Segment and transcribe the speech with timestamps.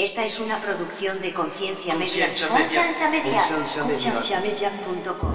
[0.00, 2.28] Esta es una producción de Conciencia Media.
[2.28, 2.64] Conciencia Media.
[2.64, 3.32] Conciencia Media.
[3.34, 4.12] Conciencia Media.
[4.12, 5.34] Concienciamedia.com.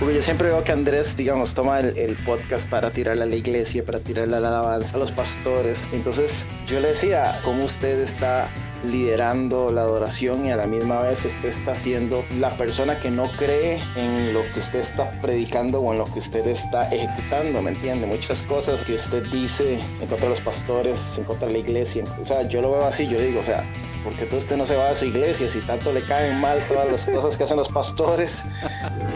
[0.00, 3.36] Porque yo siempre veo que Andrés, digamos, toma el, el podcast para tirarle a la
[3.36, 5.86] iglesia, para tirarle a la alabanza, a los pastores.
[5.92, 8.50] Entonces yo le decía, ¿cómo usted está
[8.90, 13.30] liderando la adoración y a la misma vez usted está siendo la persona que no
[13.38, 17.70] cree en lo que usted está predicando o en lo que usted está ejecutando, ¿me
[17.70, 18.06] entiende?
[18.06, 22.04] Muchas cosas que usted dice en contra de los pastores, en contra de la iglesia,
[22.20, 23.64] o sea, yo lo veo así, yo digo, o sea,
[24.04, 26.58] ¿por qué todo usted no se va a su iglesia si tanto le caen mal
[26.68, 28.44] todas las cosas que hacen los pastores?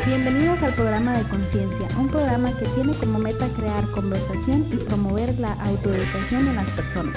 [0.06, 5.38] Bienvenidos al programa de Conciencia, un programa que tiene como meta crear conversación y promover
[5.38, 7.16] la autoeducación en las personas,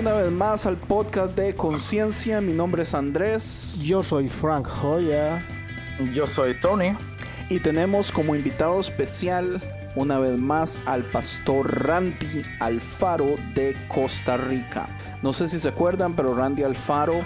[0.00, 2.40] una vez más al podcast de Conciencia.
[2.40, 5.46] Mi nombre es Andrés Yo soy Frank Joya.
[6.14, 6.96] Yo soy Tony.
[7.50, 9.60] y tenemos como invitado especial
[9.96, 14.88] una vez más al pastor Randy Alfaro de Costa Rica.
[15.22, 17.20] No sé si se acuerdan, pero Randy Alfaro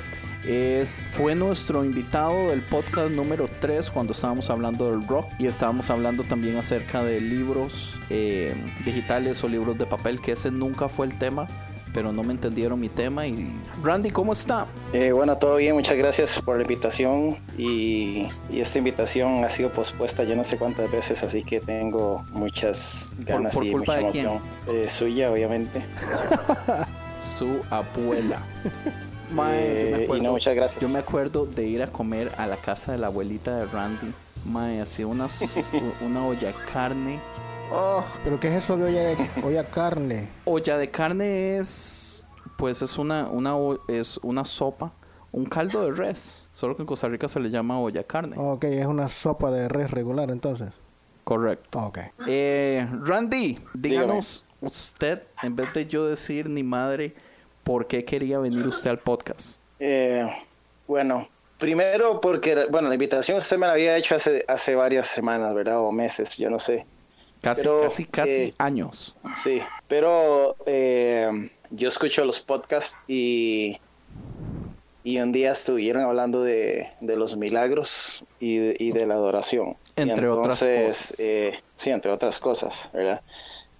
[0.44, 5.90] es, fue nuestro invitado del podcast número 3 cuando estábamos hablando del rock y estábamos
[5.90, 8.52] hablando también acerca de libros eh,
[8.84, 11.46] digitales o libros de papel, que ese nunca fue el tema,
[11.94, 13.26] pero no me entendieron mi tema.
[13.26, 13.48] Y
[13.82, 14.66] Randy, ¿cómo está?
[14.92, 19.70] Eh, bueno, todo bien, muchas gracias por la invitación y, y esta invitación ha sido
[19.70, 24.06] pospuesta yo no sé cuántas veces, así que tengo muchas ganas por y culpa mucha
[24.06, 24.26] de quién?
[24.26, 24.50] emoción.
[24.76, 25.80] Eh, suya, obviamente.
[27.38, 28.40] Su abuela.
[29.32, 30.82] Mae, Eh, yo me y acuerdo- no, muchas gracias.
[30.82, 34.12] Yo me acuerdo de ir a comer a la casa de la abuelita de Randy.
[34.44, 35.26] Mae, hacía una,
[36.04, 37.20] una olla de carne.
[37.76, 40.28] Oh, ¿Pero qué es eso de olla, de, olla carne?
[40.44, 42.24] olla de carne es,
[42.56, 43.54] pues es una, una,
[43.88, 44.92] es una sopa,
[45.32, 46.48] un caldo de res.
[46.52, 48.36] Solo que en Costa Rica se le llama olla de carne.
[48.38, 50.70] Ok, es una sopa de res regular entonces.
[51.24, 51.80] Correcto.
[51.80, 51.98] Ok.
[52.26, 57.14] Eh, Randy, díganos usted, en vez de yo decir ni madre,
[57.64, 59.58] ¿por qué quería venir usted al podcast?
[59.80, 60.30] Eh,
[60.86, 65.52] bueno, primero porque, bueno, la invitación usted me la había hecho hace, hace varias semanas,
[65.54, 65.80] ¿verdad?
[65.80, 66.86] O meses, yo no sé.
[67.44, 69.14] Casi, Pero, casi, casi eh, años.
[69.42, 73.78] Sí, pero eh, yo escucho los podcasts y,
[75.02, 79.76] y un día estuvieron hablando de, de los milagros y de, y de la adoración.
[79.94, 81.20] Entre otras cosas.
[81.20, 83.20] eh, sí, entre otras cosas, ¿verdad?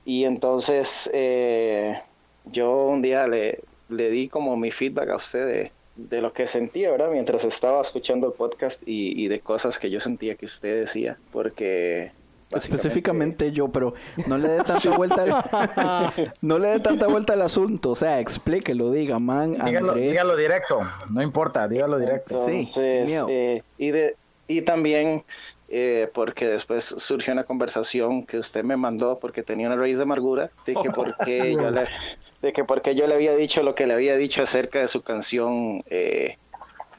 [0.04, 1.98] Y entonces eh,
[2.44, 6.46] yo un día le, le di como mi feedback a usted de, de lo que
[6.46, 7.08] sentía, ¿verdad?
[7.10, 11.16] Mientras estaba escuchando el podcast y, y de cosas que yo sentía que usted decía,
[11.32, 12.12] porque...
[12.54, 13.94] Específicamente yo, pero
[14.26, 18.20] no le dé tanta vuelta al, no le dé tanta vuelta al asunto, o sea,
[18.20, 20.10] explíquelo, diga, man, Dígalo, Andrés.
[20.12, 20.80] dígalo directo.
[21.10, 22.44] No importa, dígalo directo.
[22.46, 23.26] Sí, Entonces, sin miedo.
[23.28, 24.16] eh, y, de,
[24.48, 25.24] y también
[25.68, 30.02] eh, porque después surgió una conversación que usted me mandó porque tenía una raíz de
[30.02, 31.88] amargura de que por qué yo le,
[32.42, 34.88] de que por qué yo le había dicho lo que le había dicho acerca de
[34.88, 36.36] su canción eh,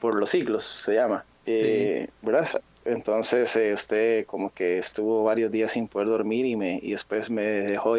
[0.02, 2.62] por los siglos se llama eh, ¿verdad?
[2.86, 7.30] Entonces eh, usted como que estuvo varios días sin poder dormir y me y después
[7.30, 7.96] me dejó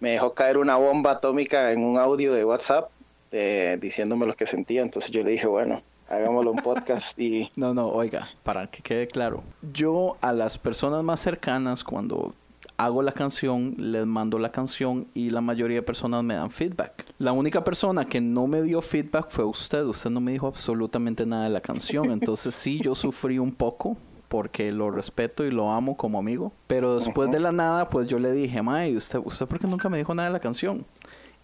[0.00, 2.90] me dejó caer una bomba atómica en un audio de WhatsApp
[3.32, 5.82] eh, diciéndome lo que sentía entonces yo le dije bueno
[6.12, 9.42] hagámoslo un podcast y No, no, oiga, para que quede claro.
[9.72, 12.34] Yo a las personas más cercanas cuando
[12.84, 17.06] hago la canción, les mando la canción y la mayoría de personas me dan feedback.
[17.18, 19.84] La única persona que no me dio feedback fue usted.
[19.84, 22.10] Usted no me dijo absolutamente nada de la canción.
[22.12, 23.96] Entonces sí, yo sufrí un poco
[24.28, 26.52] porque lo respeto y lo amo como amigo.
[26.66, 29.88] Pero después de la nada, pues yo le dije, May, ¿usted, ¿usted por qué nunca
[29.88, 30.86] me dijo nada de la canción?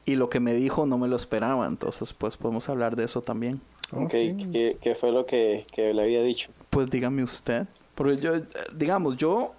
[0.07, 1.67] Y lo que me dijo no me lo esperaba.
[1.67, 3.61] Entonces, pues podemos hablar de eso también.
[3.93, 4.37] Ok, sí.
[4.53, 6.51] ¿qué, qué fue lo que, que le había dicho?
[6.71, 8.33] Pues dígame usted, Porque yo,
[8.75, 9.55] digamos, yo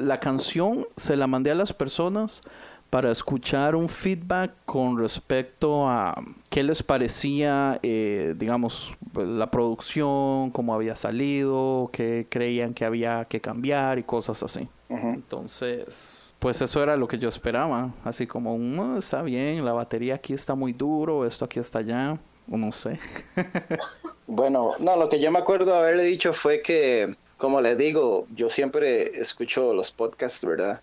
[0.00, 2.42] la canción se la mandé a las personas
[2.90, 6.14] para escuchar un feedback con respecto a
[6.48, 13.40] qué les parecía, eh, digamos, la producción, cómo había salido, qué creían que había que
[13.40, 14.68] cambiar y cosas así.
[14.88, 17.90] Entonces, pues eso era lo que yo esperaba.
[18.04, 22.16] Así como, "Mm, está bien, la batería aquí está muy duro, esto aquí está allá,
[22.48, 23.00] o no sé.
[24.26, 28.48] Bueno, no, lo que yo me acuerdo haberle dicho fue que, como les digo, yo
[28.48, 30.80] siempre escucho los podcasts, ¿verdad?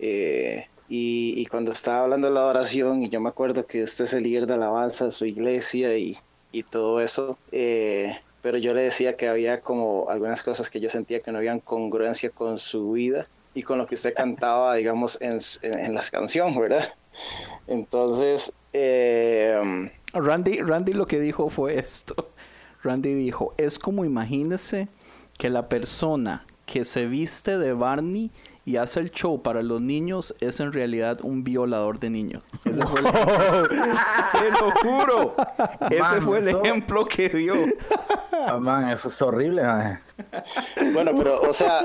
[0.00, 4.12] Eh, y, cuando estaba hablando de la oración, y yo me acuerdo que este es
[4.12, 6.18] el líder de alabanza de su iglesia y,
[6.72, 11.20] todo eso, eh, pero yo le decía que había como algunas cosas que yo sentía
[11.20, 15.38] que no habían congruencia con su vida y con lo que usted cantaba, digamos, en,
[15.62, 16.92] en, en las canciones, ¿verdad?
[17.68, 22.32] Entonces, eh, Randy, Randy lo que dijo fue esto.
[22.82, 24.88] Randy dijo, es como imagínese
[25.38, 28.30] que la persona que se viste de Barney
[28.64, 32.44] y hace el show para los niños es en realidad un violador de niños.
[32.64, 33.06] Ese fue el
[34.32, 35.34] Se lo juro.
[35.90, 37.54] Ese Man, fue el eso- ejemplo que dio.
[38.46, 40.00] Ah, man, eso es horrible, man.
[40.92, 41.80] Bueno, pero, o sea,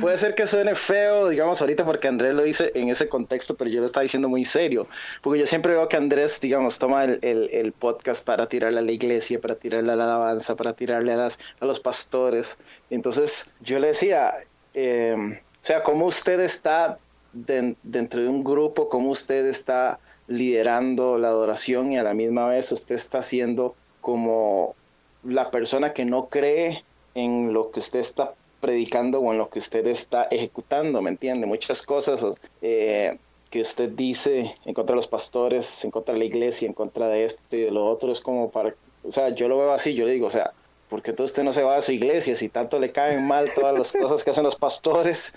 [0.00, 3.70] puede ser que suene feo, digamos, ahorita porque Andrés lo dice en ese contexto, pero
[3.70, 4.86] yo lo estaba diciendo muy serio.
[5.22, 8.92] Porque yo siempre veo que Andrés, digamos, toma el, el- podcast para tirarle a la
[8.92, 11.28] iglesia, para tirarle a la alabanza, para tirarle a,
[11.60, 12.58] los pastores.
[12.90, 14.34] Entonces, yo le decía,
[14.74, 16.98] eh, o sea, cómo usted está
[17.32, 19.98] den- dentro de un grupo, cómo usted está
[20.28, 24.74] liderando la adoración y a la misma vez usted está siendo como
[25.22, 26.84] la persona que no cree
[27.14, 31.46] en lo que usted está predicando o en lo que usted está ejecutando, ¿me entiende?
[31.46, 32.24] Muchas cosas
[32.62, 33.18] eh,
[33.50, 37.08] que usted dice en contra de los pastores, en contra de la iglesia, en contra
[37.08, 38.74] de este y de lo otro, es como para,
[39.04, 40.52] o sea, yo lo veo así, yo le digo, o sea,
[40.88, 43.52] ¿por qué todo usted no se va a su iglesia si tanto le caen mal
[43.54, 45.34] todas las cosas que hacen los pastores?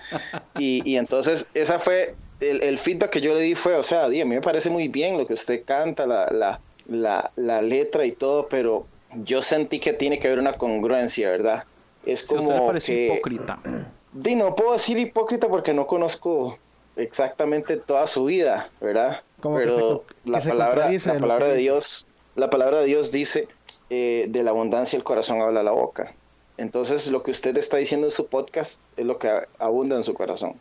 [0.57, 4.05] Y, y entonces esa fue, el, el feedback que yo le di fue, o sea,
[4.05, 8.05] a mí me parece muy bien lo que usted canta, la, la, la, la letra
[8.05, 8.87] y todo, pero
[9.23, 11.63] yo sentí que tiene que haber una congruencia, ¿verdad?
[12.05, 13.05] Es Si a usted le como pareció que...
[13.13, 13.59] hipócrita.
[14.13, 16.57] Di, no puedo decir hipócrita porque no conozco
[16.95, 19.21] exactamente toda su vida, ¿verdad?
[19.39, 21.61] Como que Pero se- la palabra, la palabra de dice.
[21.61, 23.47] Dios, la palabra de Dios dice
[23.89, 26.13] eh, de la abundancia el corazón habla la boca.
[26.57, 29.29] Entonces lo que usted está diciendo en su podcast es lo que
[29.59, 30.55] abunda en su corazón.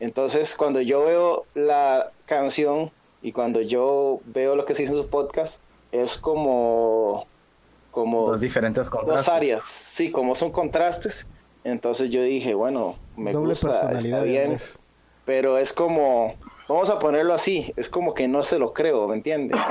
[0.00, 2.90] Entonces cuando yo veo la canción
[3.22, 5.60] y cuando yo veo lo que se dice en su podcast
[5.92, 7.26] es como
[7.90, 9.28] como Dos diferentes dos contrastes.
[9.28, 11.26] áreas, sí, como son contrastes.
[11.64, 14.56] Entonces yo dije, bueno, me Doble gusta, está bien,
[15.26, 16.34] pero es como,
[16.68, 19.54] vamos a ponerlo así, es como que no se lo creo, ¿me entiende?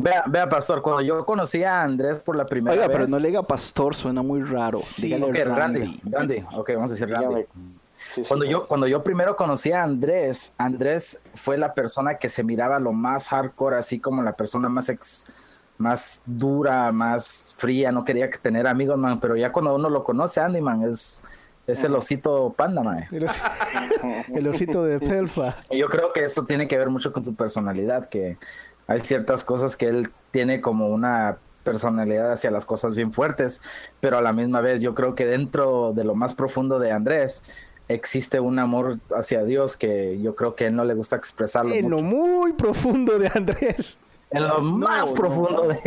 [0.00, 2.96] Vea, vea, pastor, cuando yo conocí a Andrés por la primera Oiga, vez.
[2.96, 4.78] pero no le diga pastor, suena muy raro.
[4.96, 5.80] Dígale Ok, Randy.
[5.80, 6.00] Randy.
[6.04, 6.44] Randy.
[6.54, 7.26] Ok, vamos a decir Randy.
[7.26, 7.46] Dígame.
[8.22, 8.52] Sí, Cuando sí.
[8.52, 12.92] yo, cuando yo primero conocí a Andrés, Andrés fue la persona que se miraba lo
[12.92, 15.26] más hardcore, así como la persona más ex-
[15.78, 20.02] más dura, más fría, no quería que tener amigos, man, pero ya cuando uno lo
[20.02, 21.22] conoce, Andy, man, es,
[21.68, 23.06] es el osito panda, man.
[23.12, 23.42] El, os-
[24.34, 25.54] el osito de Pelfa.
[25.70, 28.38] Yo creo que esto tiene que ver mucho con su personalidad, que
[28.88, 33.60] hay ciertas cosas que él tiene como una personalidad hacia las cosas bien fuertes,
[34.00, 37.42] pero a la misma vez yo creo que dentro de lo más profundo de Andrés
[37.88, 41.90] existe un amor hacia Dios que yo creo que él no le gusta expresarlo En
[41.90, 43.98] lo muy profundo de Andrés.
[44.30, 45.14] en lo más no.
[45.14, 45.78] profundo de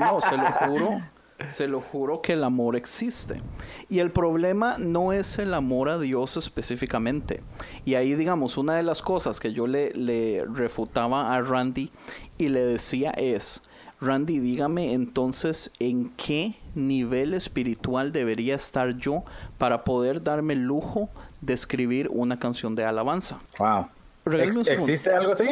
[0.00, 1.00] No, se lo juro.
[1.48, 3.42] Se lo juro que el amor existe.
[3.90, 7.42] Y el problema no es el amor a Dios específicamente.
[7.84, 11.90] Y ahí, digamos, una de las cosas que yo le, le refutaba a Randy
[12.38, 13.62] y le decía es,
[14.00, 19.24] Randy, dígame entonces en qué nivel espiritual debería estar yo
[19.58, 21.08] para poder darme el lujo
[21.44, 23.38] de escribir una canción de alabanza.
[23.58, 23.86] wow.
[24.26, 24.68] Ex-.
[24.68, 25.48] ¿Existe algo así?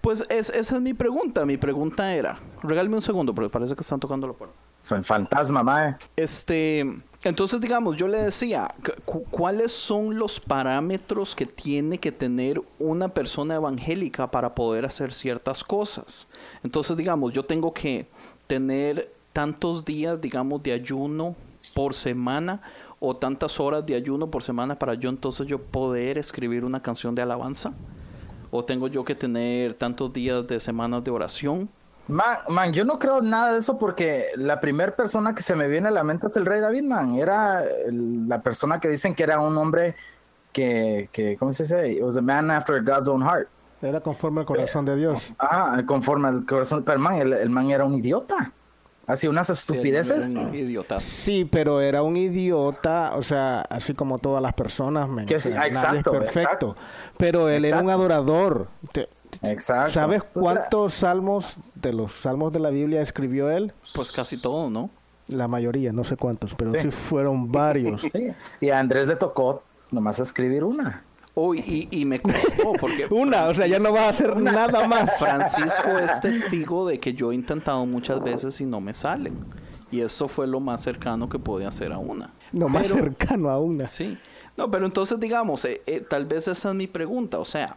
[0.00, 1.44] Pues es- esa es mi pregunta.
[1.44, 4.54] Mi pregunta era, regálame un segundo, porque parece que están tocando la puerta.
[4.84, 5.96] Fan- Fantasma, mae.
[6.14, 6.86] Este,
[7.24, 8.72] entonces digamos, yo le decía,
[9.04, 15.12] cu- ¿cuáles son los parámetros que tiene que tener una persona evangélica para poder hacer
[15.12, 16.28] ciertas cosas?
[16.62, 18.06] Entonces, digamos, yo tengo que
[18.46, 21.34] tener tantos días, digamos, de ayuno
[21.74, 22.62] por semana
[23.00, 27.14] o tantas horas de ayuno por semana para yo entonces yo poder escribir una canción
[27.14, 27.72] de alabanza?
[28.50, 31.68] ¿O tengo yo que tener tantos días de semanas de oración?
[32.08, 35.66] Man, man, yo no creo nada de eso porque la primera persona que se me
[35.66, 37.16] viene a la mente es el rey David, man.
[37.16, 39.96] Era el- la persona que dicen que era un hombre
[40.52, 41.92] que, que ¿cómo se dice?
[41.92, 43.48] It was a man after God's own heart.
[43.82, 45.32] Era conforme al corazón de Dios.
[45.38, 46.82] Ah, conforme al corazón.
[46.84, 48.52] Pero man, el, el man era un idiota.
[49.06, 50.30] Así unas Sí, estupideces.
[50.32, 50.98] era un idiota.
[51.00, 55.40] Sí, pero era un idiota, o sea, así como todas las personas, men, Que o
[55.40, 56.40] sí, sea, nadie exacto, es perfecto.
[56.40, 56.76] exacto.
[57.16, 58.00] Pero él era un Exacto.
[58.00, 58.68] adorador.
[58.92, 59.08] Te-
[59.42, 59.90] Exacto.
[59.90, 63.72] ¿Sabes cuántos salmos de los salmos de la Biblia escribió él?
[63.94, 64.90] Pues casi todo, ¿no?
[65.28, 66.90] La mayoría, no sé cuántos, pero sí, Sí.
[66.90, 68.02] fueron varios.
[68.12, 68.32] Sí.
[68.60, 71.02] Y a Andrés le tocó nomás escribir una.
[71.38, 73.06] Oh, y, y me costó porque...
[73.10, 75.18] Una, o sea, ya no va a hacer nada más.
[75.18, 79.44] Francisco es testigo de que yo he intentado muchas veces y no me salen.
[79.90, 82.32] Y eso fue lo más cercano que pude hacer a una.
[82.52, 83.86] Lo más Pero- cercano a una.
[83.86, 84.16] Sí.
[84.56, 87.38] No, pero entonces digamos, eh, eh, tal vez esa es mi pregunta.
[87.38, 87.76] O sea,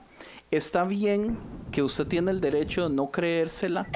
[0.52, 1.38] está bien
[1.72, 3.88] que usted tiene el derecho de no creérsela,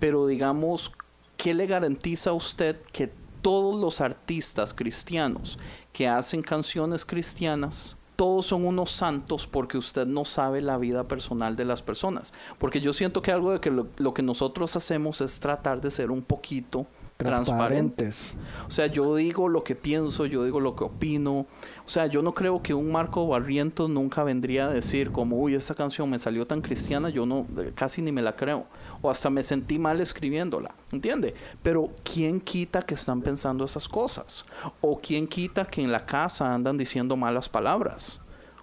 [0.00, 0.92] pero digamos,
[1.36, 5.58] ¿qué le garantiza a usted que todos los artistas cristianos
[5.92, 11.56] que hacen canciones cristianas, todos son unos santos porque usted no sabe la vida personal
[11.56, 12.32] de las personas?
[12.58, 15.90] Porque yo siento que algo de que lo, lo que nosotros hacemos es tratar de
[15.90, 18.34] ser un poquito transparentes.
[18.66, 21.46] O sea, yo digo lo que pienso, yo digo lo que opino.
[21.86, 25.54] O sea, yo no creo que un Marco Barrientos nunca vendría a decir como, uy,
[25.54, 28.66] esta canción me salió tan cristiana, yo no, eh, casi ni me la creo.
[29.02, 31.34] O hasta me sentí mal escribiéndola, ¿entiende?
[31.62, 34.44] Pero ¿quién quita que están pensando esas cosas?
[34.80, 38.20] O ¿quién quita que en la casa andan diciendo malas palabras?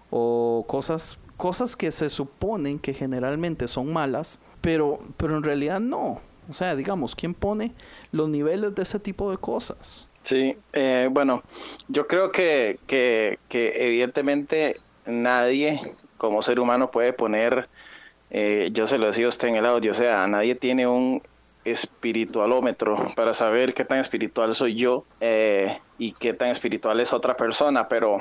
[0.09, 6.19] O cosas, cosas que se suponen que generalmente son malas, pero, pero en realidad no.
[6.49, 7.73] O sea, digamos, ¿quién pone
[8.11, 10.07] los niveles de ese tipo de cosas?
[10.23, 11.43] Sí, eh, bueno,
[11.87, 15.79] yo creo que, que, evidentemente nadie
[16.17, 17.67] como ser humano puede poner,
[18.29, 21.23] eh, yo se lo decía a usted en el audio, o sea, nadie tiene un
[21.63, 27.37] espiritualómetro para saber qué tan espiritual soy yo eh, y qué tan espiritual es otra
[27.37, 28.17] persona, pero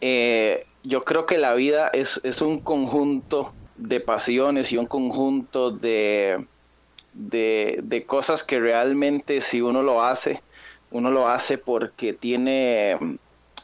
[0.00, 5.70] eh, yo creo que la vida es, es un conjunto de pasiones y un conjunto
[5.70, 6.46] de,
[7.14, 10.42] de, de cosas que realmente si uno lo hace,
[10.90, 12.98] uno lo hace porque tiene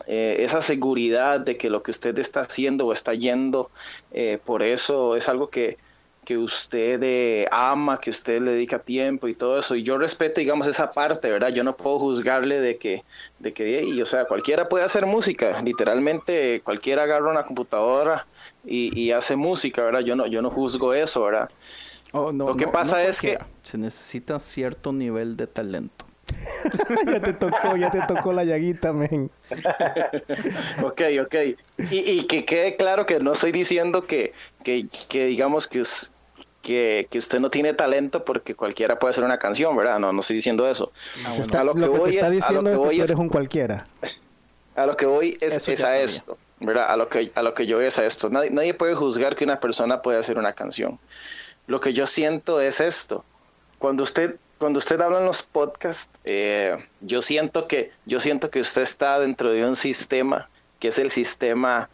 [0.06, 3.70] eh, esa seguridad de que lo que usted está haciendo o está yendo,
[4.12, 5.78] eh, por eso es algo que,
[6.24, 9.74] que usted eh, ama, que usted le dedica tiempo y todo eso.
[9.74, 11.48] Y yo respeto, digamos, esa parte, ¿verdad?
[11.50, 13.04] Yo no puedo juzgarle de que,
[13.38, 18.26] de que, "Ey, o sea, cualquiera puede hacer música, literalmente cualquiera agarra una computadora
[18.64, 20.00] y, y hace música, ¿verdad?
[20.00, 21.48] Yo no, yo no juzgo eso, ¿verdad?
[22.12, 23.38] Oh, no, Lo que no- pasa no es que-.
[23.62, 26.06] Se necesita cierto nivel de talento.
[27.06, 29.30] ya te tocó, ya te tocó la llaguita, men.
[30.82, 31.34] Ok, ok.
[31.90, 36.10] Y, y que quede claro que no estoy diciendo que, que, que digamos que, us-
[36.62, 39.98] que, que usted no tiene talento porque cualquiera puede hacer una canción, ¿verdad?
[39.98, 40.92] No, no estoy diciendo eso.
[41.40, 42.78] Está- A lo, lo que que voy te está es- a lo que es que
[42.78, 43.86] voy tú es- eres un cualquiera.
[44.76, 46.02] A lo que voy es, Eso es a sabía.
[46.04, 46.86] esto, ¿verdad?
[46.90, 48.30] A lo que a lo que yo es a esto.
[48.30, 50.98] Nadie, nadie puede juzgar que una persona puede hacer una canción.
[51.66, 53.24] Lo que yo siento es esto.
[53.78, 58.60] Cuando usted cuando usted habla en los podcasts, eh, yo siento que yo siento que
[58.60, 61.88] usted está dentro de un sistema que es el sistema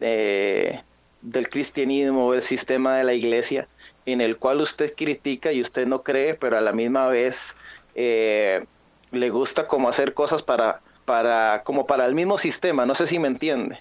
[0.00, 0.80] eh,
[1.22, 3.68] del cristianismo el sistema de la iglesia,
[4.06, 7.56] en el cual usted critica y usted no cree, pero a la misma vez
[7.94, 8.64] eh,
[9.10, 13.18] le gusta como hacer cosas para, para, como para el mismo sistema, no sé si
[13.18, 13.78] me entiende,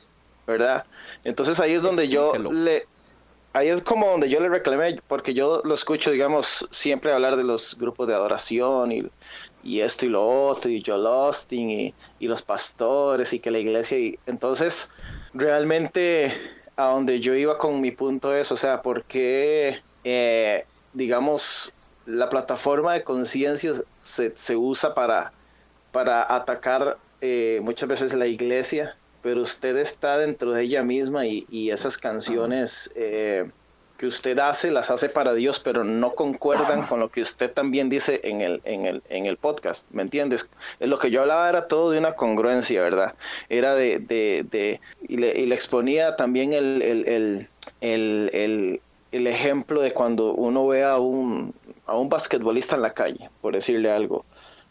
[0.48, 0.86] ¿verdad?
[1.24, 2.88] Entonces ahí es donde yo le,
[3.54, 7.44] ahí es como donde yo le reclamé, porque yo lo escucho, digamos, siempre hablar de
[7.44, 9.04] los grupos de adoración y,
[9.64, 13.60] y esto y lo otro, y Joel Austin y, y los pastores y que la
[13.60, 14.90] iglesia, y entonces
[15.34, 16.34] realmente
[16.76, 21.74] a donde yo iba con mi punto es, o sea, ¿por qué, eh, digamos,
[22.06, 23.74] la plataforma de conciencia
[24.04, 25.34] se, se usa para,
[25.92, 31.48] para atacar eh, muchas veces la iglesia, pero usted está dentro de ella misma y,
[31.50, 33.50] y esas canciones eh,
[33.98, 37.90] que usted hace las hace para Dios, pero no concuerdan con lo que usted también
[37.90, 40.48] dice en el, en el, en el podcast, ¿me entiendes?
[40.80, 43.16] Lo que yo hablaba era todo de una congruencia, ¿verdad?
[43.50, 47.50] Era de, de, de y, le, y le exponía también el, el,
[47.82, 48.80] el,
[49.12, 51.52] el ejemplo de cuando uno ve a un,
[51.88, 54.24] a un basquetbolista en la calle, por decirle algo,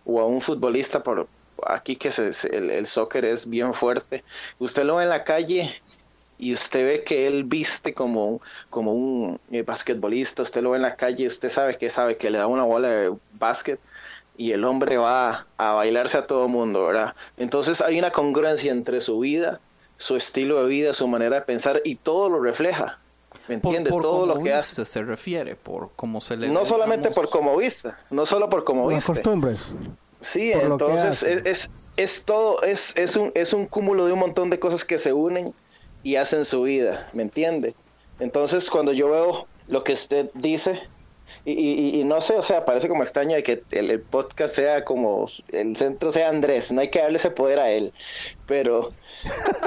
[0.07, 1.27] o a un futbolista por
[1.69, 4.25] aquí que se, se- el, el soccer es bien fuerte,
[4.59, 5.75] usted lo ve en la calle
[6.39, 8.41] y usted ve que él viste como un,
[8.71, 12.31] como un eh, basquetbolista, usted lo ve en la calle, usted sabe que sabe que
[12.31, 13.79] le da una bola de básquet
[14.37, 17.15] y el hombre va a bailarse a todo mundo, ¿verdad?
[17.37, 19.61] Entonces hay una congruencia entre su vida,
[19.97, 22.99] su estilo de vida, su manera de pensar y todo lo refleja.
[23.47, 23.91] ¿Me entiende?
[23.91, 24.71] por todo lo que hace.
[24.71, 28.65] viste se refiere, por cómo se le No solamente por cómo viste, no solo por
[28.65, 29.13] cómo Las viste.
[29.23, 29.71] costumbres.
[30.25, 31.35] Sí, por lo que entonces hace.
[31.35, 34.85] es, es, es todo, es, es, un, es un cúmulo de un montón de cosas
[34.85, 35.55] que se unen
[36.03, 37.75] y hacen su vida, ¿me entiende?
[38.19, 40.81] Entonces cuando yo veo lo que usted dice,
[41.47, 44.55] Y, y, y no sé, o sea, parece como extraño de que el, el podcast
[44.55, 47.93] sea como el centro sea Andrés, no hay que darle ese poder a él,
[48.47, 48.93] pero,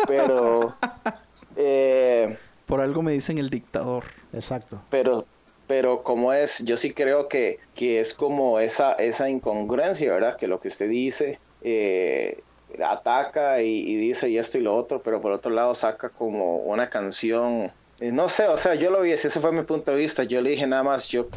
[0.08, 0.76] pero,
[1.56, 2.36] eh,
[2.66, 4.06] Por algo me dicen el dictador.
[4.34, 4.82] Exacto.
[4.90, 5.26] pero,
[5.67, 10.38] pero como es, yo sí creo que, que es como esa, esa incongruencia, ¿verdad?
[10.38, 12.41] Que lo que usted dice eh,
[12.83, 16.57] ataca y, y dice y esto y lo otro, pero por otro lado saca como
[16.57, 19.97] una canción, eh, no sé, o sea, yo lo vi, ese fue mi punto de
[19.97, 21.27] vista, yo le dije nada más, yo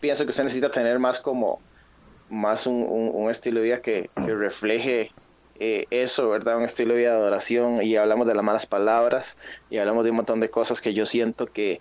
[0.00, 1.60] pienso que usted necesita tener más como,
[2.28, 5.12] más un, un, estilo de vida que, refleje
[5.58, 6.58] eh, eso, ¿verdad?
[6.58, 9.36] Un estilo vida de adoración y hablamos de las malas palabras
[9.70, 11.80] y hablamos de un montón de cosas que yo siento que,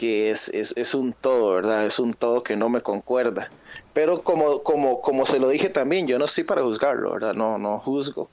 [0.00, 1.84] que es, es, es un todo, ¿verdad?
[1.84, 3.50] Es un todo que no me concuerda.
[3.92, 7.34] Pero como, como, como se lo dije también, yo no estoy para juzgarlo, ¿verdad?
[7.34, 8.30] No, no juzgo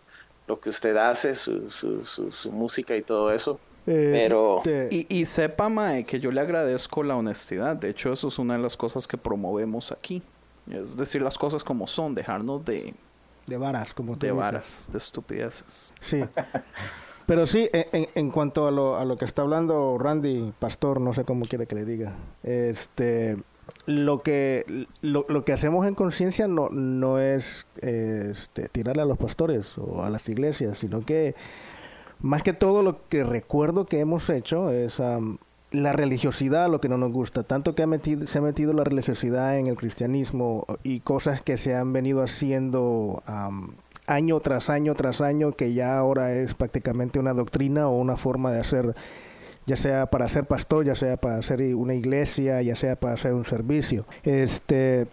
[0.47, 3.59] lo que usted hace, su, su, su, su música y todo eso.
[3.83, 7.75] Pero- Este, Y, y sepa, Mae, que yo le agradezco la honestidad.
[7.75, 10.21] De hecho, eso es una de las cosas que promovemos aquí.
[10.71, 12.93] Es decir, las cosas como son, dejarnos de,
[13.45, 14.37] de varas, como tú de dices.
[14.41, 15.93] varas, de estupideces.
[15.99, 16.23] Sí.
[17.27, 21.13] Pero sí, en, en- cuanto a lo, a lo que está hablando Randy Pastor, no
[21.13, 23.37] sé cómo quiere que le diga, este,
[23.85, 24.65] lo que
[25.01, 30.03] lo, lo que hacemos en conciencia no, no es este, tirarle a los pastores o
[30.03, 31.35] a las iglesias, sino que
[32.21, 35.37] más que todo lo que recuerdo que hemos hecho es am,
[35.71, 38.85] la religiosidad, lo que no nos gusta, tanto que ha metido, se ha metido la
[38.85, 43.73] religiosidad en el cristianismo y cosas que se han venido haciendo am,
[44.07, 48.51] año tras año tras año, que ya ahora es prácticamente una doctrina o una forma
[48.51, 48.95] de hacer,
[49.65, 53.33] ya sea para ser pastor, ya sea para hacer una iglesia, ya sea para hacer
[53.33, 54.05] un servicio.
[54.23, 55.07] Este,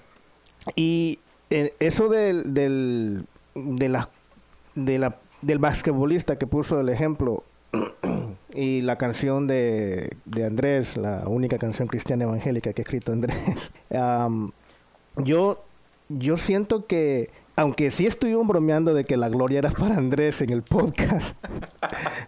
[0.77, 1.19] y
[1.51, 7.45] eh, eso del, del, de del basquetbolista que puso el ejemplo
[8.55, 13.73] y la canción de, de Andrés, la única canción cristiana evangélica que ha escrito Andrés,
[15.17, 15.65] yo,
[16.09, 20.51] yo siento que, aunque sí estuvimos bromeando de que la gloria era para Andrés en
[20.51, 21.37] el podcast,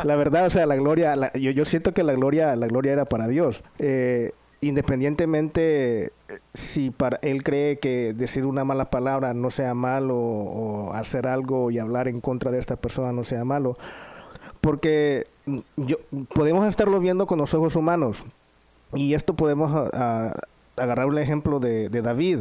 [0.05, 2.93] la verdad, o sea, la gloria, la- yo, yo siento que la gloria, la gloria
[2.93, 3.63] era para Dios.
[3.79, 6.13] Eh, independientemente
[6.55, 11.71] si para él cree que decir una mala palabra no sea malo o hacer algo
[11.71, 13.77] y hablar en contra de esta persona no sea malo,
[14.61, 15.27] porque
[15.77, 15.97] yo
[16.35, 18.25] podemos estarlo viendo con los ojos humanos
[18.95, 19.91] y esto podemos a-
[20.29, 20.35] a-
[20.83, 22.41] agarrar un ejemplo de David.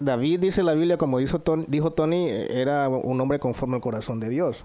[0.00, 3.82] David dice la Biblia, como dijo Tony, dijo Tony, eh, era un hombre conforme al
[3.82, 4.64] corazón de Dios.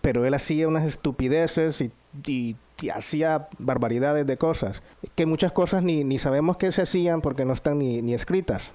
[0.00, 1.90] Pero él hacía unas estupideces y,
[2.26, 2.56] y-
[2.92, 4.82] hacía barbaridades de cosas.
[5.14, 8.74] Que muchas cosas ni, ni sabemos que se hacían porque no están ni, ni escritas.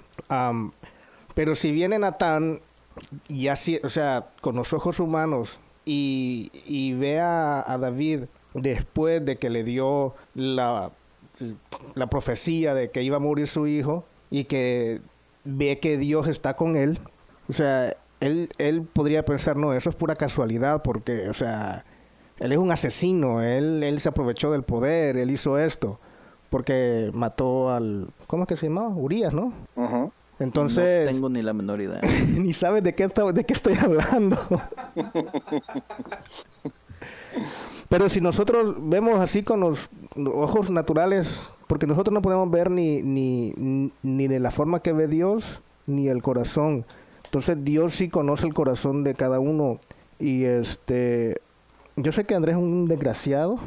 [1.35, 2.61] Pero si viene Natán,
[3.27, 9.23] y así, o sea, con los ojos humanos, y, y ve a, a David después
[9.25, 10.91] de que le dio la,
[11.95, 15.01] la profecía de que iba a morir su hijo, y que
[15.47, 16.99] ve que Dios está con él,
[17.49, 21.85] o sea, él, él podría pensar, no, eso es pura casualidad, porque, o sea,
[22.39, 25.99] él es un asesino, él, él se aprovechó del poder, él hizo esto,
[26.49, 28.89] porque mató al, ¿cómo es que se llamaba?
[28.89, 29.53] Urias, ¿no?
[29.75, 30.11] Ujú.
[30.39, 31.99] Entonces, No tengo ni la menor idea.
[32.37, 34.37] ni sabes de qué, está- de qué estoy hablando.
[37.89, 43.01] Pero si nosotros vemos así con los ojos naturales, porque nosotros no podemos ver ni,
[43.01, 46.85] ni, ni de la forma que ve Dios, ni el corazón.
[47.25, 49.79] Entonces Dios sí conoce el corazón de cada uno.
[50.19, 51.41] Y este,
[51.95, 53.59] yo sé que Andrés es un desgraciado,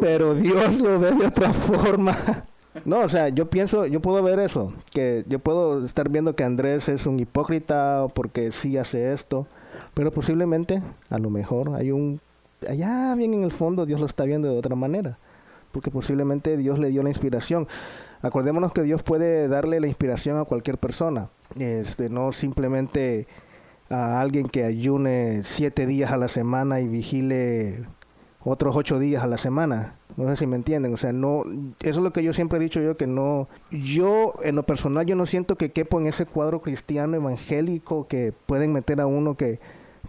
[0.00, 2.16] pero Dios lo ve de otra forma.
[2.84, 6.44] No, o sea, yo pienso, yo puedo ver eso, que yo puedo estar viendo que
[6.44, 9.46] Andrés es un hipócrita porque sí hace esto,
[9.94, 12.20] pero posiblemente, a lo mejor, hay un,
[12.68, 15.18] allá bien en el fondo Dios lo está viendo de otra manera,
[15.76, 17.68] porque posiblemente Dios le dio la inspiración.
[18.22, 23.26] Acordémonos que Dios puede darle la inspiración a cualquier persona, este, no simplemente
[23.90, 27.84] a alguien que ayune siete días a la semana y vigile
[28.42, 29.96] otros ocho días a la semana.
[30.16, 30.94] No sé si me entienden.
[30.94, 31.42] O sea, no,
[31.80, 35.04] eso es lo que yo siempre he dicho yo, que no, yo en lo personal
[35.04, 39.34] yo no siento que quepo en ese cuadro cristiano evangélico que pueden meter a uno
[39.34, 39.60] que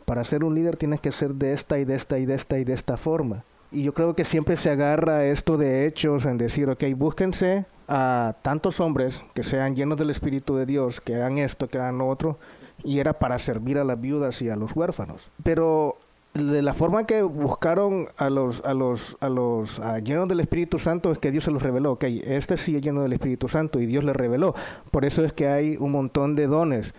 [0.05, 2.57] para ser un líder tienes que ser de esta y de esta y de esta
[2.57, 3.43] y de esta forma.
[3.71, 8.35] Y yo creo que siempre se agarra esto de hechos en decir, ok, búsquense a
[8.41, 12.07] tantos hombres que sean llenos del Espíritu de Dios, que hagan esto, que hagan lo
[12.07, 12.39] otro,
[12.83, 15.29] y era para servir a las viudas y a los huérfanos.
[15.43, 15.97] Pero
[16.33, 21.11] de la forma que buscaron a los a los a los llenos del Espíritu Santo
[21.11, 21.93] es que Dios se los reveló.
[21.93, 24.53] Ok, este sí es lleno del Espíritu Santo y Dios le reveló.
[24.91, 26.93] Por eso es que hay un montón de dones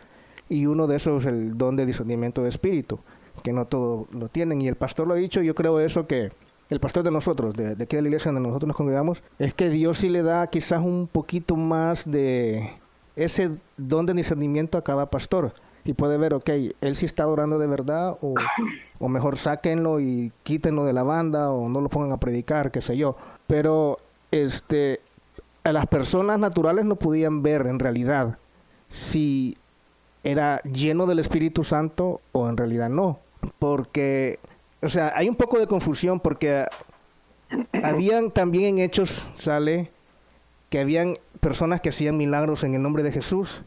[0.48, 3.00] y uno de esos es el don de discernimiento de espíritu,
[3.42, 4.60] que no todos lo tienen.
[4.60, 6.30] Y el pastor lo ha dicho, yo creo eso que
[6.70, 9.54] el pastor de nosotros, de, de aquí de la iglesia donde nosotros nos congregamos, es
[9.54, 12.72] que Dios sí le da quizás un poquito más de
[13.16, 15.52] ese don de discernimiento a cada pastor.
[15.84, 16.50] Y puede ver, ok,
[16.80, 18.34] él sí está adorando de verdad, o,
[18.98, 22.82] o mejor sáquenlo y quítenlo de la banda, o no lo pongan a predicar, qué
[22.82, 23.16] sé yo.
[23.46, 23.96] Pero
[24.30, 25.00] este,
[25.64, 28.38] a las personas naturales no podían ver en realidad
[28.90, 29.56] si
[30.24, 33.20] era lleno del Espíritu Santo o en realidad no.
[33.58, 34.38] Porque,
[34.82, 36.66] o sea, hay un poco de confusión porque
[37.82, 39.90] habían también en Hechos, sale,
[40.68, 43.62] que habían personas que hacían milagros en el nombre de Jesús.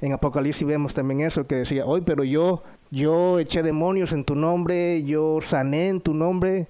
[0.00, 4.34] En Apocalipsis vemos también eso, que decía, hoy, pero yo, yo eché demonios en tu
[4.34, 6.68] nombre, yo sané en tu nombre.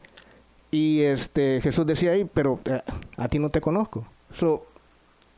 [0.71, 2.83] Y este Jesús decía ahí, pero eh,
[3.17, 4.07] a ti no te conozco.
[4.33, 4.67] So,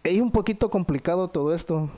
[0.05, 1.91] es un poquito complicado todo esto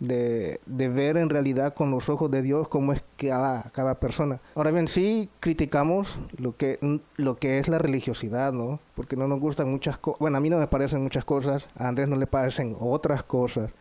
[0.00, 4.40] de, de, ver en realidad con los ojos de Dios cómo es cada, cada persona.
[4.54, 6.78] Ahora bien, sí criticamos lo que,
[7.16, 8.80] lo que es la religiosidad, ¿no?
[8.94, 10.18] Porque no nos gustan muchas cosas.
[10.18, 13.72] Bueno, a mí no me parecen muchas cosas, a Andrés no le parecen otras cosas,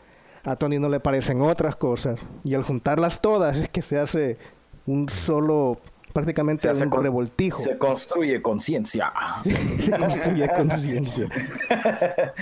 [0.44, 2.20] a Tony no le parecen otras cosas.
[2.44, 4.38] Y al juntarlas todas es que se hace
[4.86, 5.80] un solo
[6.14, 7.62] prácticamente Se hace un revoltijo.
[7.62, 9.14] Se construye conciencia.
[9.80, 11.28] Se construye conciencia.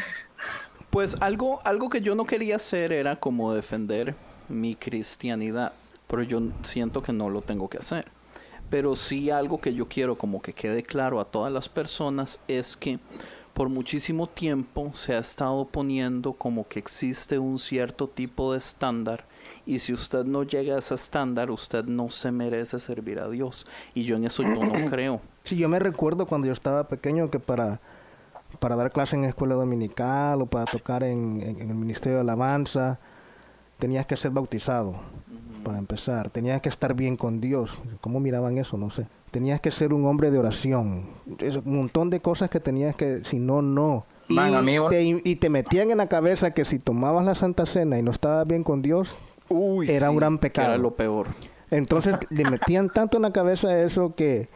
[0.89, 4.15] Pues algo, algo que yo no quería hacer era como defender
[4.49, 5.73] mi cristianidad,
[6.07, 8.05] pero yo siento que no lo tengo que hacer.
[8.69, 12.75] Pero sí algo que yo quiero como que quede claro a todas las personas es
[12.75, 12.99] que
[13.57, 19.25] por muchísimo tiempo se ha estado poniendo como que existe un cierto tipo de estándar
[19.65, 23.65] y si usted no llega a ese estándar usted no se merece servir a Dios
[23.95, 25.21] y yo en eso yo no creo.
[25.43, 27.81] Sí, yo me recuerdo cuando yo estaba pequeño que para,
[28.59, 32.21] para dar clase en escuela dominical o para tocar en, en- en el Ministerio de
[32.21, 32.99] Alabanza,
[33.79, 34.93] tenías que ser bautizado,
[35.63, 36.29] para empezar.
[36.29, 37.77] Tenías que estar bien con Dios.
[38.01, 38.77] ¿Cómo miraban eso?
[38.77, 39.05] No sé.
[39.31, 41.09] Tenías que ser un hombre de oración.
[41.39, 44.05] Es un montón de cosas que tenías que, si no, no.
[44.29, 44.89] Y, amigos.
[44.89, 48.11] te, y te metían en la cabeza que si tomabas la Santa Cena y no
[48.11, 49.17] estabas bien con Dios,
[49.49, 50.69] Uy, Era sí, un gran pecado.
[50.69, 51.27] Era lo peor.
[51.71, 54.49] entonces le metían tanto en la cabeza eso que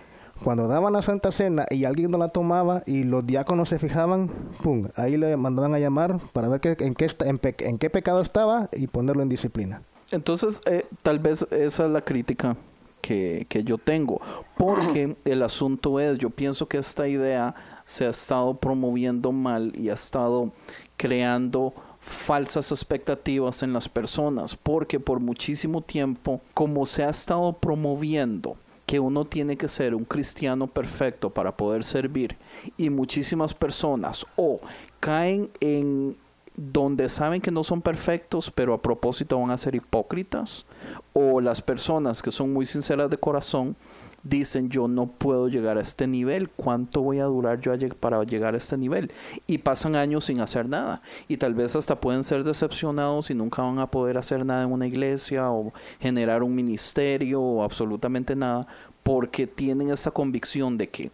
[0.44, 4.30] cuando daban la Santa Cena y alguien no la tomaba y los diáconos se fijaban,
[4.64, 7.78] pum, ahí le mandaban a llamar para ver qué- en, qué, esta- en, pe- en
[7.78, 9.82] qué pecado estaba y ponerlo en disciplina.
[10.12, 12.58] Entonces, eh, tal vez esa es la crítica
[13.02, 14.20] que, que yo tengo,
[14.58, 19.90] porque el asunto es, yo pienso que esta idea se ha estado promoviendo mal y
[19.90, 20.52] ha estado
[20.98, 28.56] creando falsas expectativas en las personas, porque por muchísimo tiempo, como se ha estado promoviendo
[28.86, 32.38] que uno tiene que ser un cristiano perfecto para poder servir
[32.78, 34.60] y muchísimas personas o
[35.00, 36.18] caen en
[36.56, 40.66] donde saben que no son perfectos, pero a propósito van a ser hipócritas,
[41.14, 43.76] o las personas que son muy sinceras de corazón
[44.24, 48.54] dicen yo no puedo llegar a este nivel, ¿cuánto voy a durar yo para llegar
[48.54, 49.12] a este nivel?
[49.48, 53.62] Y pasan años sin hacer nada, y tal vez hasta pueden ser decepcionados y nunca
[53.62, 58.68] van a poder hacer nada en una iglesia o generar un ministerio o absolutamente nada,
[59.04, 61.12] porque tienen esa convicción de que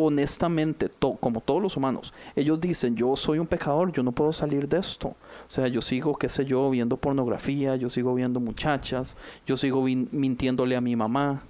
[0.00, 4.68] honestamente, como todos los humanos, ellos dicen, yo soy un pecador, yo no puedo salir
[4.68, 5.08] de esto.
[5.08, 9.82] O sea, yo sigo, qué sé yo, viendo pornografía, yo sigo viendo muchachas, yo sigo
[9.82, 11.42] mintiéndole a mi mamá.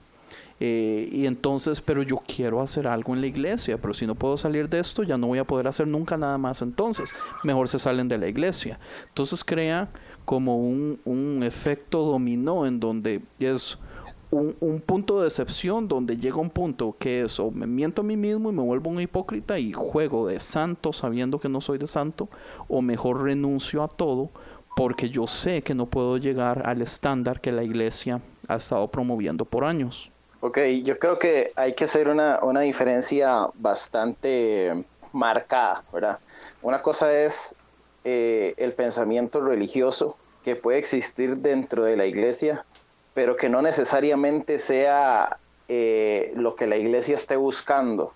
[0.61, 4.37] Eh, y entonces, pero yo quiero hacer algo en la iglesia, pero si no puedo
[4.37, 6.62] salir de esto, ya no voy a poder hacer nunca nada más.
[6.62, 8.79] Entonces, mejor se salen de la iglesia.
[9.09, 9.88] Entonces crea
[10.25, 13.79] como un, un efecto dominó en donde es
[14.31, 18.05] un, un punto de decepción donde llega un punto que es o me miento a
[18.05, 21.79] mí mismo y me vuelvo un hipócrita y juego de santo sabiendo que no soy
[21.79, 22.29] de santo
[22.68, 24.29] o mejor renuncio a todo
[24.77, 29.47] porque yo sé que no puedo llegar al estándar que la iglesia ha estado promoviendo
[29.47, 30.12] por años.
[30.40, 36.20] Ok, yo creo que hay que hacer una, una diferencia bastante marcada, ¿verdad?
[36.62, 37.57] Una cosa es
[38.05, 42.64] eh, el pensamiento religioso que puede existir dentro de la iglesia,
[43.14, 48.14] pero que no necesariamente sea eh, lo que la iglesia esté buscando,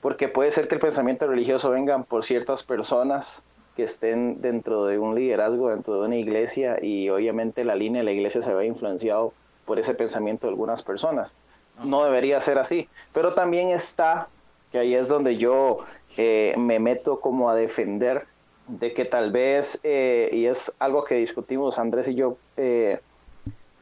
[0.00, 3.44] porque puede ser que el pensamiento religioso venga por ciertas personas
[3.76, 8.06] que estén dentro de un liderazgo, dentro de una iglesia, y obviamente la línea de
[8.06, 9.32] la iglesia se ve influenciado
[9.64, 11.36] por ese pensamiento de algunas personas.
[11.82, 14.28] No debería ser así, pero también está,
[14.70, 15.78] que ahí es donde yo
[16.16, 18.26] eh, me meto como a defender
[18.78, 23.00] de que tal vez, eh, y es algo que discutimos Andrés y yo eh,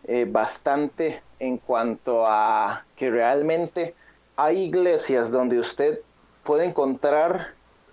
[0.05, 3.95] eh, bastante en cuanto a que realmente
[4.37, 6.01] hay iglesias donde usted
[6.45, 7.49] puede encontrar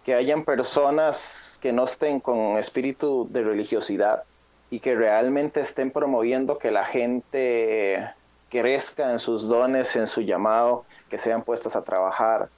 [0.05, 4.23] que hayan personas que no estén con espíritu de religiosidad
[4.69, 8.07] y que realmente estén promoviendo que la gente
[8.49, 12.49] crezca en sus dones, en su llamado, que sean puestas a trabajar,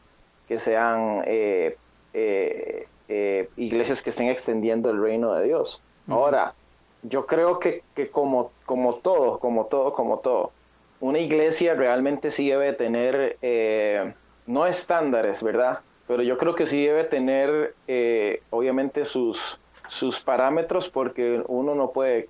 [0.47, 1.77] que sean eh,
[2.13, 5.81] eh, eh, iglesias que estén extendiendo el reino de Dios.
[6.07, 6.53] Ahora,
[7.03, 10.51] yo creo que, que como, como todo, como todo, como todo,
[10.99, 14.13] una iglesia realmente sí debe tener, eh,
[14.45, 15.79] no estándares, ¿verdad?
[16.07, 21.91] Pero yo creo que sí debe tener, eh, obviamente, sus, sus parámetros porque uno no
[21.91, 22.29] puede,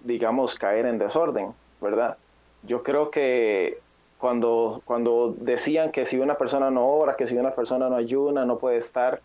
[0.00, 2.16] digamos, caer en desorden, ¿verdad?
[2.62, 3.78] Yo creo que
[4.18, 8.44] cuando, cuando decían que si una persona no ora, que si una persona no ayuna,
[8.44, 9.20] no puede estar,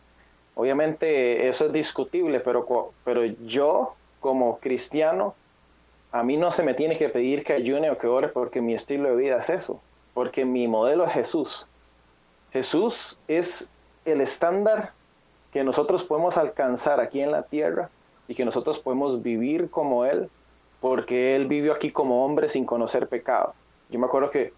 [0.55, 5.35] obviamente eso es discutible, pero, pero yo como cristiano,
[6.11, 8.73] a mí no se me tiene que pedir que ayune o que ore porque mi
[8.73, 9.81] estilo de vida es eso,
[10.13, 11.67] porque mi modelo es Jesús.
[12.53, 13.69] Jesús es
[14.05, 14.93] el estándar
[15.51, 17.89] que nosotros podemos alcanzar aquí en la tierra
[18.27, 20.29] y que nosotros podemos vivir como Él,
[20.79, 23.53] porque Él vivió aquí como hombre sin conocer pecado.
[23.89, 24.53] Yo me acuerdo que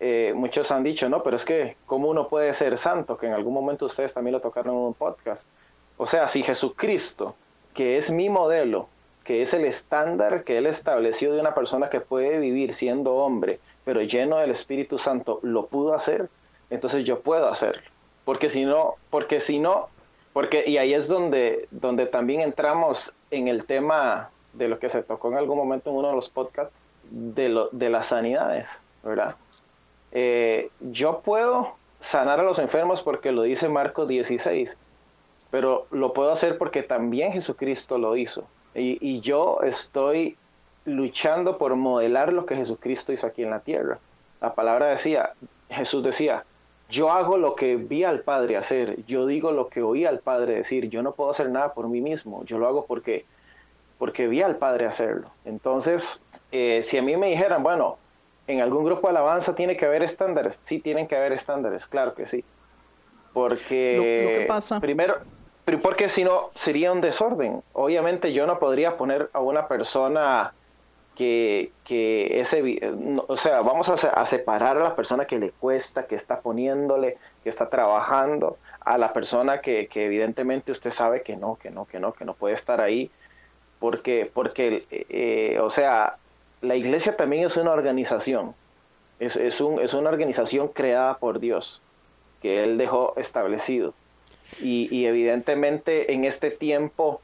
[0.00, 3.16] eh, muchos han dicho, no, pero es que, ¿cómo uno puede ser santo?
[3.16, 5.46] Que en algún momento ustedes también lo tocaron en un podcast.
[5.96, 7.34] O sea, si Jesucristo,
[7.74, 8.88] que es mi modelo,
[9.24, 13.58] que es el estándar que Él estableció de una persona que puede vivir siendo hombre,
[13.84, 16.28] pero lleno del Espíritu Santo, lo pudo hacer,
[16.70, 17.82] entonces yo puedo hacerlo.
[18.24, 19.88] Porque si no, porque si no,
[20.32, 25.02] porque, y ahí es donde, donde también entramos en el tema de lo que se
[25.02, 26.78] tocó en algún momento en uno de los podcasts,
[27.10, 28.68] de, lo, de las sanidades,
[29.02, 29.36] ¿verdad?
[30.12, 34.76] Eh, yo puedo sanar a los enfermos porque lo dice Marcos 16,
[35.50, 38.44] pero lo puedo hacer porque también Jesucristo lo hizo.
[38.74, 40.36] Y, y, yo estoy
[40.84, 43.98] luchando por modelar lo que Jesucristo hizo aquí en la tierra.
[44.40, 45.32] La palabra decía,
[45.70, 46.44] Jesús decía,
[46.88, 50.54] yo hago lo que vi al Padre hacer, yo digo lo que oí al Padre
[50.54, 53.24] decir, yo no puedo hacer nada por mí mismo, yo lo hago porque,
[53.98, 55.30] porque vi al Padre hacerlo.
[55.44, 57.98] Entonces, eh, si a mí me dijeran, bueno,
[58.46, 62.14] en algún grupo de alabanza tiene que haber estándares, sí tienen que haber estándares, claro
[62.14, 62.44] que sí.
[63.32, 64.80] Porque lo, lo que pasa...
[64.80, 65.16] primero,
[65.82, 67.62] porque si no sería un desorden.
[67.72, 70.52] Obviamente yo no podría poner a una persona
[71.16, 72.92] que, que ese,
[73.26, 77.16] o sea, vamos a, a, separar a la persona que le cuesta, que está poniéndole,
[77.42, 81.86] que está trabajando, a la persona que, que evidentemente usted sabe que no, que no,
[81.86, 83.10] que no, que no puede estar ahí,
[83.78, 86.16] porque, porque eh, o sea,
[86.60, 88.54] la iglesia también es una organización,
[89.20, 91.80] es, es, un, es una organización creada por Dios,
[92.42, 93.94] que Él dejó establecido.
[94.60, 97.20] Y, y evidentemente en este tiempo,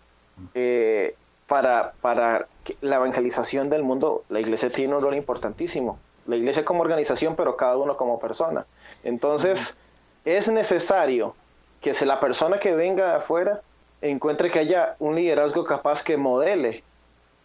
[0.55, 1.15] eh,
[1.47, 2.49] para, para
[2.81, 5.99] la evangelización del mundo, la iglesia tiene un rol importantísimo.
[6.27, 8.65] La iglesia como organización, pero cada uno como persona.
[9.05, 10.37] Entonces, uh -huh.
[10.37, 11.35] es necesario
[11.81, 13.61] que si la persona que venga de afuera
[14.03, 16.83] encuentre que haya un liderazgo capaz que modele,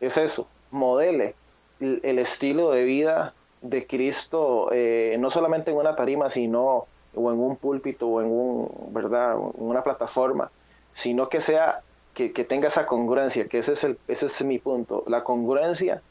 [0.02, 1.36] es eso, modele
[1.80, 7.40] el, estilo de vida de Cristo, eh, no solamente en una tarima, sino o en
[7.40, 9.36] un púlpito o en un, ¿verdad?
[9.56, 10.52] Una plataforma,
[10.94, 11.82] sino que sea
[12.14, 16.02] que, tenga esa congruencia, que ese es, el, mi punto, la congruencia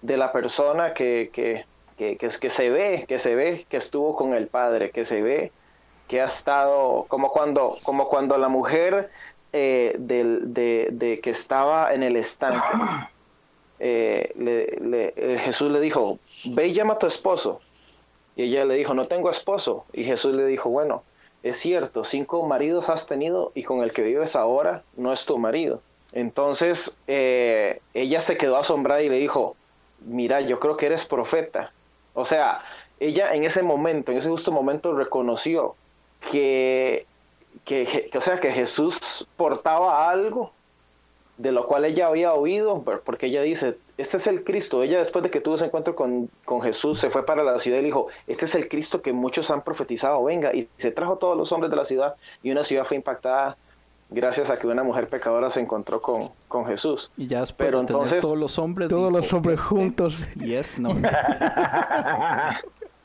[0.00, 4.90] de la persona que, que, se ve, que se ve que estuvo con el Padre,
[4.90, 5.50] que se ve
[6.06, 9.10] que ha estado, como cuando, como cuando la mujer
[9.52, 12.60] eh, de, de, que estaba en el estanque,
[13.78, 17.60] eh, le, Jesús le dijo, ve y llama a tu esposo.
[18.36, 19.84] Y ella le dijo, no tengo esposo.
[19.92, 21.02] Y Jesús le dijo, bueno,
[21.42, 25.38] es cierto, cinco maridos has tenido y con el que vives ahora no es tu
[25.38, 25.82] marido.
[26.12, 29.56] Entonces eh, ella se quedó asombrada y le dijo,
[30.00, 31.72] mira, yo creo que eres profeta.
[32.14, 32.60] O sea,
[33.00, 35.74] ella en ese momento, en ese justo momento reconoció
[36.30, 37.06] que,
[37.64, 40.52] que, que o sea, que Jesús portaba algo
[41.38, 44.82] de lo cual ella había oído, porque ella dice, este es el Cristo.
[44.82, 47.78] Ella después de que tuvo ese encuentro con, con, Jesús, se fue para la ciudad
[47.78, 51.36] y dijo, este es el Cristo que muchos han profetizado, venga, y se trajo todos
[51.36, 53.56] los hombres de la ciudad y una ciudad fue impactada
[54.10, 57.10] gracias a que una mujer pecadora se encontró con, con Jesús.
[57.16, 58.88] Y ya después Pero de entonces, todos los hombres...
[58.88, 60.22] Todos dijo, los hombres juntos.
[60.36, 60.90] Yes, no.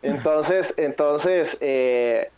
[0.02, 2.30] entonces, entonces eh,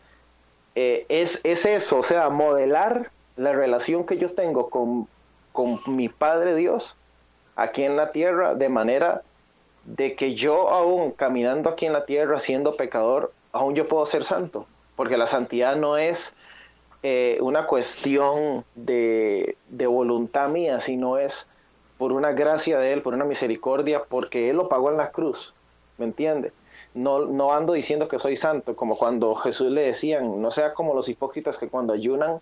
[0.80, 5.08] eh, es, es eso, o sea, modelar la relación que yo tengo con
[5.52, 6.96] con mi Padre Dios
[7.56, 9.24] aquí en la tierra, de manera
[9.84, 14.24] de que yo aún caminando aquí en la tierra siendo pecador, aún yo puedo ser
[14.24, 16.34] santo, porque la santidad no es
[17.04, 21.48] eh, una cuestión de, de, voluntad mía, sino es
[21.98, 25.54] por una gracia de Él, por una misericordia, porque Él lo pagó en la cruz,
[25.98, 26.54] ¿me entiende?
[26.94, 30.94] No, no ando diciendo que soy santo, como cuando Jesús le decían, no sea como
[30.94, 32.40] los hipócritas que cuando ayunan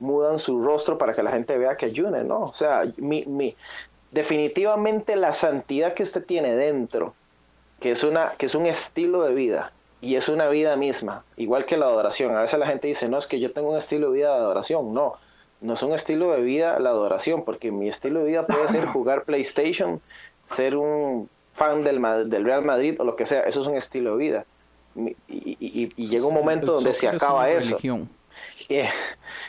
[0.00, 2.40] mudan su rostro para que la gente vea que ayune, ¿no?
[2.40, 3.54] O sea, mi, mi,
[4.10, 7.14] definitivamente la santidad que usted tiene dentro,
[7.80, 11.64] que es, una, que es un estilo de vida, y es una vida misma, igual
[11.64, 12.36] que la adoración.
[12.36, 14.40] A veces la gente dice, no, es que yo tengo un estilo de vida de
[14.40, 14.92] adoración.
[14.92, 15.14] No,
[15.60, 18.86] no es un estilo de vida la adoración, porque mi estilo de vida puede ser
[18.92, 20.00] jugar PlayStation,
[20.54, 23.42] ser un fan del, del Real Madrid o lo que sea.
[23.42, 24.46] Eso es un estilo de vida.
[24.96, 27.78] Y, y, llega un momento donde se acaba eso.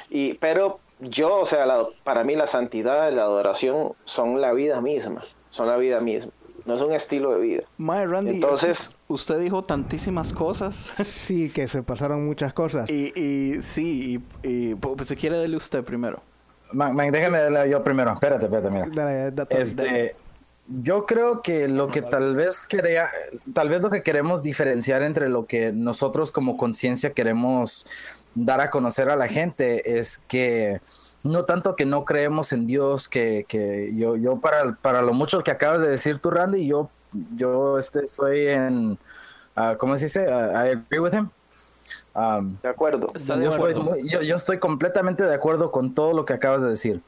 [0.09, 1.65] Y, pero yo, o sea,
[2.03, 6.31] para mí la santidad y la adoración son la vida misma, son la vida misma
[6.65, 7.63] no es un estilo de vida.
[7.77, 10.91] Mae, Randy, entonces usted dijo tantísimas cosas.
[11.03, 12.89] Sí, que se pasaron muchas cosas.
[12.89, 16.21] Y, y sí, y, pues si quiere darle usted primero.
[16.71, 18.13] Man, déjeme darle yo primero.
[18.13, 18.87] Espérate, espérate, mira.
[18.91, 20.15] Dale, este,
[20.67, 23.09] yo creo que lo que tal vez quería,
[23.53, 27.85] tal vez lo que queremos diferenciar entre lo que nosotros como conciencia queremos
[28.35, 30.81] dar a conocer a la gente es que
[31.23, 35.43] no tanto que no creemos en Dios, que, que yo, yo para, para lo mucho
[35.43, 36.89] que acabas de decir tú, Randy, yo,
[37.35, 38.97] yo este, estoy en,
[39.55, 40.27] uh, ¿cómo se dice?
[40.27, 41.29] Uh, I agree with him.
[42.15, 43.07] Um, de acuerdo.
[43.07, 47.01] Yo, Estoy yo, yo, estoy completamente de acuerdo con todo lo que acabas de decir.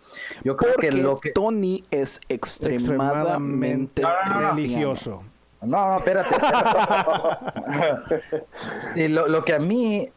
[0.43, 5.23] Yo creo que lo que Tony es extremadamente, religioso.
[5.61, 6.35] No, no, espérate.
[8.95, 10.09] y lo, lo que a mí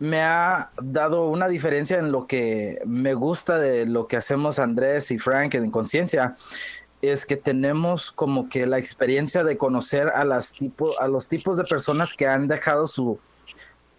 [0.00, 5.12] me ha dado una diferencia en lo que me gusta de lo que hacemos Andrés
[5.12, 6.34] y Frank en Conciencia
[7.02, 11.56] es que tenemos como que la experiencia de conocer a las tipo, a los tipos
[11.56, 13.20] de personas que han dejado su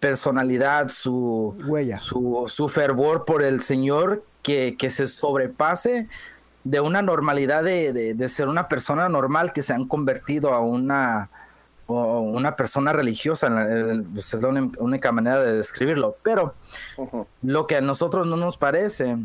[0.04, 6.08] personalidad, su huella, su, su fervor por el Señor que, que se sobrepase
[6.62, 11.30] de una normalidad de, de, ser una persona normal que se han convertido a una
[11.86, 13.48] o una persona religiosa,
[14.12, 16.16] pues, es la única manera de describirlo.
[16.22, 16.54] Pero
[17.42, 19.16] lo que a nosotros no nos parece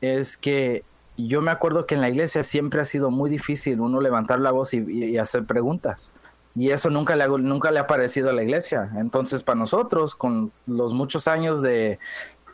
[0.00, 0.82] es que
[1.18, 4.50] yo me acuerdo que en la iglesia siempre ha sido muy difícil uno levantar la
[4.50, 6.14] voz y, hacer preguntas.
[6.54, 8.90] Y eso nunca le, nunca le ha parecido a la iglesia.
[8.98, 11.98] Entonces, para nosotros, con los muchos años de,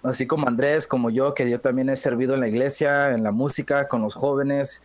[0.02, 3.32] así como Andrés, como yo, que yo también he servido en la iglesia, en la
[3.32, 4.82] música, con los jóvenes,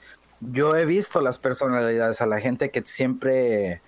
[0.51, 3.81] yo he visto las personalidades, a la gente que siempre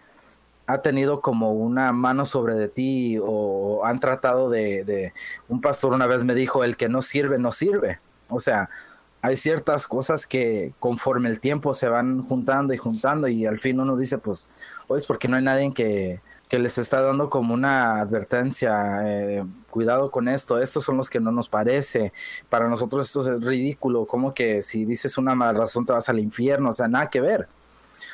[0.67, 5.13] ha tenido como una mano sobre de ti o han tratado de,
[5.47, 8.69] un pastor una vez me dijo el que no sirve no sirve o sea
[9.25, 13.79] hay ciertas cosas que conforme el tiempo se van juntando y juntando y al fin
[13.79, 14.49] uno dice pues
[14.87, 19.43] oye es porque no hay nadie que, que les está dando como una advertencia eh,
[19.71, 22.13] cuidado con esto estos son los que no nos parece
[22.49, 26.19] para nosotros esto es ridículo como que si dices una mala razón te vas al
[26.19, 27.47] infierno o sea nada que ver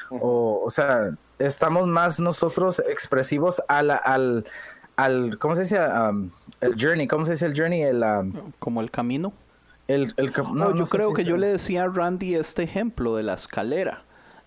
[0.10, 4.46] o, o sea estamos más nosotros expresivos al, al,
[4.96, 5.80] al ¿cómo se dice?
[5.80, 7.82] Um, el journey, ¿cómo se dice el journey?
[7.82, 9.34] El, um, Como el camino.
[9.88, 13.34] El, el no, yo creo que yo le decía a Randy este ejemplo de la
[13.34, 14.04] escalera.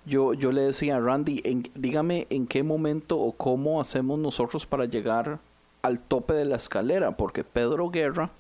[0.07, 4.67] Yo, yo le decía a Randy, en, dígame en qué momento o cómo hacemos nosotros
[4.67, 5.39] para llegar
[5.83, 8.31] al tope de la escalera, porque Pedro Guerra,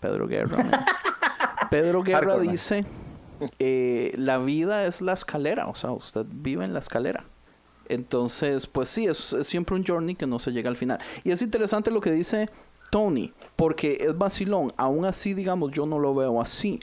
[0.00, 0.84] Pedro Guerra,
[1.70, 2.84] Pedro Guerra dice,
[3.58, 7.24] eh, la vida es la escalera, o sea, usted vive en la escalera.
[7.88, 10.98] Entonces, pues sí, es, siempre un journey que no se llega al final.
[11.24, 12.48] Y es interesante lo que dice
[12.92, 14.70] Tony, porque es vacilón.
[14.76, 16.78] Aún así, digamos, yo no lo veo así.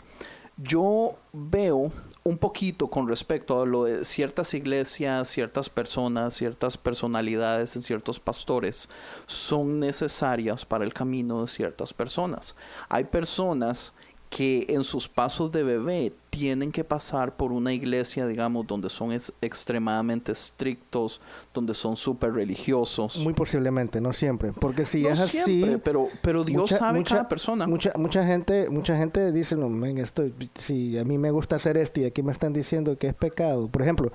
[0.57, 1.91] Yo veo
[2.23, 8.89] un poquito con respecto a lo de ciertas iglesias, ciertas personas, ciertas personalidades ciertos pastores
[9.27, 12.55] son necesarias para el camino de ciertas personas.
[12.89, 13.93] Hay personas
[14.29, 19.11] que en sus pasos de bebé tienen que pasar por una iglesia, digamos, donde son
[19.11, 21.19] extremadamente estrictos,
[21.53, 23.17] donde son súper religiosos.
[23.17, 27.65] Muy posiblemente, no siempre, porque si es así, pero pero Dios sabe cada persona.
[27.65, 30.23] Mucha mucha gente mucha gente dice, no, esto
[30.55, 33.67] si a mí me gusta hacer esto y aquí me están diciendo que es pecado.
[33.67, 34.11] Por ejemplo,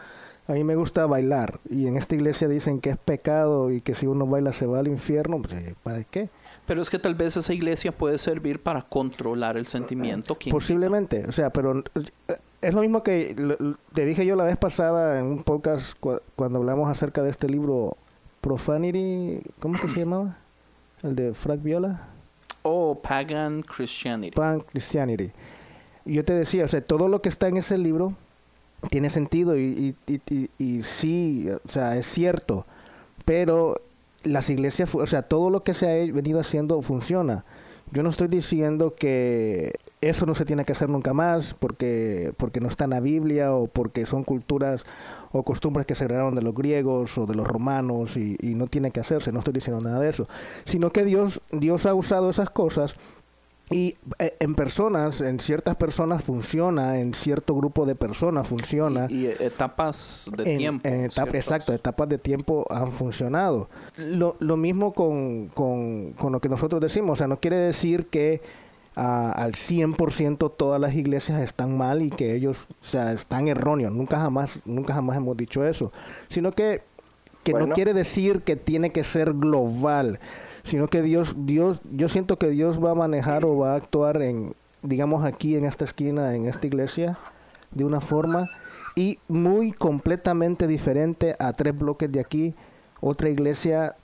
[0.46, 3.94] a mí me gusta bailar y en esta iglesia dicen que es pecado y que
[3.94, 6.28] si uno baila se va al infierno, pues, ¿para qué?
[6.66, 10.36] Pero es que tal vez esa iglesia puede servir para controlar el sentimiento.
[10.50, 13.36] Posiblemente, o sea, pero eh, es lo mismo que
[13.92, 15.94] te dije yo la vez pasada en un podcast
[16.34, 17.96] cuando hablamos acerca de este libro
[18.40, 20.38] Profanity, ¿cómo que se llamaba?
[21.02, 22.08] El de Frank Viola.
[22.62, 24.34] Oh, Pagan Christianity.
[24.34, 25.30] Pagan Christianity.
[26.06, 28.14] Yo te decía, o sea, todo lo que está en ese libro
[28.88, 32.66] tiene sentido y, y, y, y sí, o sea, es cierto,
[33.24, 33.76] pero
[34.24, 37.44] las iglesias, o sea, todo lo que se ha venido haciendo funciona.
[37.92, 42.60] Yo no estoy diciendo que eso no se tiene que hacer nunca más porque, porque
[42.60, 44.84] no está en la Biblia o porque son culturas
[45.32, 48.66] o costumbres que se heredaron de los griegos o de los romanos y, y, no
[48.66, 50.26] tiene que hacerse, no estoy diciendo nada de eso,
[50.64, 52.96] sino que Dios, Dios ha usado esas cosas
[53.70, 59.06] Y eh, en personas, en ciertas personas funciona, en cierto grupo de personas funciona.
[59.08, 60.88] Y, y etapas de en- tiempo.
[61.32, 63.70] exacto, etapas de tiempo han funcionado.
[63.96, 68.08] Lo, lo mismo con, con, con lo que nosotros decimos, o sea, no quiere decir
[68.08, 68.42] que
[68.96, 73.92] ah, al 100% todas las iglesias están mal y que ellos, o sea, están erróneos.
[73.92, 75.90] Nunca jamás, nunca jamás hemos dicho eso,
[76.28, 76.82] sino que
[77.44, 80.18] que no quiere decir que tiene que ser global,
[80.64, 84.20] sino que Dios, Dios, yo siento que Dios va a manejar o va a actuar
[84.22, 87.16] en, digamos aquí en esta esquina, en esta iglesia,
[87.70, 88.48] de una forma
[88.96, 92.54] y muy completamente diferente a tres bloques de aquí,
[93.00, 93.96] otra iglesia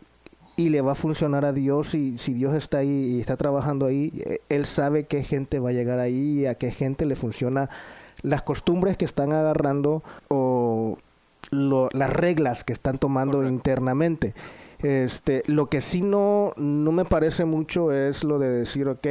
[0.57, 3.87] y le va a funcionar a Dios y si Dios está ahí y está trabajando
[3.87, 7.17] ahí, eh, él sabe qué gente va a llegar ahí y a qué gente le
[7.17, 7.71] funciona
[8.23, 10.99] las costumbres que están agarrando o
[11.51, 14.35] lo- las reglas que están tomando internamente.
[14.83, 19.07] Este, lo que sí no, no me parece mucho es lo de decir, ok,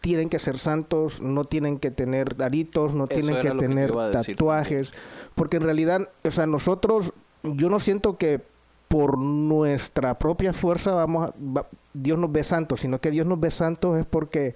[0.00, 3.90] tienen que ser santos, no tienen que tener aritos, no Eso tienen que tener
[4.36, 4.92] tatuajes,
[5.34, 7.12] porque en realidad, o sea, nosotros,
[7.42, 8.40] yo no siento que
[8.86, 13.40] por nuestra propia fuerza vamos a- va- Dios nos ve santos, sino que Dios nos
[13.40, 14.54] ve santos es porque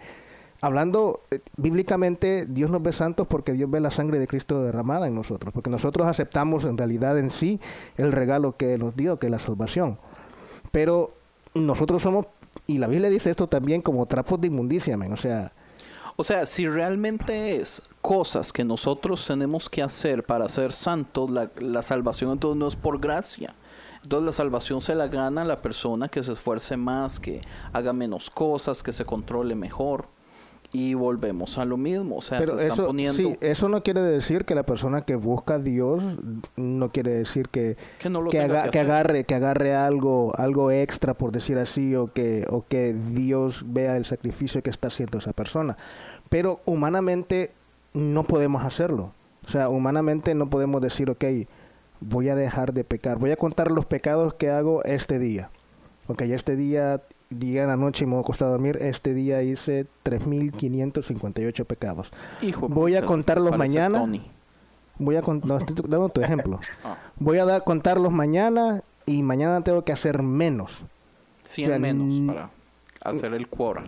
[0.61, 5.09] hablando eh, bíblicamente, Dios nos ve santos porque Dios ve la sangre de Cristo derramada
[5.09, 7.59] en nosotros, porque nosotros aceptamos en realidad en sí
[7.97, 9.99] el regalo que nos dio, que es la salvación.
[10.73, 11.13] Pero
[11.55, 12.27] nosotros somos,
[12.67, 15.53] y la Biblia dice esto también como trapos de inmundicia, o sea,
[16.17, 21.51] O sea, si realmente es cosas que nosotros tenemos que hacer para ser santos, la,
[21.59, 23.55] la salvación entonces no es por gracia.
[24.03, 27.41] Entonces la salvación se la gana la persona que se esfuerce más, que
[27.73, 30.09] haga menos cosas, que se controle mejor.
[30.75, 32.17] Y volvemos a lo mismo.
[32.17, 35.03] O sea, pero se están eso, poniendo sí, eso no quiere decir que la persona
[35.05, 36.03] que busca a Dios
[36.57, 40.33] no quiere decir que, que no lo que, haga- que que agarre que agarre algo
[40.37, 44.89] algo extra por decir así o que o que Dios vea el sacrificio que está
[44.89, 45.77] haciendo esa persona.
[46.31, 47.51] Pero humanamente
[47.93, 49.13] no podemos hacerlo.
[49.45, 51.25] O sea humanamente no podemos decir ok
[52.01, 53.19] voy a dejar de pecar.
[53.19, 55.51] Voy a contar los pecados que hago este día.
[56.09, 57.03] Ok este día
[57.33, 62.69] día en la noche y me a a dormir este día hice 3.558 pecados Hijo
[62.69, 64.01] voy a contarlos mañana.
[64.01, 64.23] Tony.
[64.99, 69.23] voy a con- no, estoy dando tu ejemplo Ah, voy a dar, contarlos mañana y
[69.23, 70.85] mañana tengo que hacer menos.
[71.43, 72.51] 100 O sea, menos para
[73.03, 73.83] hacer el quora.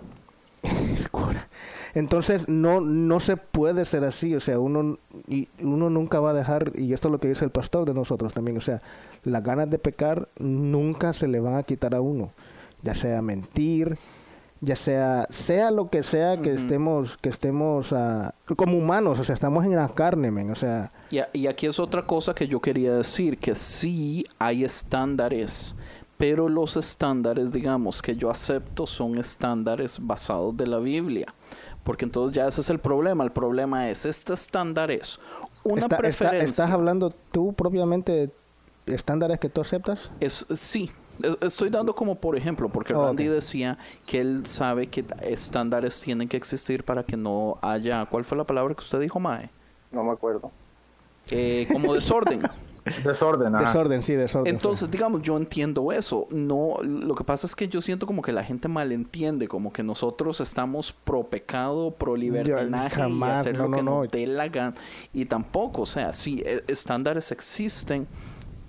[1.94, 6.34] Entonces no no se puede ser así, o sea, uno y uno nunca va a
[6.34, 8.80] dejar y esto es lo que dice el pastor de nosotros también, o sea,
[9.22, 12.32] las ganas de pecar nunca se le van a quitar a uno,
[12.84, 13.98] ya sea mentir,
[14.60, 19.34] ya sea sea lo que sea que estemos que estemos ah, como humanos, o sea,
[19.34, 22.94] estamos en la carne, men, o sea, Y, aquí es otra cosa que yo quería
[22.94, 25.74] decir, que sí hay estándares,
[26.18, 31.34] pero los estándares, digamos, que yo acepto son estándares basados de la Biblia.
[31.82, 33.24] Porque entonces ya ese es el problema.
[33.24, 35.18] El problema es, este estándar es
[35.64, 36.48] una está- está- preferencia.
[36.48, 38.30] ¿estás hablando tú propiamente de
[38.86, 40.10] estándares que tú aceptas?
[40.20, 40.90] Es, sí,
[41.22, 46.00] es- estoy dando como por ejemplo, porque Oh, Randy decía que él sabe que estándares
[46.00, 49.50] tienen que existir para que no haya, ¿cuál fue la palabra que usted dijo, Mae?
[49.90, 50.50] No me acuerdo.
[51.30, 52.42] Eh, como desorden.
[53.02, 53.64] Desorden, ajá.
[53.64, 54.52] Desorden, sí, desorden.
[54.54, 56.26] Entonces, digamos, yo entiendo eso.
[56.30, 59.82] No, lo que pasa es que yo siento como que la gente malentiende, como que
[59.82, 64.00] nosotros estamos pro pecado, pro libertinaje jamás, y hacer no, lo no, que no.
[64.02, 64.74] nos dé la gana.
[65.14, 68.06] Y tampoco, o sea, sí, e- estándares existen,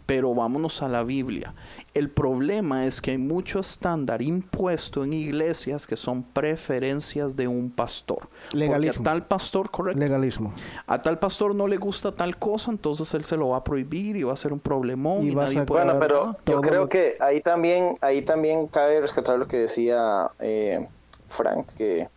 [0.06, 1.54] pero vámonos a la Biblia.
[1.94, 7.72] El problema es que hay mucho estándar impuesto en iglesias que son preferencias de un
[7.72, 8.28] pastor.
[8.54, 9.04] Legalismo.
[9.04, 10.00] Porque a tal pastor, correcto.
[10.00, 10.54] Legalismo.
[10.88, 14.16] A tal pastor no le gusta tal cosa, entonces él se lo va a prohibir
[14.16, 17.16] y va a ser un problemón Y nadie puede Bueno, pero yo creo lo- que
[17.20, 20.88] ahí también, ahí también cabe rescatar lo que decía eh,
[21.30, 22.10] Frank, que,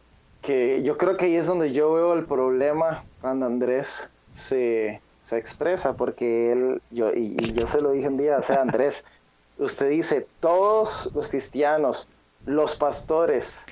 [0.43, 5.37] que yo creo que ahí es donde yo veo el problema cuando Andrés se, se
[5.37, 9.05] expresa, porque él, yo, y, y yo se lo dije un día, o sea, Andrés,
[9.59, 12.09] usted dice, todos los cristianos,
[12.47, 13.67] los pastores,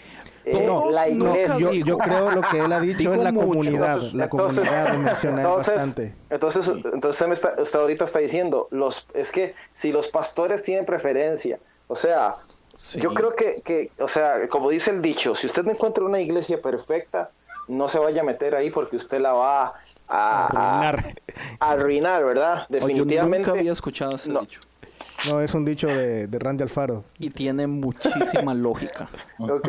[0.44, 3.46] eh, Todos la iglesia, yo, yo creo lo que él ha dicho es la mucho.
[3.48, 3.94] comunidad.
[3.94, 6.14] Entonces- la entonces- comunidad lo menciona entonces, bastante.
[6.30, 10.62] Entonces, entonces usted, me está, usted ahorita está diciendo, los, es que si los pastores
[10.62, 12.36] tienen preferencia, o sea,
[12.76, 12.98] Sí.
[13.00, 16.20] yo creo que, que, o sea, como dice el dicho, si usted no encuentra una
[16.20, 17.30] iglesia perfecta,
[17.68, 19.72] no se vaya a meter ahí porque usted la va a,
[20.08, 21.14] a- Arruinar.
[21.60, 22.66] a arruinar, ¿verdad?
[22.70, 23.38] Oye, yo Definitivamente.
[23.48, 24.40] nunca había escuchado ese no.
[24.40, 24.60] dicho.
[25.28, 27.04] No, es un dicho de, de Randy Alfaro.
[27.18, 29.08] Y tiene muchísima lógica.
[29.38, 29.68] Ok.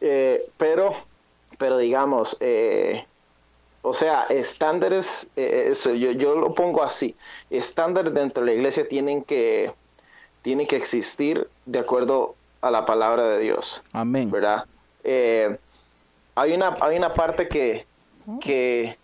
[0.00, 0.94] Eh, pero,
[1.58, 3.04] pero digamos, eh,
[3.82, 7.16] o sea, estándares, eh, eso, yo, yo lo pongo así,
[7.50, 9.72] estándares dentro de la iglesia tienen que,
[10.42, 14.30] tienen que existir de acuerdo a la palabra de Dios, Amén.
[14.30, 14.64] ¿verdad?
[15.04, 15.56] Eh,
[16.34, 17.86] hay una, hay una parte que,
[18.40, 18.96] que,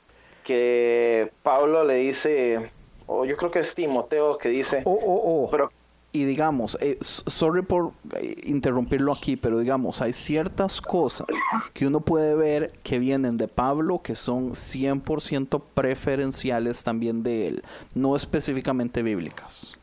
[0.45, 2.71] que Pablo le dice,
[3.07, 5.51] o yo creo que es Timoteo que dice, Oh, oh, oh.
[5.51, 5.69] pero
[6.13, 11.29] Y digamos, eh, sorry por eh, interrumpirlo aquí, pero digamos, hay ciertas cosas
[11.73, 17.63] que uno puede ver que vienen de Pablo que son 100% preferenciales también de él,
[17.95, 19.77] no específicamente bíblicas.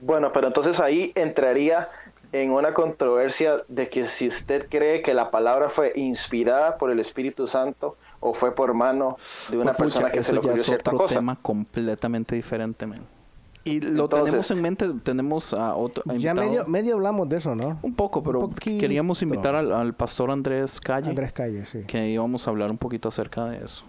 [0.00, 1.86] Bueno, pero entonces ahí entraría
[2.32, 7.00] en una controversia de que si usted cree que la palabra fue inspirada por el
[7.00, 9.16] Espíritu Santo o fue por mano
[9.50, 11.14] de una Pucha, persona que se eso le ya ocurrió es cierta otro cosa.
[11.16, 13.00] tema completamente diferente, men.
[13.62, 17.36] Y lo Entonces- tenemos en mente, tenemos a otro a Ya medio, medio hablamos de
[17.36, 17.78] eso, ¿no?
[17.82, 21.82] Un poco, pero Un queríamos invitar al, al pastor Andrés Calle, Andrés Calle, sí.
[21.86, 23.84] que íbamos a hablar un poquito acerca de eso.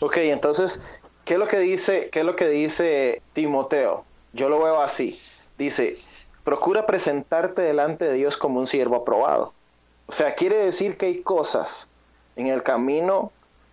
[0.00, 0.80] Ok, entonces,
[1.26, 4.04] ¿qué es lo que dice, qué es lo que dice Timoteo?
[4.32, 5.14] Yo lo veo así.
[5.58, 5.96] Dice,
[6.44, 9.52] procura presentarte delante de Dios como un siervo aprobado.
[10.06, 11.88] O sea, quiere decir que hay cosas
[12.36, 13.30] en el camino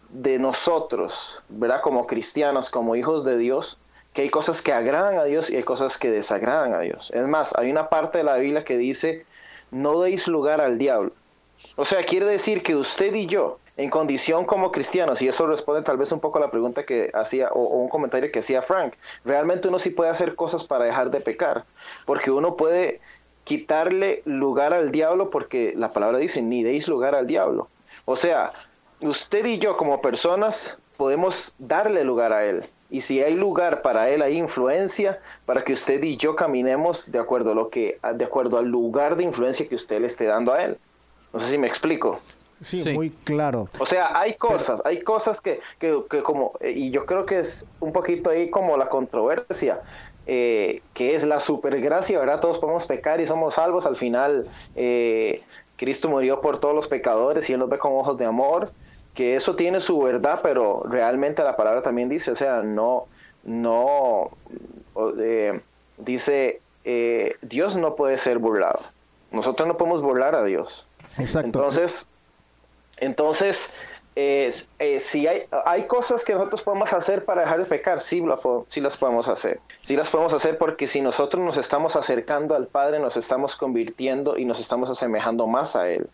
[0.10, 1.82] de nosotros, ¿verdad?
[1.82, 3.78] Como cristianos, como hijos de Dios,
[4.14, 7.12] que hay cosas que agradan a Dios y hay cosas que desagradan a Dios.
[7.14, 9.26] Es más, hay una parte de la Biblia que dice,
[9.72, 11.12] no deis lugar al diablo.
[11.76, 15.84] O sea, quiere decir que usted y yo, en condición como cristianos, y eso responde
[15.84, 18.96] tal vez un poco a la pregunta que hacía, o, un comentario que hacía Frank,
[19.24, 21.64] realmente uno sí puede hacer cosas para dejar de pecar,
[22.06, 23.00] porque uno puede
[23.46, 27.70] quitarle lugar al diablo, porque la palabra dice, ni deis lugar al diablo.
[28.04, 28.52] O sea,
[29.00, 32.66] usted y yo como personas podemos darle lugar a él.
[32.90, 37.20] Y si hay lugar para él, hay influencia para que usted y yo caminemos de
[37.20, 40.52] acuerdo a lo que, de acuerdo al lugar de influencia que usted le esté dando
[40.52, 40.78] a él.
[41.32, 42.20] No sé si me explico.
[42.64, 42.94] Sí, Sí.
[42.94, 43.70] muy claro.
[43.80, 47.40] O sea, hay cosas, hay cosas que, que, que como, eh, y yo creo que
[47.40, 49.82] es un poquito ahí como la controversia,
[50.28, 52.40] eh, que es la supergracia, ¿verdad?
[52.40, 53.86] Todos podemos pecar y somos salvos.
[53.86, 54.46] Al final,
[54.76, 55.42] eh,
[55.78, 58.70] Cristo murió por todos los pecadores y Él nos ve con ojos de amor,
[59.16, 63.08] que eso tiene su verdad, pero realmente la palabra también dice, o sea, no,
[63.44, 64.30] no,
[65.18, 65.62] eh,
[65.98, 68.80] dice, eh, Dios no puede ser burlado.
[69.32, 70.88] Nosotros no podemos burlar a Dios.
[71.18, 71.48] Exacto.
[71.48, 72.08] Entonces,
[73.00, 73.72] entonces
[74.22, 78.22] eh, si hay, hay cosas que nosotros podemos hacer para dejar de pecar, sí,
[78.68, 79.62] sí las podemos hacer.
[79.82, 84.38] Sí las podemos hacer porque si nosotros nos estamos acercando al Padre, nos estamos convirtiendo
[84.38, 86.10] y nos estamos asemejando más a Él.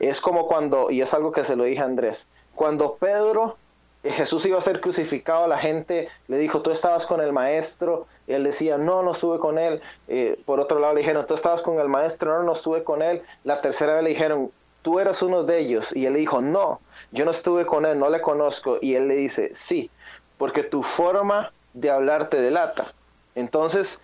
[0.00, 2.26] Es como cuando, y es algo que se lo dije a Andrés,
[2.56, 3.56] cuando Pedro,
[4.02, 8.08] eh, Jesús iba a ser crucificado, la gente le dijo, tú estabas con el maestro,
[8.26, 9.80] él decía, no, no estuve con él.
[10.08, 13.00] Eh, por otro lado le dijeron, tú estabas con el maestro, no, no estuve con
[13.00, 13.22] él.
[13.44, 14.50] La tercera vez le dijeron,
[14.84, 15.96] tú eras uno de ellos.
[15.96, 18.78] Y él le dijo, no, yo no estuve con él, no le conozco.
[18.82, 19.90] Y él le dice, sí,
[20.36, 22.86] porque tu forma de hablar te delata.
[23.34, 24.00] Entonces,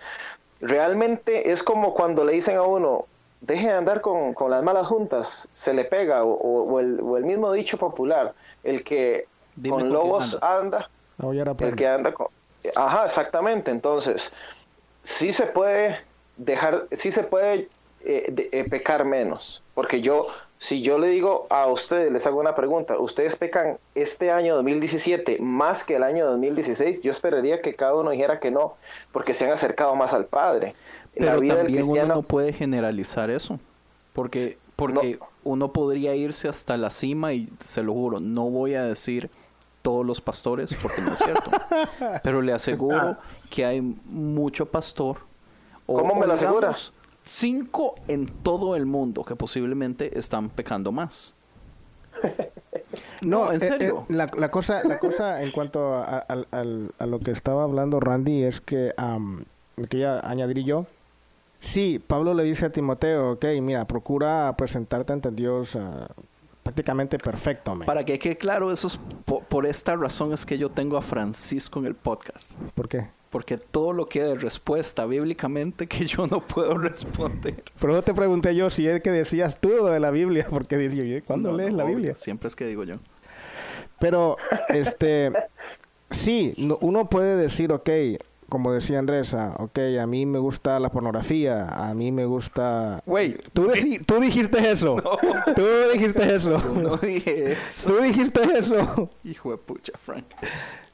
[0.61, 3.07] realmente es como cuando le dicen a uno,
[3.41, 7.01] deje de andar con, con las malas juntas, se le pega, o, o- o el,
[7.03, 12.12] o el mismo dicho popular, el que Dime con lobos anda, Aullar el que anda
[12.12, 12.28] con...
[12.76, 13.70] Ajá, exactamente.
[13.70, 14.33] Entonces,
[15.03, 15.99] sí se puede
[16.37, 17.68] dejar, sí se puede
[18.01, 19.62] eh, de- eh, pecar menos.
[19.74, 20.26] Porque yo,
[20.63, 25.39] si yo le digo a ustedes, les hago una pregunta, ¿ustedes pecan este año 2017
[25.41, 27.01] más que el año 2016?
[27.03, 28.75] Yo esperaría que cada uno dijera que no,
[29.11, 30.75] porque se han acercado más al Padre.
[31.15, 32.15] La Pero vida del también uno cristiano...
[32.17, 33.59] no puede generalizar eso.
[34.13, 38.83] Porque, porque uno podría irse hasta la cima y se lo juro, no voy a
[38.85, 39.31] decir
[39.83, 41.51] todos los pastores porque no es cierto.
[42.23, 43.17] Pero le aseguro
[43.49, 45.17] que hay mucho pastor.
[45.87, 46.75] o- ¿Cómo me lo asegura?
[47.25, 51.35] Cinco en todo el mundo que posiblemente están pecando más.
[53.23, 54.07] No, en eh, serio.
[54.09, 56.25] eh, la, la cosa, la cosa en cuanto a,
[57.07, 59.45] lo que estaba hablando Randy es que am,
[59.77, 60.87] lo que ya añadir yo.
[61.59, 66.09] Sí, Pablo le dice a Timoteo, ok, mira, procura presentarte ante Dios ah,
[66.62, 67.75] prácticamente perfecto.
[67.75, 67.87] man.
[67.87, 71.03] Para que quede claro, eso es po- por esta razón es que yo tengo a
[71.03, 72.55] Francisco en el podcast.
[72.75, 73.09] ¿Por qué?
[73.31, 77.62] Porque todo lo que de respuesta bíblicamente que yo no puedo responder.
[77.81, 80.76] Pero no te pregunté yo si es que decías tú lo de la Biblia, porque
[80.76, 82.14] decía, ¿cuándo No, lees no, la obvio, Biblia?
[82.16, 82.97] Siempre es que digo yo.
[84.01, 84.37] Pero,
[84.68, 85.31] este,
[86.11, 87.89] sí, no- uno puede decir, ok,
[88.49, 93.01] como decía Andrés, ah, ok, a mí me gusta la pornografía, a mí me gusta...
[93.07, 93.70] Güey, Tú,
[94.20, 94.97] dijiste eso.
[95.55, 95.62] Tú
[95.93, 96.59] dijiste eso.
[96.74, 97.93] no dije eso.
[97.93, 99.11] Tú dijiste eso.
[99.22, 100.24] Hijo de pucha, Frank.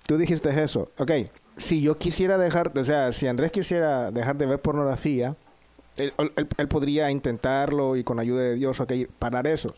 [0.07, 0.91] Tú dijiste eso.
[0.99, 1.11] Ok,
[1.57, 5.37] si yo quisiera dejar, o sea, si Andrés quisiera dejar de ver pornografía,
[5.97, 9.75] él, él- él podría intentarlo y con ayuda de Dios, ok, parar eso.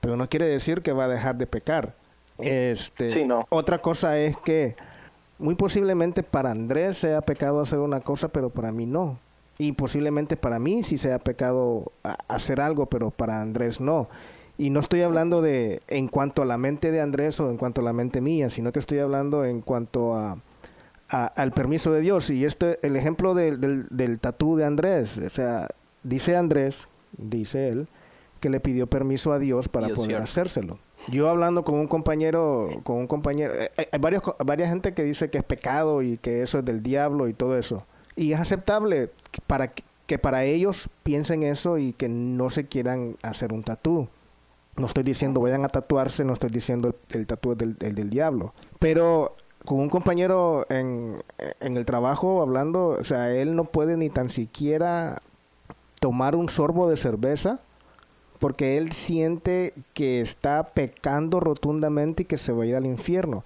[0.00, 1.94] Pero no quiere decir que va a dejar de pecar.
[2.38, 3.46] Este, Sí, no.
[3.50, 4.74] Otra cosa es que
[5.38, 9.18] muy posiblemente para Andrés sea pecado hacer una cosa, pero para mí no.
[9.58, 11.92] Y posiblemente para mí sí sea pecado
[12.28, 14.08] hacer algo, pero para Andrés no.
[14.56, 17.82] Y no estoy hablando de en cuanto a la mente de Andrés o en cuanto
[17.82, 20.38] a la mente mía, sino que estoy hablando en cuanto a,
[21.10, 22.30] a- al permiso de Dios.
[22.30, 25.66] Y este, el ejemplo del, del, del tatú de Andrés, o sea,
[26.02, 27.88] dice Andrés, dice él,
[28.40, 30.24] que le pidió permiso a Dios para poder cierto.
[30.24, 30.78] hacérselo.
[31.08, 35.02] Yo hablando con un compañero, con un compañero, eh, hay, hay varios, varias gente que
[35.02, 37.86] dice que es pecado y que eso es del diablo y todo eso.
[38.16, 39.10] Y es aceptable
[39.46, 44.08] para que, que para ellos piensen eso y que no se quieran hacer un tatú.
[44.76, 47.94] No estoy diciendo vayan a tatuarse, no estoy diciendo el, el tatú es del, el
[47.94, 48.52] del diablo.
[48.78, 51.22] Pero con un compañero en,
[51.60, 55.22] en el trabajo hablando, o sea, él no puede ni tan siquiera
[56.00, 57.60] tomar un sorbo de cerveza
[58.38, 63.44] porque él siente que está pecando rotundamente y que se va a ir al infierno.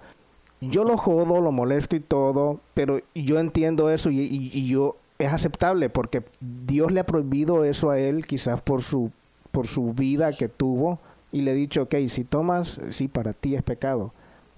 [0.61, 5.31] Yo lo jodo, lo molesto y todo, pero yo entiendo eso y, y- yo es
[5.33, 9.11] aceptable porque Dios le ha prohibido eso a él quizás por su
[9.51, 10.99] por su vida que tuvo
[11.31, 14.11] y le he dicho, ok, si tomas, sí, para ti es pecado,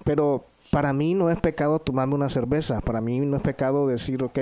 [0.03, 4.23] pero para mí no es pecado tomarme una cerveza, para mí no es pecado decir,
[4.23, 4.37] ok,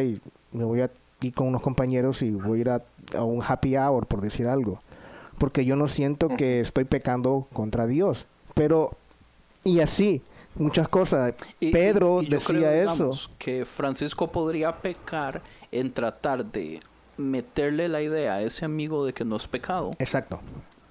[0.51, 0.89] me voy a
[1.21, 2.81] ir con unos compañeros y voy a ir a,
[3.17, 4.79] a un happy hour, por decir algo,
[5.37, 8.91] porque yo no siento que estoy pecando contra Dios, pero,
[9.63, 10.21] y así,
[10.55, 11.33] muchas cosas.
[11.59, 13.11] Y- Pedro y- y yo decía creo, eso.
[13.37, 16.79] que Francisco podría pecar en tratar de
[17.17, 19.91] meterle la idea a ese amigo de que no es pecado.
[19.99, 20.39] Exacto.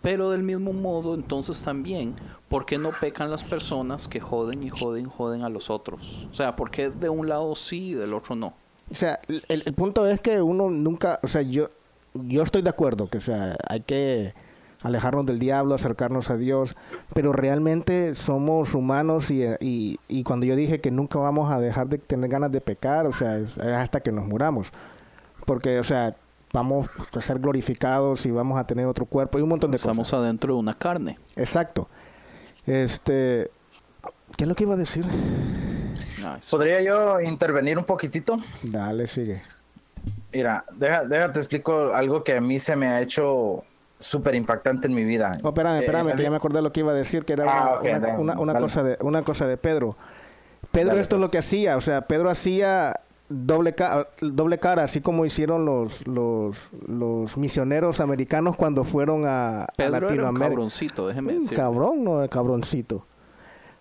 [0.04, 2.14] Pero del mismo modo, entonces también,
[2.50, 6.28] ¿por qué no pecan las personas que joden y joden, joden a los otros?
[6.30, 8.52] O sea, ¿por qué de un lado sí y del otro no?
[8.90, 11.70] O sea, el, punto es que uno nunca, o sea, yo,
[12.12, 14.34] yo estoy de acuerdo que, sea, hay que
[14.82, 16.76] alejarnos del diablo, acercarnos a Dios,
[17.14, 21.88] pero realmente somos humanos y, y, y cuando yo dije que nunca vamos a dejar
[21.88, 24.70] de tener ganas de pecar, o sea, es hasta que nos muramos,
[25.46, 26.14] porque, o sea,
[26.54, 30.08] vamos a ser glorificados y vamos a tener otro cuerpo y un montón de Estamos
[30.08, 30.20] cosas.
[30.20, 31.18] adentro de una carne.
[31.36, 31.88] Exacto.
[32.64, 33.50] Este,
[34.36, 35.04] ¿qué es lo que iba a decir?
[36.24, 36.38] Ah.
[36.50, 38.38] ¿Podría yo intervenir un poquitito?
[38.62, 39.42] Dale, sigue.
[40.32, 43.64] Mira, deja, déjate explico algo que a mí se me ha hecho
[43.98, 45.32] súper impactante en mi vida.
[45.42, 47.44] Oh, espérame, Eh, espérame, que ya me acordé lo que iba a decir, que era
[47.48, 48.64] Ah, una, ok, una- dale, una- una dale.
[48.64, 49.96] cosa de, una cosa de Pedro.
[50.70, 51.26] Pedro Dale, esto es pues.
[51.26, 52.94] lo que hacía, o sea, Pedro hacía
[53.46, 59.62] doble, ca- doble cara, así como hicieron los, los, los misioneros americanos cuando fueron a,
[59.62, 60.48] a Pedro era un Latinoamérica.
[60.50, 61.56] cabroncito, déjeme Un decir.
[61.56, 63.06] cabrón, no, cabroncito.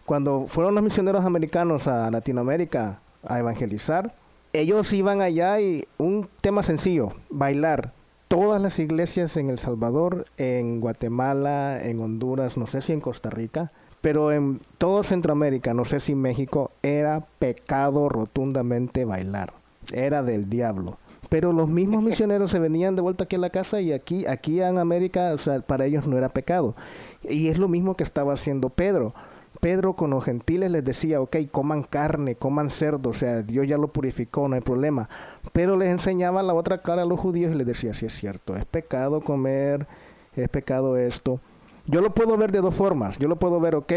[0.06, 4.14] Cuando fueron los misioneros americanos a Latinoamérica a evangelizar,
[4.52, 7.92] ellos iban allá y un tema sencillo, bailar.
[8.28, 13.30] Todas las iglesias en El Salvador, en Guatemala, en Honduras, no sé si en Costa
[13.30, 13.72] Rica,
[14.04, 19.54] pero en todo Centroamérica, no sé si México, era pecado rotundamente bailar.
[19.94, 20.98] Era del diablo.
[21.30, 24.62] Pero los mismos misioneros se venían de vuelta aquí a la casa y aquí, aquí
[24.62, 26.76] en América, o sea, para ellos no era pecado.
[27.24, 29.14] Y es lo mismo que estaba haciendo Pedro.
[29.62, 33.78] Pedro con los gentiles les decía, ok, coman carne, coman cerdo, o sea, Dios ya
[33.78, 35.08] lo purificó, no hay problema.
[35.54, 38.58] Pero les enseñaba la otra cara a los judíos y les decía, sí es cierto,
[38.58, 39.88] es pecado comer,
[40.36, 41.40] es pecado esto.
[41.86, 43.18] Yo lo puedo ver de dos formas.
[43.20, 43.92] Yo lo puedo ver, ok,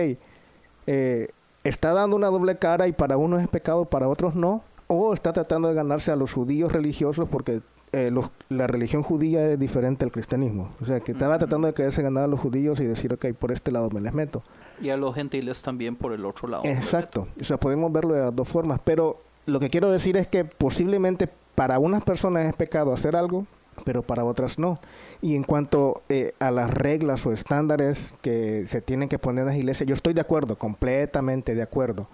[0.86, 1.28] eh,
[1.64, 4.62] está dando una doble cara y para unos es pecado, para otros no.
[4.88, 7.60] O está tratando de ganarse a los judíos religiosos porque
[7.92, 10.70] eh, los- la religión judía es diferente al cristianismo.
[10.80, 13.52] O sea, que estaba tratando de quererse ganar a los judíos y decir, ok, por
[13.52, 14.42] este lado me les meto.
[14.82, 16.64] Y a los gentiles también por el otro lado.
[16.66, 17.26] Exacto.
[17.40, 18.80] O sea, podemos verlo de las dos formas.
[18.84, 23.46] Pero lo que quiero decir es que posiblemente para unas personas es pecado hacer algo,
[23.84, 24.78] pero para otras no.
[25.22, 29.46] Y en cuanto eh, a las reglas o estándares que se tienen que poner en
[29.48, 32.06] las iglesias, yo estoy de acuerdo, completamente de acuerdo.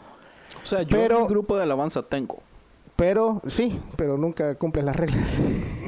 [0.62, 2.40] O sea, yo Pero- en grupo de alabanza tengo.
[2.96, 5.24] Pero sí, pero nunca cumples las reglas.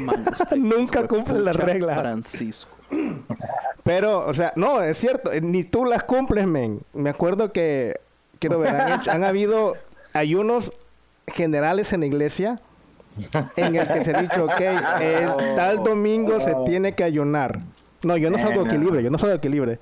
[0.01, 0.25] Man,
[0.57, 1.99] Nunca hijo de cumple las reglas.
[2.01, 2.71] Francisco.
[3.83, 6.81] Pero, o sea, no, es cierto, eh, ni tú las cumples, men.
[6.95, 7.95] Me acuerdo que,
[8.39, 9.75] quiero ver, han, hecho- han habido
[10.15, 10.73] ayunos
[11.27, 12.61] generales en la iglesia
[13.57, 14.61] en el que se ha dicho, ok,
[15.01, 17.61] el tal domingo se tiene que ayunar.
[18.03, 19.79] No, yo no salgo equilibrio, yo no salgo equilibrio.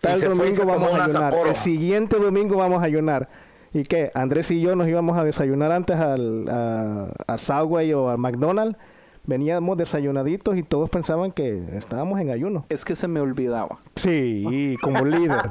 [0.00, 1.34] Tal y domingo vamos a una ayunar.
[1.46, 3.28] El siguiente domingo vamos a ayunar.
[3.72, 4.10] ¿Y qué?
[4.14, 8.78] Andrés y yo nos íbamos a desayunar antes al, a, a Subway o al McDonald's.
[9.24, 12.64] Veníamos desayunaditos y todos pensaban que estábamos en ayuno.
[12.70, 13.78] Es que se me olvidaba.
[13.96, 15.50] Sí, como líder.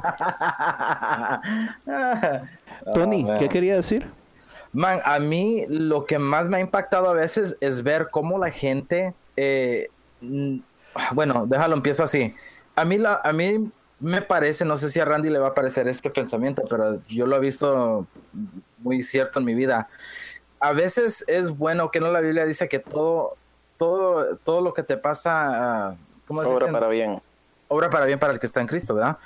[2.92, 3.38] Tony, man.
[3.38, 4.04] ¿qué quería decir?
[4.72, 8.50] Man, a mí lo que más me ha impactado a veces es ver cómo la
[8.50, 9.88] gente, eh,
[11.12, 12.34] bueno, déjalo, empiezo así.
[12.76, 15.54] A mí, la, a mí me parece, no sé si a Randy le va a
[15.54, 18.06] parecer este pensamiento, pero yo lo he visto
[18.78, 19.88] muy cierto en mi vida.
[20.60, 23.36] A veces es bueno que no la Biblia dice que todo,
[23.76, 25.96] todo, todo lo que te pasa, ah,
[26.26, 27.20] ¿cómo se Obra para bien.
[27.68, 29.18] Obra para bien para el que está en Cristo, ¿verdad?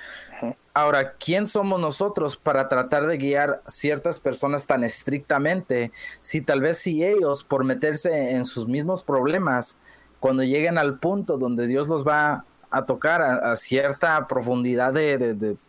[0.75, 6.79] Ahora, ¿quién somos nosotros para tratar de guiar ciertas personas tan estrictamente si tal vez
[6.79, 9.79] si ellos, por meterse en sus mismos problemas,
[10.19, 15.19] cuando lleguen al punto donde Dios los va a tocar a, cierta profundidad de,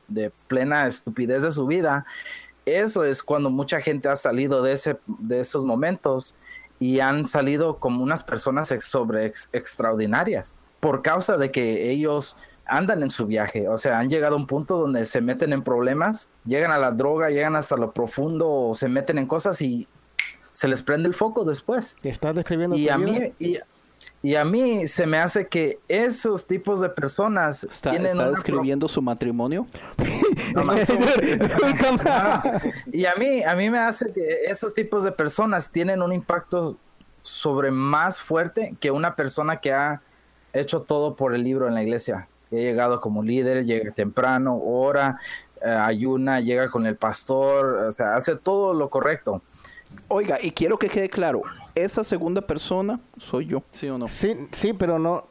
[0.07, 2.05] de, plena estupidez de su vida,
[2.65, 6.36] eso es cuando mucha gente ha salido de, ese, de esos momentos
[6.80, 12.36] y han salido como unas personas sobre extraordinarias por causa de que ellos
[12.66, 15.64] andan en su viaje, o sea, han llegado a un punto donde se meten en
[15.64, 19.88] problemas, llegan a la droga, llegan hasta lo profundo, se meten en cosas y
[20.51, 21.95] se les prende el foco después.
[22.03, 26.88] ¿Estás describiendo y a mí y, a mí se me hace que esos tipos de
[26.88, 29.68] personas está, ¿está describiendo su matrimonio.
[32.93, 36.78] y a mí a mí me hace que esos tipos de personas tienen un impacto
[37.22, 40.01] sobre más fuerte que una persona que ha
[40.53, 45.20] hecho todo por el libro en la iglesia he llegado como líder, llega temprano, ora,
[45.64, 49.41] eh, ayuna, llega con el pastor, o sea, hace todo lo correcto.
[50.08, 51.43] Oiga, y quiero que quede claro,
[51.76, 54.08] esa segunda persona soy yo, ¿sí o no?
[54.08, 55.28] Sí, sí, pero no.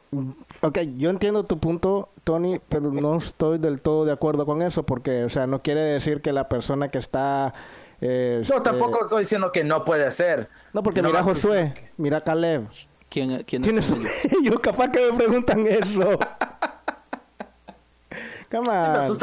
[0.61, 4.83] Ok, yo entiendo tu punto, Tony, pero no estoy del todo de acuerdo con eso,
[4.83, 7.53] porque, o sea, no quiere decir que la persona que está.
[8.01, 10.49] Eh, no, tampoco este, estoy diciendo que no puede ser.
[10.73, 12.67] No, porque mira Josué, mira Caleb.
[13.09, 13.93] ¿Quién, quién, es?
[14.43, 16.17] yo capaz que me preguntan eso.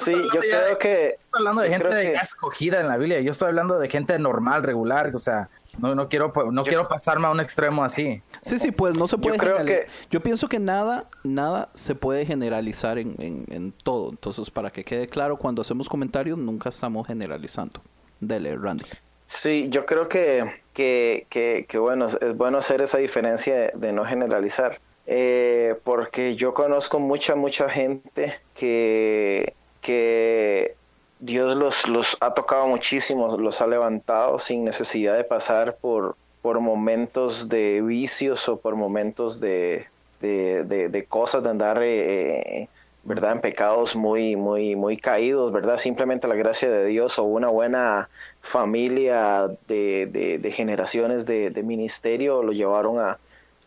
[0.04, 1.16] Sí, yo creo que.
[1.32, 3.20] hablando de gente escogida en la Biblia.
[3.20, 5.14] Yo estoy hablando de gente normal, regular.
[5.14, 8.22] O sea, no, no quiero, no quiero pasarme a un extremo así.
[8.42, 9.36] Sí, sí, pues no se puede.
[9.36, 9.86] Yo, creo que...
[10.10, 14.10] yo pienso que nada, nada se puede generalizar en, en, todo.
[14.10, 17.80] Entonces, para que quede claro, cuando hacemos comentarios, nunca estamos generalizando.
[18.18, 18.84] Dele, Randy.
[19.28, 24.04] Sí, yo creo que, que, que, que bueno, es bueno hacer esa diferencia de no
[24.04, 30.76] generalizar eh, porque yo conozco mucha, mucha gente que, que
[31.18, 36.60] Dios los, los ha tocado muchísimo, los ha levantado sin necesidad de pasar por, por
[36.60, 39.86] momentos de vicios o por momentos de,
[40.20, 42.68] de, cosas, de andar, eh,
[43.04, 43.32] ¿verdad?
[43.32, 45.78] En pecados muy, muy, muy caídos, ¿verdad?
[45.78, 48.08] Simplemente la gracia de Dios o una buena
[48.40, 53.18] familia de, de generaciones de, ministerio lo llevaron a,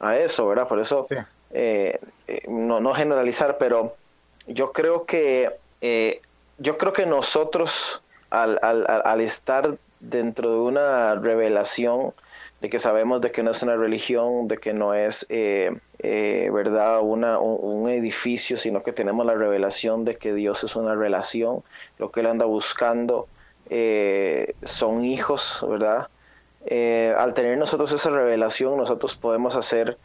[0.04, 0.68] a eso, ¿verdad?
[0.68, 1.08] Por eso
[1.52, 3.96] eh, eh, no, no generalizar, pero
[4.48, 5.52] yo creo que
[5.82, 6.22] eh,
[6.58, 12.14] yo creo que nosotros al, al, al, estar dentro de una revelación
[12.62, 17.40] de que sabemos de que no es una religión, de que no es verdad una,
[17.40, 21.64] un, edificio, sino que tenemos la revelación de que Dios es una relación,
[21.98, 23.28] lo que Él anda buscando
[24.64, 26.08] son hijos, ¿verdad?
[26.66, 29.98] Al tener nosotros esa revelación, nosotros podemos hacer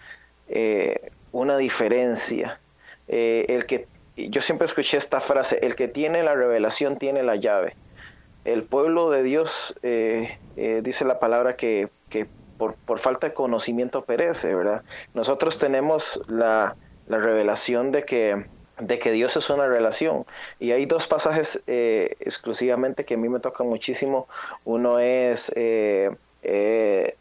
[1.32, 2.60] una diferencia.
[3.08, 3.86] Eh, el que,
[4.16, 7.74] yo siempre escuché esta frase, el que tiene la revelación tiene la llave.
[8.44, 13.34] El pueblo de Dios, eh, eh, dice la palabra que, que por, por, falta de
[13.34, 14.82] conocimiento perece, ¿verdad?
[15.14, 16.76] Nosotros tenemos la,
[17.08, 18.46] la revelación de que,
[18.80, 20.24] de que Dios es una relación.
[20.58, 24.28] Y hay dos pasajes exclusivamente que a mí me tocan muchísimo.
[24.64, 25.52] Uno es
[26.42, 27.16] que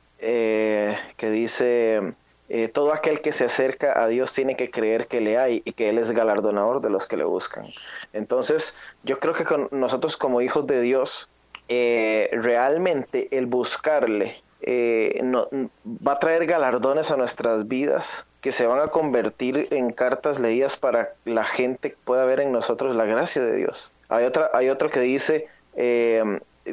[1.32, 2.14] dice
[2.50, 5.74] eh, todo aquel que se acerca a Dios tiene que creer que le hay y
[5.74, 7.66] que Él es galardonador de los que le buscan.
[8.14, 11.30] Entonces, yo creo que con nosotros como hijos de Dios,
[11.68, 15.22] eh, realmente el buscarle eh,
[15.86, 20.78] va a traer galardones a nuestras vidas que se van a convertir en cartas leídas
[20.78, 23.92] para la gente que pueda ver en nosotros la gracia de Dios.
[24.08, 25.48] Hay, otra, hay otro que dice,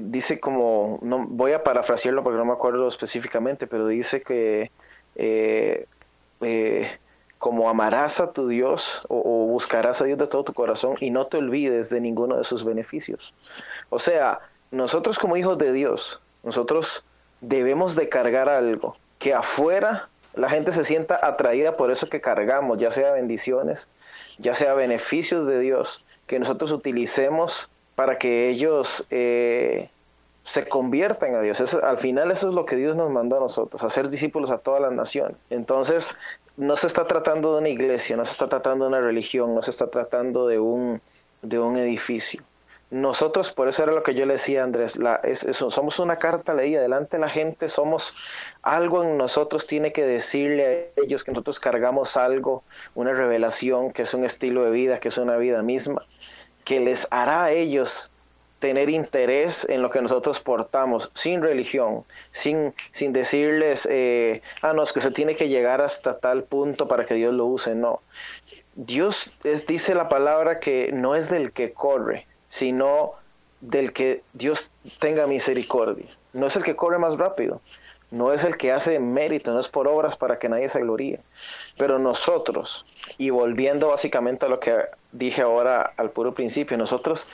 [0.00, 4.70] dice como, no voy a parafrasearlo porque no me acuerdo específicamente, pero dice que
[5.16, 5.86] eh,
[6.40, 6.98] eh,
[7.38, 11.26] como amarás a tu Dios o, buscarás a Dios de todo tu corazón y no
[11.26, 13.34] te olvides de ninguno de sus beneficios.
[13.90, 14.40] O sea,
[14.70, 17.04] nosotros como hijos de Dios, nosotros
[17.40, 22.78] debemos de cargar algo que afuera la gente se sienta atraída por eso que cargamos,
[22.78, 23.88] ya sea bendiciones,
[24.38, 29.88] ya sea beneficios de Dios, que nosotros utilicemos para que ellos eh,
[30.44, 31.60] se conviertan a Dios.
[31.74, 34.80] al final eso es lo que Dios nos mandó a nosotros, hacer discípulos a toda
[34.80, 35.36] la nación.
[35.50, 36.16] Entonces,
[36.56, 39.62] no se está tratando de una iglesia, no se está tratando de una religión, no
[39.62, 41.00] se está tratando de un,
[41.42, 42.42] de un edificio.
[42.90, 46.54] Nosotros, por eso era lo que yo le decía a Andrés, la, somos una carta
[46.54, 48.14] leída delante de la gente, somos
[48.62, 52.62] algo en nosotros tiene que decirle a ellos que nosotros cargamos algo,
[52.94, 56.02] una revelación, que es un estilo de vida, que es una vida misma,
[56.64, 58.10] que les hará a ellos
[58.64, 64.82] tener interés en lo que nosotros portamos, sin religión, sin, sin decirles, eh, ah, no,
[64.82, 68.00] es que se tiene que llegar hasta tal punto para que Dios lo use, no.
[68.74, 73.12] Dios es, dice la palabra que no es del que corre, sino
[73.60, 76.06] del que Dios tenga misericordia.
[76.32, 77.60] No es el que corre más rápido,
[78.10, 81.20] no es el que hace mérito, no es por obras para que nadie se gloríe.
[81.76, 82.86] Pero nosotros,
[83.18, 84.74] y volviendo básicamente a lo que
[85.14, 87.26] dije ahora al puro principio, nosotros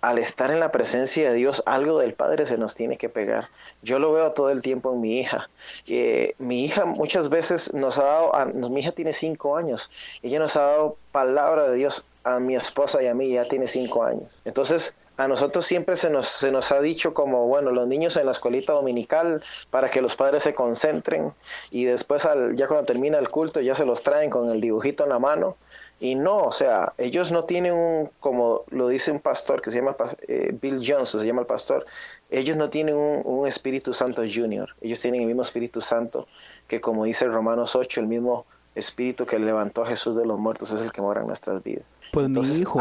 [0.00, 3.48] al estar en la presencia de Dios, algo del Padre se nos tiene que pegar.
[3.82, 5.48] Yo lo veo todo el tiempo en mi hija.
[5.86, 9.90] Eh, mi hija muchas veces nos ha dado, a, mi hija tiene cinco años,
[10.22, 13.66] ella nos ha dado palabra de Dios a mi esposa y a mí, ya tiene
[13.66, 14.28] cinco años.
[14.44, 18.26] Entonces, a nosotros siempre se nos, se nos ha dicho como, bueno, los niños en
[18.26, 21.32] la escuelita dominical para que los padres se concentren
[21.72, 25.02] y después al, ya cuando termina el culto ya se los traen con el dibujito
[25.02, 25.56] en la mano
[26.00, 29.78] y no, o sea, ellos no tienen un, como lo dice un pastor que se
[29.78, 29.96] llama
[30.28, 31.86] eh, Bill Johnson, se llama el pastor,
[32.30, 36.28] ellos no tienen un, Espíritu Santo Junior, ellos tienen el mismo Espíritu Santo
[36.68, 40.70] que como dice Romanos 8, el mismo Espíritu que levantó a Jesús de los muertos
[40.70, 41.84] es el que mora en nuestras vidas.
[42.12, 42.80] Pues mi hijo,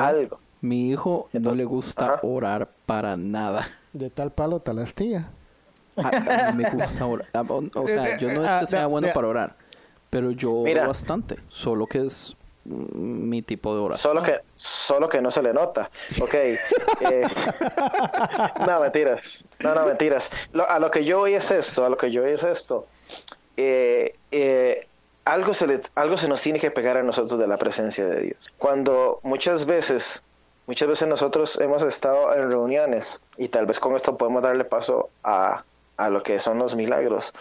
[0.61, 3.67] mi hijo no le gusta orar para nada.
[3.93, 5.31] De tal palo, tal astilla.
[5.95, 7.27] A, mí me gusta orar.
[7.33, 9.55] Ah, o sea, yo no es que sea bueno para orar,
[10.11, 12.35] pero yo oro bastante, solo que es
[12.67, 14.11] mi tipo de oración.
[14.11, 15.89] Solo que, solo que no se le nota.
[16.21, 16.33] Ok.
[16.33, 16.59] Eh,
[18.67, 19.45] no, mentiras.
[19.59, 20.29] No, no, mentiras.
[20.67, 22.85] a lo que yo oí es esto, a lo que yo oí es esto.
[23.55, 24.87] Eh, eh,
[25.25, 28.21] algo, se le, algo se nos tiene que pegar a nosotros de la presencia de
[28.21, 28.37] Dios.
[28.57, 30.23] Cuando muchas veces,
[30.67, 35.09] muchas veces nosotros hemos estado en reuniones y tal vez con esto podemos darle paso
[35.23, 35.63] a,
[35.97, 37.33] a lo que son los milagros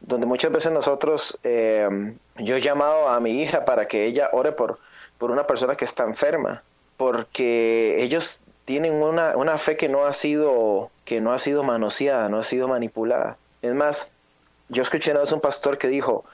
[0.00, 4.52] donde muchas veces nosotros, eh, yo he llamado a mi hija para que ella ore
[4.52, 4.78] por,
[5.18, 6.62] por una persona que está enferma,
[6.96, 12.28] porque ellos tienen una, una fe que no ha sido, que no ha sido manoseada,
[12.28, 13.36] no ha sido manipulada.
[13.62, 14.10] Es más,
[14.68, 16.24] yo escuché una vez un pastor que dijo,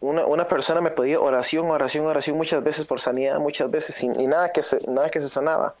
[0.00, 4.08] una, una persona me pedía oración, oración, oración muchas veces por sanidad, muchas veces, y,
[4.08, 5.74] nada, que se, nada que se sanaba.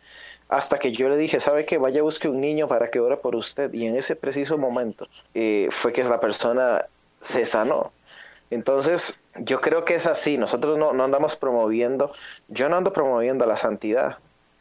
[0.48, 1.78] Hasta que yo le dije, ¿sabe qué?
[1.78, 3.72] Vaya, busque un niño para que ore por usted.
[3.72, 6.84] Y en ese preciso momento eh, fue que la persona
[7.24, 7.92] se sanó.
[8.50, 10.36] Entonces, yo creo que es así.
[10.36, 12.12] Nosotros no, no, andamos promoviendo,
[12.48, 14.18] yo no ando promoviendo la santidad.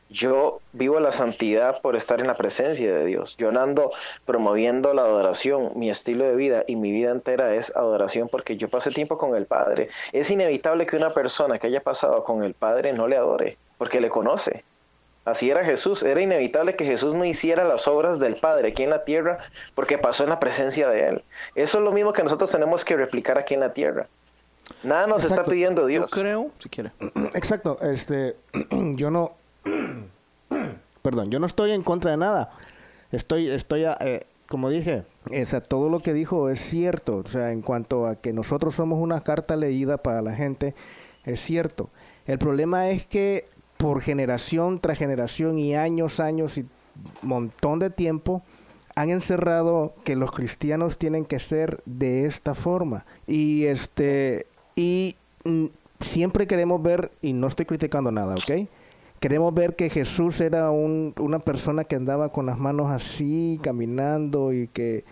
[0.09, 3.35] Yo vivo la santidad por estar en la presencia de Dios.
[3.37, 3.91] Yo no ando
[4.25, 5.71] promoviendo la adoración.
[5.75, 9.35] Mi estilo de vida y mi vida entera es adoración porque yo pasé tiempo con
[9.35, 9.89] el Padre.
[10.11, 14.01] Es inevitable que una persona que haya pasado con el Padre no le adore porque
[14.01, 14.63] le conoce.
[15.25, 16.03] Así era Jesús.
[16.03, 19.37] Era inevitable que Jesús no hiciera las obras del Padre aquí en la tierra
[19.73, 21.23] porque pasó en la presencia de Él.
[21.55, 24.07] Eso es lo mismo que nosotros tenemos que replicar aquí en la tierra.
[24.83, 26.11] Nada nos está pidiendo Dios.
[26.11, 26.91] Yo creo, si quiere.
[27.33, 27.77] Exacto.
[27.81, 28.35] Este,
[28.95, 29.33] yo no,
[31.01, 32.51] perdón, yo no estoy en contra de nada.
[33.11, 37.17] Estoy, estoy, eh, como dije, o todo lo que dijo es cierto.
[37.17, 40.75] O sea, en cuanto a que nosotros somos una carta leída para la gente,
[41.23, 41.89] es cierto.
[42.25, 43.47] El problema es que
[43.83, 46.65] por generación tras generación y años, años y
[47.21, 48.41] montón de tiempo,
[48.95, 53.05] han encerrado que los cristianos tienen que ser de esta forma.
[53.27, 55.65] Y este y mm,
[55.99, 58.69] siempre queremos ver, y no estoy criticando nada, ¿ok?
[59.19, 64.53] Queremos ver que Jesús era un, una persona que andaba con las manos así, caminando
[64.53, 65.03] y que...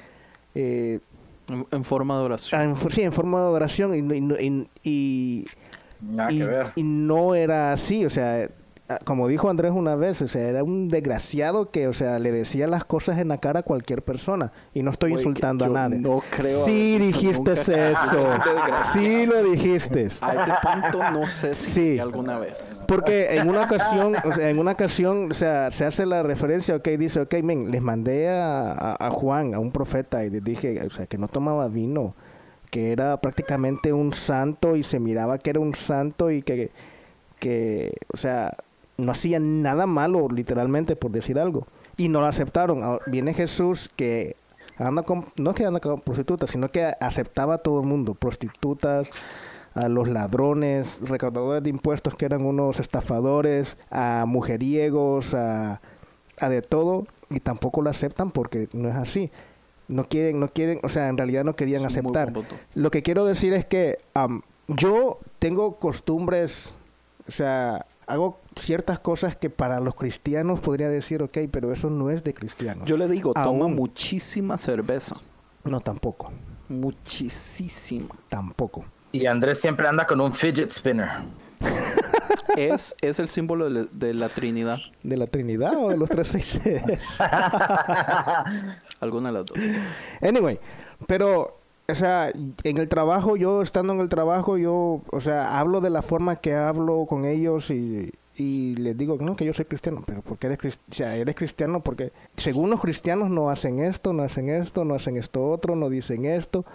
[0.56, 1.02] Eh,
[1.50, 2.78] en, forma de oración.
[2.90, 5.46] sí, en forma de oración y, y,
[6.76, 8.61] y no era así, o sea, Ah,
[9.04, 12.68] como dijo Andrés una vez, o sea, era un desgraciado que, o sea, le decía
[12.68, 14.52] las cosas en la cara a cualquier persona.
[14.74, 16.00] Y no estoy insultando a nadie.
[16.00, 16.66] No creo.
[16.66, 17.72] Sí dijiste eso.
[18.94, 20.08] sí lo dijiste.
[20.22, 22.82] A ese punto no sé si alguna vez.
[22.88, 26.76] Porque en una ocasión, o sea, en una ocasión, o sea, se hace la referencia,
[26.76, 30.82] ok, dice, ok, men, les mandé a, a Juan, a un profeta, y les dije,
[30.86, 32.16] o sea, que no tomaba vino,
[32.72, 36.72] que era prácticamente un santo y se miraba que era un santo y que,
[37.38, 38.52] que o sea,
[38.98, 41.68] no hacían nada malo, literalmente, por decir algo.
[41.98, 42.82] Y no lo aceptaron.
[42.84, 44.36] Ah, viene Jesús que
[44.78, 48.16] anda con, no es que anda con prostitutas, sino que aceptaba a todo el mundo,
[48.16, 49.12] prostitutas,
[49.74, 55.82] a los ladrones, recaudadores de impuestos que eran unos estafadores, a mujeriegos, a,
[56.40, 59.32] a de todo, y tampoco lo aceptan porque no es así.
[59.88, 62.32] No quieren, no quieren, o sea, en realidad no querían aceptar.
[62.76, 63.98] Lo que quiero decir es que
[64.68, 66.72] yo tengo costumbres,
[67.28, 72.10] o sea, hago ciertas cosas que para los cristianos podría decir, ok, pero eso no
[72.10, 72.84] es de cristiano.
[72.86, 75.16] Yo le digo, toma muchísima cerveza.
[75.64, 76.32] No, tampoco.
[76.70, 78.16] Muchísima.
[78.30, 78.84] Tampoco.
[79.12, 81.10] Y Andrés siempre anda con un fidget spinner.
[82.58, 84.80] es, es el símbolo de, la- de la Trinidad.
[85.04, 87.18] ¿De la Trinidad o de los 366?
[89.00, 89.58] Alguna de las dos.
[90.22, 90.60] Anyway,
[91.08, 92.32] pero, o sea,
[92.64, 96.36] en el trabajo, yo estando en el trabajo, yo, o sea, hablo de la forma
[96.38, 100.58] que hablo con ellos y, les digo, no, que yo soy cristiano, pero porque eres,
[100.60, 104.84] crist- o sea, eres cristiano porque según los cristianos no hacen esto, no hacen esto,
[104.86, 106.66] no hacen esto otro, no dicen esto,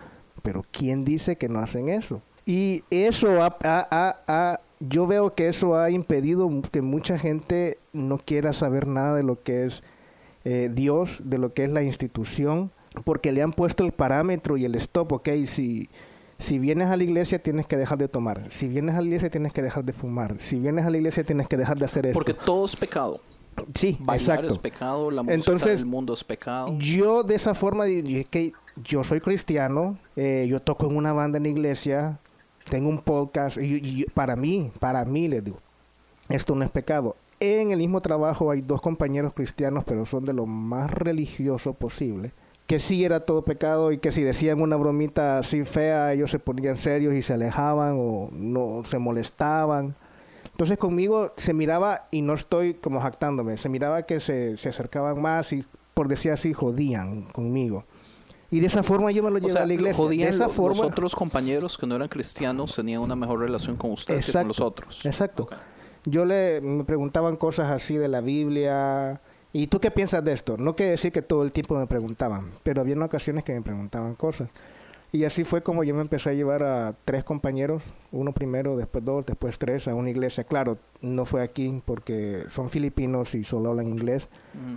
[0.43, 2.21] pero ¿quién dice que no hacen eso?
[2.45, 8.87] Y eso ha- yo veo que eso ha impedido que mucha gente no quiera saber
[8.87, 9.83] nada de lo que es
[10.45, 12.71] eh, Dios, de lo que es la institución,
[13.05, 15.89] porque le han puesto el parámetro y el stop, ok, si,
[16.39, 19.31] si vienes a la iglesia tienes que dejar de tomar, si vienes a la iglesia
[19.31, 22.07] tienes que dejar de fumar, si vienes a la iglesia tienes que dejar de hacer
[22.07, 22.19] esto.
[22.19, 23.21] Porque todo es pecado.
[23.75, 24.55] sí, Bailar exacto.
[24.55, 26.77] es pecado, la música Entonces, del mundo es pecado.
[26.79, 28.53] Yo de esa forma dije que
[28.85, 32.19] yo soy cristiano, eh, yo toco en una banda en la iglesia,
[32.69, 35.59] tengo un podcast, y, y- para mí, para mí les digo,
[36.29, 37.17] esto no es pecado.
[37.39, 42.33] En el mismo trabajo hay dos compañeros cristianos, pero son de lo más religioso posible,
[42.67, 46.39] que sí era todo pecado y que si decían una bromita así fea, ellos se
[46.39, 49.95] ponían serios y se alejaban o no se molestaban.
[50.51, 55.21] Entonces conmigo se miraba, y no estoy como jactándome, se miraba que se, se acercaban
[55.21, 55.65] más y
[55.95, 57.85] por decir así jodían conmigo.
[58.51, 60.03] Y de esa forma yo me lo O llevé sea, a la iglesia.
[60.03, 63.41] De jodían esa lo- forma, los otros compañeros que no eran cristianos tenían una mejor
[63.41, 65.05] relación con usted que con Exacto, los otros.
[65.07, 65.43] Exacto.
[65.45, 65.55] Ok.
[66.05, 69.21] Yo le me preguntaban cosas así de la Biblia.
[69.57, 70.59] ¿Y tú qué piensas de esto?
[70.59, 74.15] No quiere decir que todo el tiempo me preguntaban, pero había ocasiones que me preguntaban
[74.15, 74.51] cosas.
[75.13, 77.83] Y así fue como yo me empecé a llevar a tres compañeros,
[78.13, 80.45] uno primero, después dos, después tres, a una iglesia.
[80.45, 84.29] Claro, no fue aquí porque son filipinos y solo hablan inglés.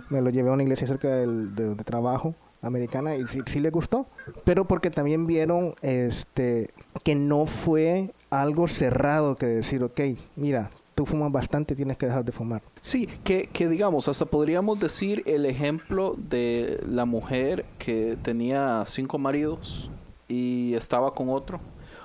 [0.08, 3.60] Me lo llevé a una iglesia cerca del, de donde trabajo, americana, y sí, sí
[3.60, 4.06] le gustó.
[4.44, 6.70] Pero porque también vieron este
[7.04, 10.00] que no fue algo cerrado que decir, ok,
[10.36, 10.70] mira,
[11.00, 12.60] tú fumas bastante, tienes que dejar de fumar.
[12.82, 19.16] Sí, que, que digamos, hasta podríamos decir el ejemplo de la mujer que tenía cinco
[19.16, 19.90] maridos
[20.28, 21.58] y estaba con otro.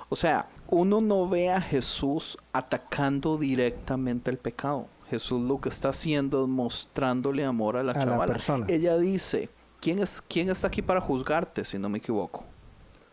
[0.08, 4.86] O sea, uno no ve a Jesús atacando directamente el pecado.
[5.10, 8.32] Jesús lo que está haciendo es mostrándole amor a la A la chavala.
[8.32, 8.64] persona.
[8.66, 9.50] Ella dice,
[9.82, 12.44] ¿quién, es, ¿quién está aquí para juzgarte, si no me equivoco?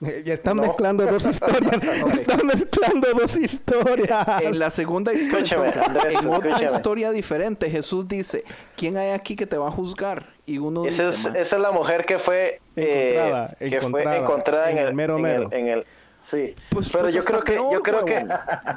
[0.25, 0.63] Ya están No.
[0.63, 1.83] mezclando dos historias.
[2.19, 4.27] Están mezclando dos historias.
[4.41, 8.43] En la segunda historia, Andrés, en otra historia diferente, Jesús dice,
[8.75, 10.27] ¿quién hay aquí que te va a juzgar?
[10.45, 13.65] Y uno Esa dice, es, "Ma, esa es la mujer que fue eh, Encontrada, que
[13.67, 15.49] encontrada, fue encontrada en en el, mero en mero.
[15.51, 15.85] el- en el-
[16.19, 16.53] sí.
[16.69, 18.25] Pues- pero pues yo hasta creo que peor, yo creo que.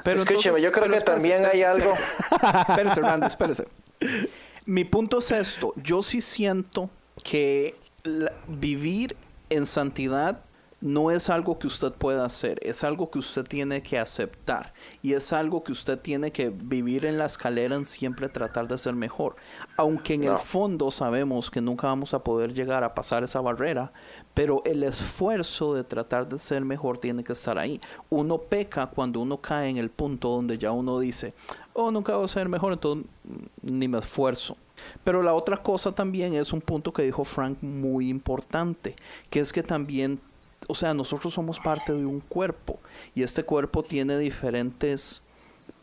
[0.04, 1.92] Pero escúcheme, entonces- yo creo pero que espérese, también hay algo
[2.68, 3.64] Espérese, Randy, espérese.
[4.64, 5.72] Mi punto es esto.
[5.76, 6.90] Yo sí siento
[7.24, 7.74] que
[8.04, 9.16] la- vivir
[9.50, 10.40] en santidad
[10.86, 14.72] no es algo que usted pueda hacer, es algo que usted tiene que aceptar
[15.02, 18.78] y es algo que usted tiene que vivir en la escalera en siempre tratar de
[18.78, 19.34] ser mejor.
[19.76, 23.92] Aunque en el fondo sabemos que nunca vamos a poder llegar a pasar esa barrera,
[24.32, 27.80] pero el esfuerzo de tratar de ser mejor tiene que estar ahí.
[28.08, 31.34] Uno peca cuando uno cae en el punto donde ya uno dice,
[31.72, 34.56] oh, nunca voy a ser mejor, entonces mm, ni me esfuerzo.
[35.02, 38.94] Pero la otra cosa también es un punto que dijo Frank muy importante,
[39.30, 40.20] que es que también,
[40.68, 42.78] o sea, nosotros somos parte de un cuerpo
[43.14, 45.22] y este cuerpo tiene diferentes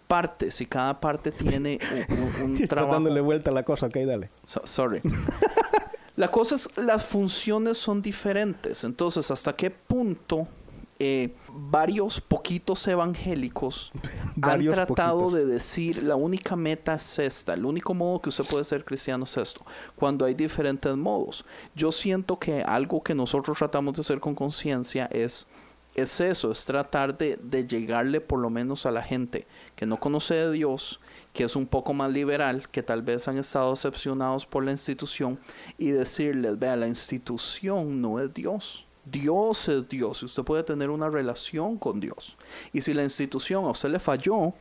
[0.08, 1.80] partes y cada parte tiene
[2.10, 2.94] un, un- un trabajo.
[2.94, 4.30] dándole vuelta a la cosa, ok, dale.
[4.46, 5.02] So- sorry.
[6.16, 8.84] La cosa es, las funciones son diferentes.
[8.84, 10.48] Entonces, ¿hasta qué punto
[11.00, 13.92] eh, varios poquitos evangélicos
[14.36, 15.40] Varios han tratado poquitos.
[15.40, 19.24] de decir la única meta es esta, el único modo que usted puede ser cristiano
[19.26, 19.66] es esto,
[19.96, 21.46] cuando hay diferentes modos?
[21.76, 25.48] Yo siento que algo que nosotros tratamos de hacer con conciencia es
[25.96, 30.00] es eso, es tratar de, de llegarle por lo menos a la gente que no
[30.00, 31.00] conoce de Dios,
[31.34, 35.40] que es un poco más liberal, que tal vez han estado decepcionados por la institución,
[35.78, 38.83] y decirles, vea, la institución no es Dios.
[39.06, 42.38] Dios es Dios y usted puede tener una relación con Dios.
[42.72, 44.54] Y si la institución a usted le falló,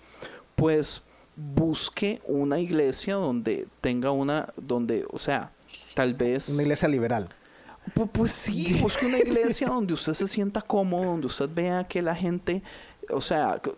[0.57, 1.03] pues
[1.36, 5.53] busque una iglesia donde tenga una, donde, o sea,
[5.95, 6.49] tal vez...
[6.49, 7.28] Una iglesia liberal.
[7.95, 12.03] Pu- Pues, sí, busque una iglesia donde usted se sienta cómodo, donde usted vea que
[12.03, 12.62] la gente,
[13.11, 13.74] o sea, que-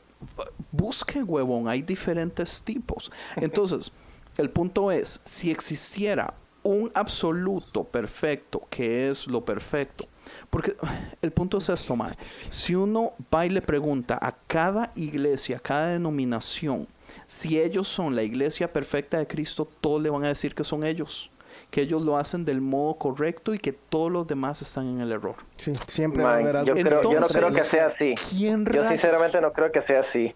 [0.73, 3.13] busque huevón, hay diferentes tipos.
[3.37, 3.93] Entonces,
[4.39, 10.07] el punto es, si existiera un absoluto perfecto, que es lo perfecto,
[10.51, 10.77] porque
[11.23, 12.13] el punto es esto, man.
[12.21, 16.87] Si uno va y le pregunta a cada iglesia, a cada denominación,
[17.27, 20.85] si ellos son la iglesia perfecta de Cristo, todos le van a decir que son
[20.85, 21.31] ellos,
[21.71, 25.13] que ellos lo hacen del modo correcto y que todos los demás están en el
[25.13, 25.37] error.
[25.57, 26.75] Sí, siempre va a Man, haber algo.
[26.75, 28.15] yo, creo, yo no creo que sea así.
[28.31, 28.89] ¿Quién Yo rayos?
[28.89, 30.35] sinceramente no creo que sea así.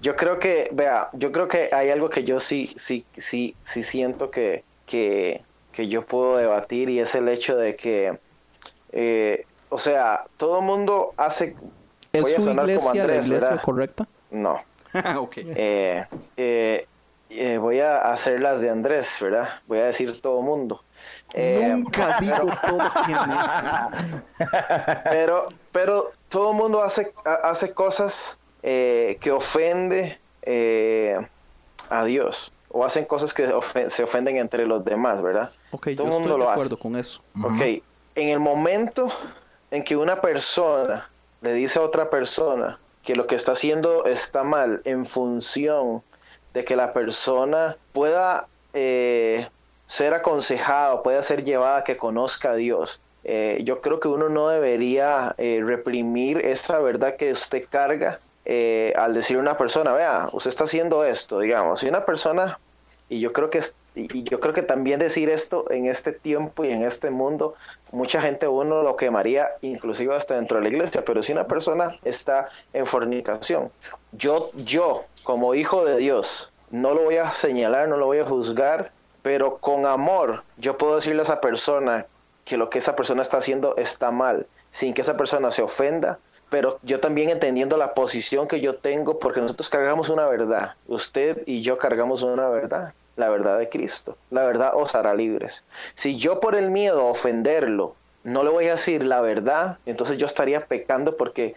[0.00, 3.82] Yo creo que, vea, yo creo que hay algo que yo sí, sí, sí, sí
[3.84, 5.42] siento que, que,
[5.72, 8.18] que yo puedo debatir y es el hecho de que,
[8.92, 11.56] eh, o sea, todo el mundo hace...
[12.12, 13.62] ¿Es voy a su sonar como iglesia la Andrés, iglesia ¿verdad?
[13.64, 14.06] correcta?
[14.30, 14.60] No.
[15.18, 15.32] ok.
[15.38, 16.04] Eh,
[16.36, 16.86] eh,
[17.30, 19.48] eh, voy a hacer las de Andrés, ¿verdad?
[19.66, 20.82] Voy a decir todo mundo.
[21.32, 22.36] Eh, Nunca digo
[22.66, 23.46] todo quién es.
[25.04, 31.16] pero, pero todo el mundo hace, ha- hace cosas eh, que ofende eh,
[31.88, 35.50] a Dios o hacen cosas que ofen- se ofenden entre los demás, ¿verdad?
[35.70, 36.60] Ok, yo todo el mundo estoy lo de hace.
[36.60, 37.22] acuerdo con eso.
[37.42, 37.82] Ok,
[38.14, 39.12] en el momento
[39.70, 41.08] en que una persona
[41.40, 46.02] le dice a otra persona que lo que está haciendo está mal en función
[46.54, 49.48] de que la persona pueda eh,
[49.86, 54.28] ser aconsejada, pueda ser llevada a que conozca a Dios, eh, yo creo que uno
[54.28, 59.92] no debería eh, reprimir esa verdad que usted carga eh, al decir a una persona,
[59.92, 62.58] vea, usted está haciendo esto, digamos, si una persona
[63.08, 63.62] y yo creo que
[63.94, 67.54] y yo creo que también decir esto en este tiempo y en este mundo
[67.92, 71.96] mucha gente uno lo quemaría inclusive hasta dentro de la iglesia pero si una persona
[72.04, 73.70] está en fornicación
[74.12, 78.26] yo yo como hijo de Dios no lo voy a señalar no lo voy a
[78.26, 78.90] juzgar
[79.22, 82.06] pero con amor yo puedo decirle a esa persona
[82.44, 86.18] que lo que esa persona está haciendo está mal sin que esa persona se ofenda
[86.52, 91.44] pero yo también entendiendo la posición que yo tengo, porque nosotros cargamos una verdad, usted
[91.46, 95.64] y yo cargamos una verdad, la verdad de Cristo, la verdad os hará libres.
[95.94, 97.94] Si yo por el miedo a ofenderlo
[98.24, 101.54] no le voy a decir la verdad, entonces yo estaría pecando porque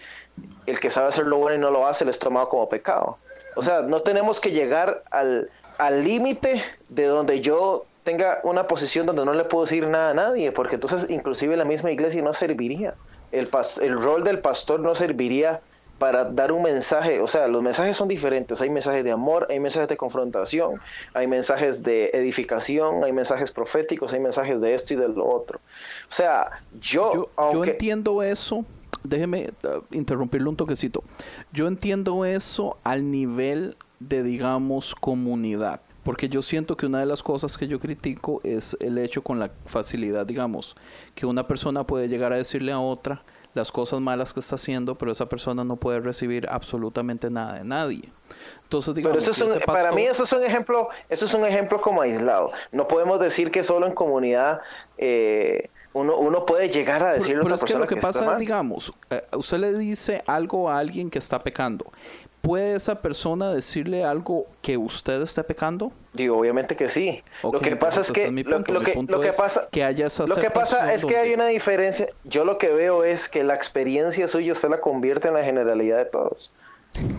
[0.65, 3.19] el que sabe hacer lo bueno y no lo hace le es tomado como pecado.
[3.55, 9.25] O sea, no tenemos que llegar al límite de donde yo tenga una posición donde
[9.25, 12.95] no le puedo decir nada a nadie, porque entonces inclusive la misma iglesia no serviría.
[13.31, 15.61] El, pas- el rol del pastor no serviría
[15.97, 19.59] para dar un mensaje, o sea, los mensajes son diferentes, hay mensajes de amor, hay
[19.59, 20.81] mensajes de confrontación,
[21.13, 25.59] hay mensajes de edificación, hay mensajes proféticos, hay mensajes de esto y de lo otro.
[26.09, 27.71] O sea, yo, Yo, yo aunque...
[27.71, 28.65] entiendo eso.
[29.03, 31.03] Déjeme uh, interrumpirle un toquecito.
[31.53, 35.79] Yo entiendo eso al nivel de, digamos, comunidad.
[36.03, 39.39] Porque yo siento que una de las cosas que yo critico es el hecho con
[39.39, 40.75] la facilidad, digamos,
[41.13, 43.23] que una persona puede llegar a decirle a otra
[43.55, 47.63] las cosas malas que está haciendo, pero esa persona no puede recibir absolutamente nada de
[47.63, 48.11] nadie.
[48.63, 51.45] Entonces, digamos, Pero eso es un- para mí eso es un ejemplo, eso es un
[51.45, 52.51] ejemplo como aislado.
[52.71, 54.59] No podemos decir que solo en comunidad
[54.97, 58.07] eh, uno, uno puede llegar a Pero- decirle a pero es que lo que, está
[58.09, 58.37] pasa es, mal.
[58.39, 61.85] digamos, eh, usted le dice algo a alguien que está pecando.
[62.45, 65.91] ¿Puede esa persona decirle algo que usted esté pecando?
[66.13, 67.23] Digo, obviamente que sí.
[67.41, 70.27] Lo que pasa es que lo, lo que lo que es pasa que haya esa
[70.27, 72.09] lo que pasa aceptación es que hay una diferencia.
[72.23, 75.97] Yo lo que veo es que la experiencia suya usted la convierte en la generalidad
[75.97, 76.51] de todos.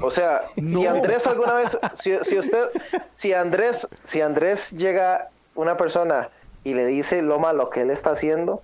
[0.01, 0.87] O sea, si.
[0.87, 2.65] Andrés alguna vez, si, si usted,
[3.17, 6.31] si Andrés, si Andrés llega una persona
[6.63, 8.63] y le dice lo malo que él está haciendo,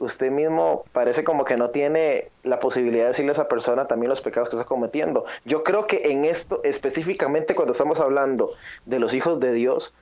[0.00, 4.08] usted mismo parece como que no tiene la posibilidad de decirle a esa persona también
[4.08, 5.26] los pecados que está cometiendo.
[5.44, 8.50] Yo creo que en esto, específicamente cuando estamos hablando
[8.86, 9.94] de los hijos de Dios,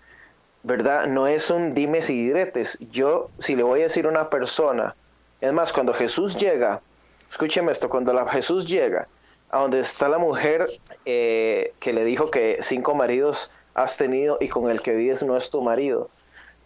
[0.62, 1.06] ¿verdad?
[1.06, 2.78] No es un dimes y diretes.
[2.92, 4.94] Yo, si le voy a decir a una persona,
[5.40, 6.80] es más, cuando Jesús llega,
[7.28, 9.06] escúcheme esto, cuando la, Jesús llega
[9.50, 10.68] a donde está la mujer
[11.06, 15.36] eh, que le dijo que cinco maridos has tenido y con el que vives no
[15.36, 16.08] es tu marido.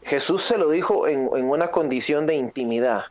[0.03, 3.05] Jesús se lo dijo en, en una condición de intimidad,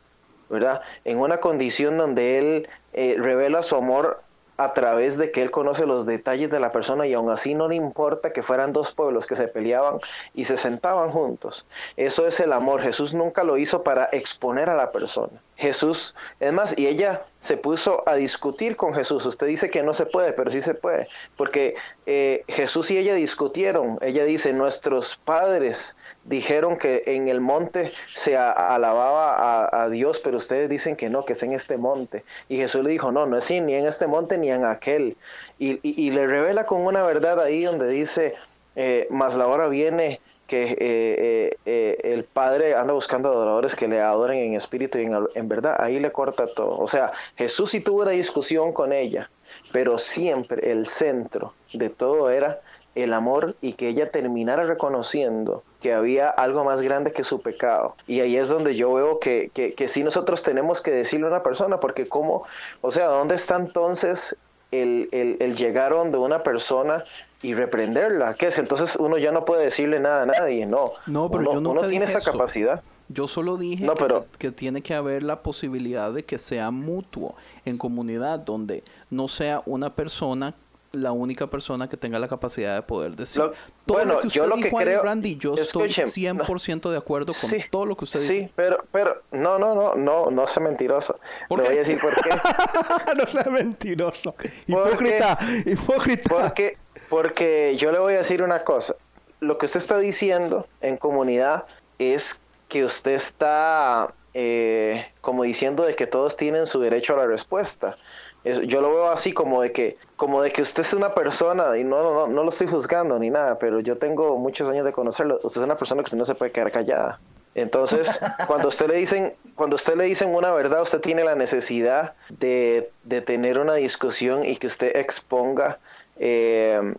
[0.52, 0.82] ¿verdad?
[1.06, 4.22] En una condición donde Él eh, revela su amor
[4.58, 7.68] a través de que Él conoce los detalles de la persona y aún así no
[7.68, 9.97] le importa que fueran dos pueblos que se peleaban
[10.36, 11.66] y se sentaban juntos.
[11.97, 12.82] Eso es el amor.
[12.82, 15.41] Jesús nunca lo hizo para exponer a la persona.
[15.62, 19.24] Jesús, es más, y ella se puso a discutir con Jesús.
[19.28, 21.07] Usted dice que no se puede, pero sí se puede,
[21.38, 21.76] porque
[22.07, 23.99] eh, Jesús y ella discutieron.
[24.01, 30.68] Ella dice, nuestros padres dijeron que en el monte se alababa a, Dios, pero ustedes
[30.68, 32.23] dicen que no, que es en este monte.
[32.49, 35.15] Y Jesús le dijo, no, no es ni en este monte ni en aquel.
[35.60, 38.34] Y, y- le revela con una verdad ahí donde dice,
[38.76, 40.22] eh, más la hora viene
[40.52, 45.06] que eh, eh, eh, el Padre anda buscando adoradores que le adoren en espíritu y
[45.06, 45.78] en, verdad.
[45.80, 46.78] Ahí le corta todo.
[46.78, 49.30] O sea, Jesús sí tuvo una discusión con ella,
[49.72, 52.60] pero siempre el centro de todo era
[52.95, 57.95] el amor y que ella terminara reconociendo que había algo más grande que su pecado.
[58.06, 61.30] Y ahí es donde yo veo que, que, que sí nosotros tenemos que decirle a
[61.30, 62.44] una persona, porque cómo,
[62.82, 64.36] o sea, ¿dónde está entonces
[64.72, 67.06] el, el, el llegar donde una persona
[67.43, 68.34] y reprenderla?
[68.35, 68.57] ¿Qué es?
[68.57, 70.91] Entonces uno ya no puede decirle nada a nadie, no.
[71.07, 72.38] No, pero uno, yo nunca uno tiene dije esa eso.
[72.38, 72.81] capacidad.
[73.09, 76.72] Yo solo dije No, que, pero- que tiene que haber la posibilidad de que sea
[76.72, 77.35] mutuo
[77.65, 80.53] en comunidad, donde no sea una persona
[80.93, 83.41] la única persona que tenga la capacidad de poder decir.
[83.41, 83.51] Lo-
[83.85, 86.09] todo bueno, lo que usted yo lo dijo que ahí, creo- Randy, yo estoy escuchen,
[86.38, 88.51] 100% de acuerdo con Sí, todo lo que usted Sí, dijo.
[88.55, 91.18] pero, pero, no, no, no, no, no sea mentiroso.
[91.47, 91.69] ¿Por Le qué?
[91.69, 92.30] voy a decir por qué.
[93.15, 94.35] no sea mentiroso.
[94.68, 96.30] Hipócrita, hipócrita.
[96.30, 96.77] Porque,
[97.09, 98.95] porque yo le voy a decir una cosa.
[99.39, 101.65] Lo que usted está diciendo en comunidad
[101.99, 107.27] es que usted está eh, como diciendo de que todos tienen su derecho a la
[107.27, 107.95] respuesta.
[108.43, 111.84] Yo lo veo así como de que como de que usted es una persona y
[111.84, 114.91] no, no, no, no lo estoy juzgando ni nada, pero yo tengo muchos años de
[114.91, 115.35] conocerlo.
[115.43, 117.19] Usted es una persona que usted no se puede quedar callada.
[117.53, 122.13] Entonces, cuando usted le dicen, cuando usted le dicen una verdad, usted tiene la necesidad
[122.30, 125.80] de, de tener una discusión y que usted exponga
[126.18, 126.93] eh,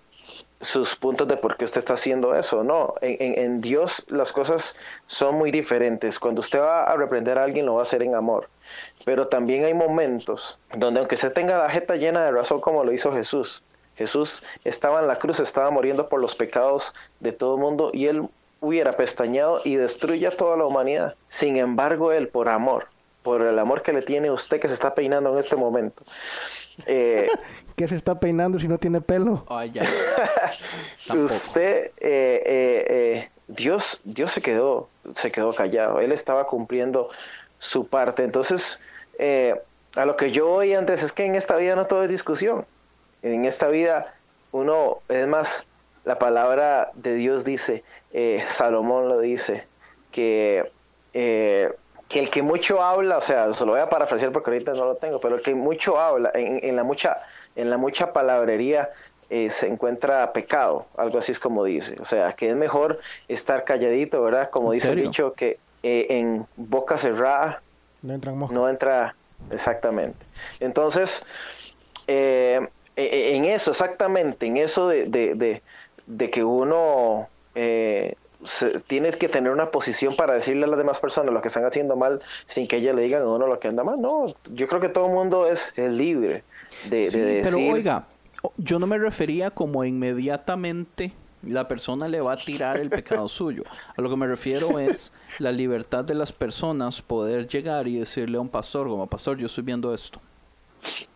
[0.62, 2.64] sus puntos de por qué usted está haciendo eso.
[2.64, 4.74] No, en, en- Dios las cosas
[5.06, 6.18] son muy diferentes.
[6.18, 8.48] Cuando usted va a reprender a alguien, lo va a hacer en amor.
[9.04, 12.92] Pero también hay momentos donde aunque usted tenga la jeta llena de razón como lo
[12.92, 13.62] hizo Jesús,
[13.96, 18.06] Jesús estaba en la cruz, estaba muriendo por los pecados de todo el mundo y
[18.06, 18.28] él
[18.60, 21.16] hubiera pestañado y destruye a toda la humanidad.
[21.28, 22.86] Sin embargo, él por amor,
[23.22, 26.04] por el amor que le tiene usted que se está peinando en este momento,
[26.86, 27.28] eh,
[27.76, 29.46] ¿Qué se está peinando si no tiene pelo?
[29.72, 29.82] Ya.
[31.14, 36.00] Usted, eh, eh, eh, Dios, Dios se quedó, se quedó callado.
[36.00, 37.08] Él estaba cumpliendo
[37.58, 38.24] su parte.
[38.24, 38.80] Entonces,
[39.18, 39.60] eh,
[39.94, 42.66] a lo que yo voy antes es que en esta vida no todo es discusión.
[43.22, 44.14] En esta vida
[44.52, 45.66] uno, es más,
[46.04, 49.66] la palabra de Dios dice, eh, Salomón lo dice,
[50.10, 50.70] que,
[51.14, 51.72] eh,
[52.12, 54.84] que el que mucho habla, o sea, se lo voy a parafrasear porque ahorita no
[54.84, 57.16] lo tengo, pero el que mucho habla, en, en la mucha,
[57.56, 58.90] en la mucha palabrería
[59.30, 62.98] eh, se encuentra pecado, algo así es como dice, o sea, que es mejor
[63.28, 64.50] estar calladito, ¿verdad?
[64.50, 65.04] Como ¿En dice serio?
[65.04, 67.62] el dicho, que eh, en boca cerrada
[68.02, 69.14] No entran no entra
[69.50, 70.18] exactamente.
[70.60, 71.24] Entonces,
[72.08, 72.60] eh,
[72.96, 75.62] eh, en eso, exactamente, en eso de, de, de,
[76.06, 80.98] de que uno eh, se- tiene que tener una posición para decirle a las demás
[81.00, 83.68] personas lo que están haciendo mal sin que ellas le digan a uno lo que
[83.68, 84.00] anda mal.
[84.00, 86.44] No, yo creo que todo el mundo es, es libre
[86.90, 87.42] de, Sí, de decir.
[87.58, 88.06] pero oiga,
[88.56, 91.12] yo no me refería como inmediatamente
[91.44, 93.64] la persona le va a tirar el pecado suyo.
[93.96, 98.38] A lo que me refiero es la libertad de las personas poder llegar y decirle
[98.38, 100.20] a un pastor, como pastor, yo estoy viendo esto.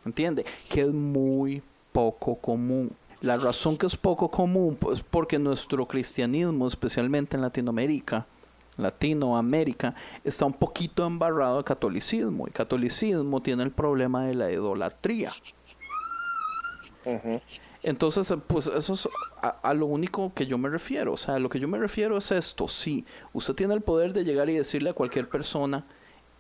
[0.05, 0.45] ¿Entiende?
[0.69, 1.63] Que es muy
[1.93, 2.91] poco común.
[3.21, 8.27] La razón que es poco común pues porque nuestro cristianismo, especialmente en Latinoamérica,
[8.77, 12.47] Latinoamérica, está un poquito embarrado de catolicismo.
[12.47, 15.33] Y catolicismo tiene el problema de la idolatría.
[17.83, 19.09] Entonces, pues eso es
[19.41, 21.13] a, a lo único que yo me refiero.
[21.13, 22.69] O sea, a lo que yo me refiero es esto.
[22.69, 25.85] Sí, usted tiene el poder de llegar y decirle a cualquier persona,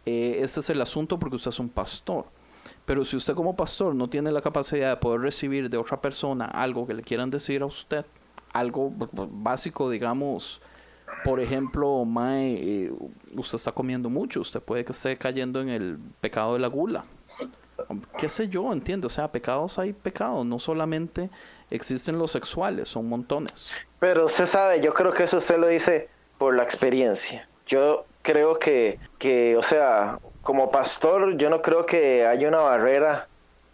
[0.05, 2.27] eh, este es el asunto porque usted es un pastor.
[2.87, 6.47] Pero si usted como pastor no tiene la capacidad de poder recibir de otra persona
[6.47, 8.07] algo que le quieran decir a usted,
[8.53, 10.63] algo básico, digamos,
[11.25, 12.93] por ejemplo, Mae, eh,
[13.35, 17.05] usted está comiendo mucho, usted puede que esté cayendo en el pecado de la gula.
[18.17, 21.29] qué sé yo, entiende, o sea, pecados hay pecados, no solamente
[21.71, 23.73] existen los sexuales, son montones.
[23.99, 26.09] Pero usted sabe, yo creo que eso usted lo dice
[26.39, 27.49] por la experiencia.
[27.67, 33.27] Yo creo que, que, o sea, como pastor, yo no creo que haya una barrera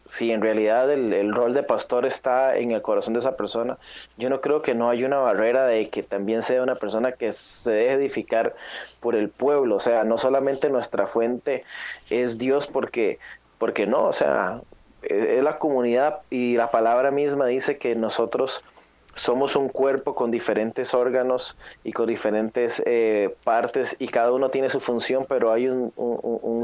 [0.07, 3.79] si en realidad el, rol de pastor está en el corazón de esa persona,
[4.17, 7.33] yo no creo que no haya una barrera de que también sea una persona que
[7.33, 8.55] se deje edificar
[9.01, 11.65] por el pueblo, o sea, no solamente nuestra fuente
[12.11, 13.19] es Dios porque,
[13.59, 14.61] porque no, o sea,
[15.03, 18.65] es es la comunidad y la palabra misma dice que nosotros
[19.15, 24.71] somos un cuerpo con diferentes órganos y con diferentes eh, partes y cada uno tiene
[24.71, 25.93] su función, pero hay un,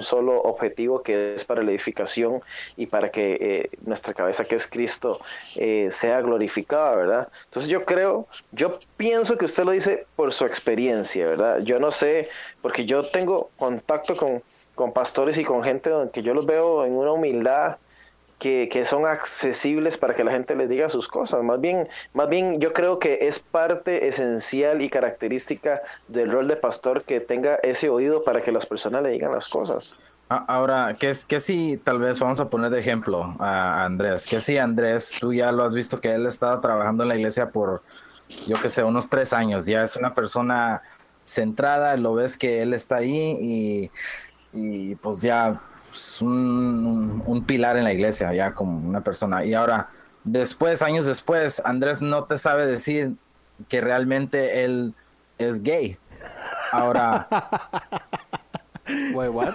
[0.01, 2.41] solo objetivo que es para la edificación
[2.77, 5.21] y para que eh, nuestra cabeza, que es Cristo,
[5.57, 7.29] eh, sea glorificada, ¿verdad?
[7.47, 11.61] Entonces yo creo, yo pienso que usted lo dice por su experiencia, ¿verdad?
[11.61, 12.29] Yo no sé,
[12.63, 14.43] porque yo tengo contacto con,
[14.75, 17.77] con pastores y con gente que yo los veo en una humildad
[18.39, 21.43] que, que son accesibles para que la gente les diga sus cosas.
[21.43, 26.57] Más bien, más bien yo creo que es parte esencial y característica del rol de
[26.57, 29.97] pastor que tenga ese oído para que las personas le digan las cosas.
[30.29, 34.27] Ahora, ¿qué, qué si tal vez vamos a poner de ejemplo a Andrés?
[34.27, 37.49] ¿Qué si Andrés, tú ya lo has visto que él estaba trabajando en la iglesia
[37.49, 37.83] por,
[38.47, 40.83] yo que sé, unos tres años, ya es una persona
[41.25, 43.91] centrada, lo ves que él está ahí y,
[44.53, 45.63] y pues ya
[45.93, 49.45] es un, pilar en la iglesia, ya como una persona.
[49.45, 49.89] Y ahora,
[50.25, 53.15] después, años después, Andrés no te sabe decir
[53.69, 54.95] que realmente él
[55.39, 55.99] es gay.
[56.73, 57.29] Ahora,
[59.13, 59.55] Wait, what?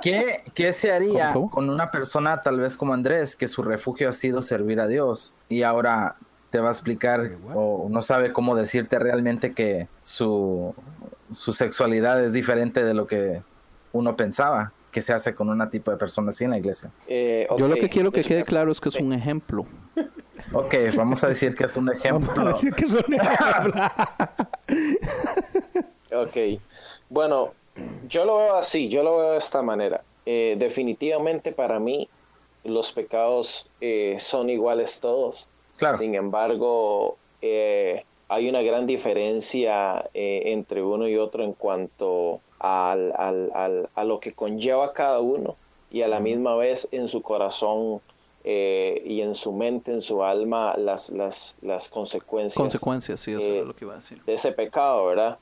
[0.00, 1.50] ¿Qué, qué se haría ¿Cómo, cómo?
[1.50, 5.34] con una persona tal vez como Andrés, que su refugio ha sido servir a Dios
[5.48, 6.16] y ahora
[6.50, 10.74] te va a explicar o no sabe cómo decirte realmente que su,
[11.32, 13.42] su sexualidad es diferente de lo que
[13.92, 16.90] uno pensaba que se hace con una tipo de persona así en la iglesia?
[17.06, 19.66] Eh, Yo lo que quiero que quede claro es que es un ejemplo.
[20.54, 22.44] Ok, vamos a decir que es un Vamos a ejemplo.
[22.46, 23.90] decir que son ejemplos.
[26.12, 26.36] Ok,
[27.08, 27.52] bueno,
[28.08, 30.02] yo lo veo así, yo lo veo de esta manera.
[30.26, 32.08] Eh, definitivamente para mí
[32.64, 35.48] los pecados eh, son iguales todos.
[35.76, 35.98] Claro.
[35.98, 43.12] Sin embargo, eh, hay una gran diferencia eh, entre uno y otro en cuanto al,
[43.16, 45.56] al- al- a lo que conlleva cada uno
[45.90, 48.00] y a la misma vez en su corazón
[48.44, 53.46] eh, y en su mente, en su alma, las, las, las consecuencias Consecuencias, sí, eso
[53.46, 54.22] Eh, era lo que iba a decir.
[54.24, 55.38] de ese pecado, ¿verdad?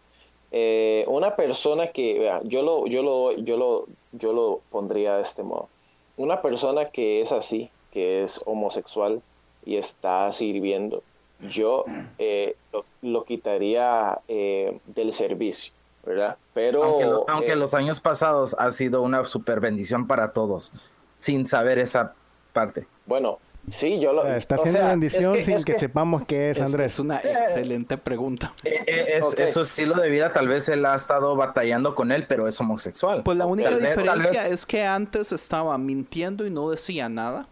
[0.51, 5.23] Eh, una persona que, vea, yo lo, yo lo, yo lo, yo lo pondría de
[5.23, 5.69] este modo.
[6.17, 9.21] Una persona que es así, que es homosexual
[9.65, 11.03] y está sirviendo,
[11.41, 11.85] yo
[12.19, 15.73] eh, lo, lo quitaría eh, del servicio,
[16.05, 16.37] ¿verdad?
[16.55, 20.73] Pero Aunque, lo- aunque eh, los años pasados ha sido una super bendición para todos,
[21.19, 22.15] sin saber esa
[22.53, 22.87] parte.
[23.07, 23.39] bueno,
[23.71, 24.27] sí, yo lo.
[24.27, 26.65] Está o haciendo sea, bendición es que- sin es que, que- sepamos qué es, Es,
[26.65, 26.93] Andrés.
[26.95, 28.53] es una excelente pregunta.
[28.65, 29.39] Eh, eh, es, Ok.
[29.41, 32.59] es su estilo de vida, tal vez él ha estado batallando con él, pero es
[32.61, 33.23] homosexual.
[33.23, 36.69] Pues la única Tal vez- tal diferencia vez- es que antes estaba mintiendo y no
[36.71, 37.47] decía nada.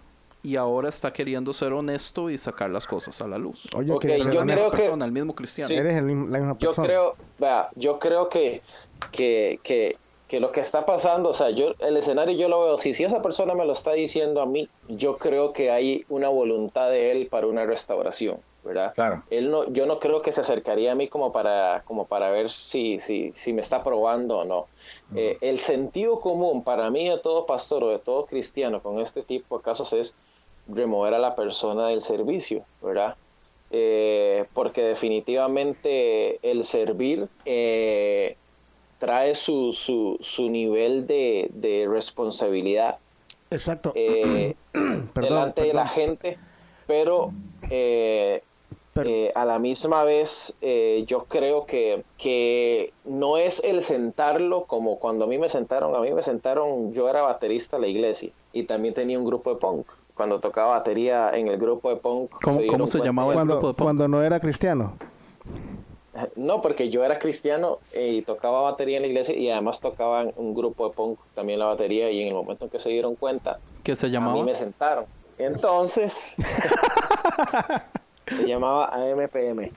[0.47, 3.67] Y ahora está queriendo ser honesto y sacar las cosas a la luz.
[3.77, 5.69] Oye, Ok, que yo creo que- persona, el mismo cristiano.
[5.69, 5.75] Sí.
[5.75, 6.87] eres el la misma yo persona.
[6.87, 8.63] creo, vea, yo creo que,
[9.11, 9.97] que, que,
[10.29, 13.03] que lo que está pasando, o sea, yo el escenario yo lo veo, si, si
[13.03, 17.11] esa persona me lo está diciendo a mí, yo creo que hay una voluntad de
[17.13, 18.93] él para una restauración, ¿verdad?
[18.95, 19.23] Claro.
[19.31, 22.51] Él no, yo no creo que se acercaría a mí como para, como para ver
[22.51, 24.67] si, si, si me está probando o no.
[25.15, 29.23] Eh, el sentido común para mí de todo pastor o de todo cristiano con este
[29.23, 30.15] tipo de casos es
[30.67, 33.19] remover a la persona del servicio, ¿verdad?
[33.71, 38.39] Eh, porque definitivamente el servir eh,
[38.99, 43.01] trae su, su, su nivel de, de responsabilidad
[43.51, 43.93] Exacto.
[43.95, 46.41] eh, Perdón, delante de la gente,
[46.87, 47.33] pero
[48.93, 50.57] Per- a la misma vez
[51.07, 56.01] yo creo que, que no es el sentarlo como cuando a mí me sentaron, a
[56.01, 59.57] mí me sentaron, yo era baterista de la iglesia y también tenía un grupo de
[59.61, 59.91] punk.
[60.17, 62.31] Cuando tocaba batería en el grupo de punk.
[62.43, 63.77] ¿Cómo- se llamaba el grupo cuando, de punk?
[63.77, 64.95] cuando no era cristiano.
[66.35, 70.33] No, porque yo era cristiano y tocaba batería en la iglesia y además tocaba en
[70.37, 73.17] un grupo de punk también la batería y en el momento en que se dieron
[73.17, 74.43] cuenta, ¿Qué se a mí llamaba?
[74.43, 75.05] me sentaron.
[75.37, 76.35] Entonces,
[78.27, 79.71] se llamaba AMPM.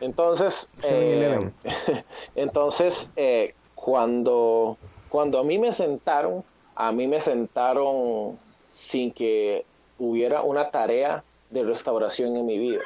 [0.00, 2.04] Entonces, eh, 7-Eleven.
[2.34, 4.78] entonces eh, cuando,
[5.10, 6.42] cuando a mí me sentaron,
[6.74, 8.38] a mí me sentaron
[8.76, 9.66] sin que
[9.96, 12.82] hubiera una tarea de restauración en mi vida.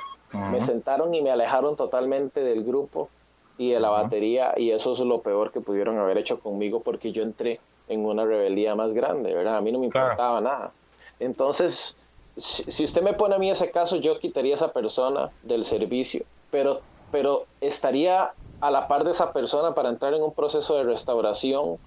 [0.47, 3.11] Me sentaron y me alejaron totalmente del grupo
[3.57, 7.11] y de la batería y eso es lo peor que pudieron haber hecho conmigo porque
[7.11, 9.57] yo entré en una rebeldía más grande, ¿verdad?
[9.57, 10.11] A mí no me Claro.
[10.13, 10.75] importaba nada.
[11.19, 11.97] Entonces,
[12.37, 15.65] si, si usted me pone a mí ese caso, yo quitaría a esa persona del
[15.65, 20.77] servicio, pero, pero estaría a la par de esa persona para entrar en un proceso
[20.77, 21.81] de restauración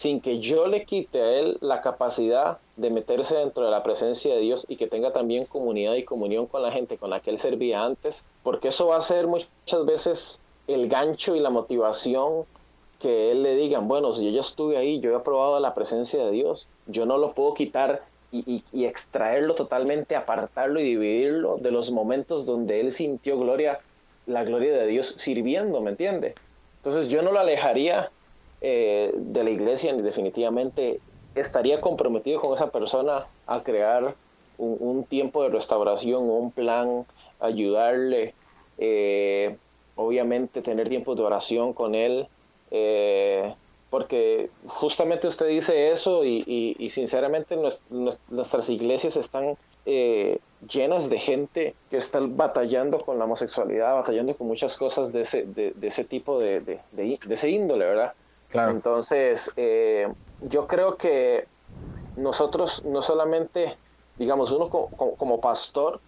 [0.00, 4.34] sin que yo le quite a él la capacidad de meterse dentro de la presencia
[4.34, 7.28] de Dios y que tenga también comunidad y comunión con la gente con la que
[7.28, 12.46] él servía antes, porque eso va a ser muchas veces el gancho y la motivación
[12.98, 16.30] que él le digan, bueno, si yo estuve ahí, yo he probado la presencia de
[16.30, 21.72] Dios, yo no lo puedo quitar y, y- y extraerlo totalmente, apartarlo y dividirlo de
[21.72, 23.84] los momentos donde él sintió gloria,
[24.24, 26.38] la gloria de Dios sirviendo, ¿me entiende?
[26.82, 28.14] Entonces yo no lo alejaría
[28.60, 31.02] eh, de la iglesia ni definitivamente
[31.34, 34.16] estaría comprometido con esa persona a crear
[34.56, 37.06] un, un tiempo de restauración, un plan,
[37.38, 38.36] ayudarle,
[38.76, 39.58] eh,
[39.94, 42.28] obviamente tener tiempos de oración con él,
[42.70, 43.56] eh,
[43.88, 51.18] porque justamente usted dice eso y, sinceramente nues- nues- nuestras iglesias están eh, llenas de
[51.18, 56.04] gente que está batallando con la homosexualidad, batallando con muchas cosas de ese, de, ese
[56.04, 58.14] tipo de- de- de ese índole, ¿verdad?
[58.64, 61.48] Entonces, eh, yo creo que
[62.16, 63.80] nosotros no solamente,
[64.16, 66.02] digamos, uno co- co- como, pastor,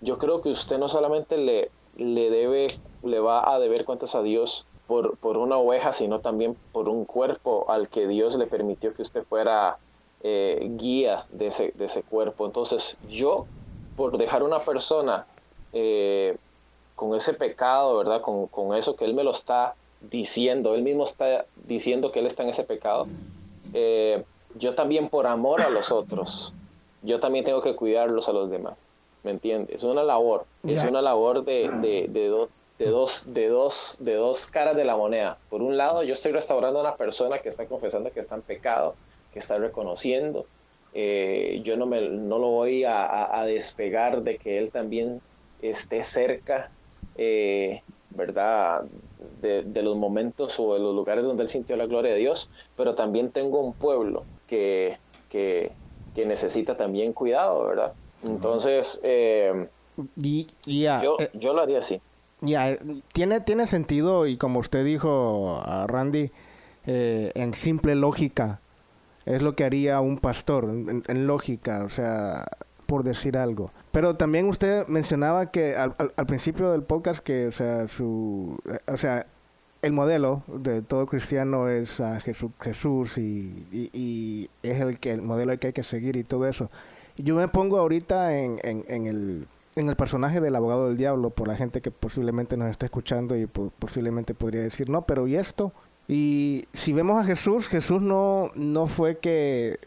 [0.00, 2.68] yo creo que usted no solamente le, le debe,
[3.02, 7.06] le va a deber cuentas a Dios por, por una oveja, sino también por un
[7.06, 9.80] cuerpo al que Dios le permitió que usted fuera
[10.20, 12.46] eh, guía de ese, de ese cuerpo.
[12.46, 13.48] Entonces, yo,
[13.94, 15.28] por dejar una persona
[15.72, 16.38] eh,
[16.94, 18.20] con ese pecado, ¿verdad?
[18.22, 19.76] Con, con eso que Él me lo está
[20.10, 23.06] diciendo, Él mismo está diciendo que Él está en ese pecado,
[23.72, 24.22] eh,
[24.56, 26.54] yo también por amor a los otros,
[27.02, 28.74] yo también tengo que cuidarlos a los demás.
[29.22, 29.76] ¿Me entiendes?
[29.76, 32.48] Es una labor, es una labor de, de, de,
[32.78, 35.38] de, dos, de, dos, de dos caras de la moneda.
[35.48, 38.42] Por un lado, yo estoy restaurando a una persona que está confesando que está en
[38.42, 38.94] pecado,
[39.32, 40.44] que está reconociendo.
[40.92, 45.22] Eh, yo no, me, no lo voy a, a, despegar de que él también
[45.62, 46.70] esté cerca,
[47.16, 48.84] eh, ¿verdad?
[49.40, 52.48] De, de, los momentos o de los lugares donde él sintió la gloria de Dios,
[52.76, 54.98] pero también tengo un pueblo que,
[55.28, 55.72] que,
[56.14, 57.92] que necesita también cuidado, ¿verdad?
[58.22, 59.68] Entonces, eh,
[60.16, 62.00] y, yo, eh, yo lo haría así.
[62.40, 62.76] Ya,
[63.12, 66.30] tiene, tiene sentido y como usted dijo a Randy,
[66.86, 68.60] eh, en simple lógica,
[69.24, 72.44] es lo que haría un pastor, en, en, lógica, o sea,
[72.86, 73.70] por decir algo.
[73.92, 78.58] Pero también usted mencionaba que al, al, al principio del podcast que, o sea, su,
[78.86, 79.26] o sea,
[79.84, 85.12] el modelo de todo cristiano es a Jesús, Jesús y, y, y, es el que
[85.12, 86.70] el modelo que hay que seguir y todo eso.
[87.18, 89.46] Yo me pongo ahorita en, en, en, el,
[89.76, 93.36] en el personaje del abogado del diablo por la gente que posiblemente nos está escuchando
[93.36, 95.72] y po posiblemente podría decir, no, pero ¿y esto?
[96.08, 99.78] Y si vemos a Jesús, Jesús no, no fue que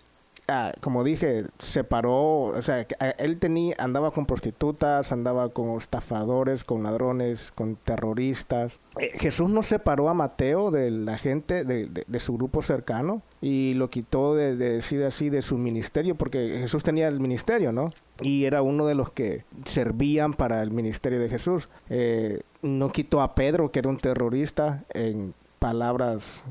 [0.50, 2.88] Ah, como dije, se paró, o sea,
[3.18, 8.80] él tenía, andaba con prostitutas, andaba con estafadores, con ladrones, con terroristas.
[8.98, 13.24] Eh, Jesús no separó a Mateo de la gente, de, de, de su grupo cercano,
[13.42, 17.74] y lo quitó de, de, decir así de su ministerio, porque Jesús tenía el ministerio,
[17.74, 17.90] ¿no?
[18.22, 21.68] Y era uno de los que servían para el ministerio de Jesús.
[21.90, 26.46] Eh, no quitó a Pedro, que era un terrorista, en palabras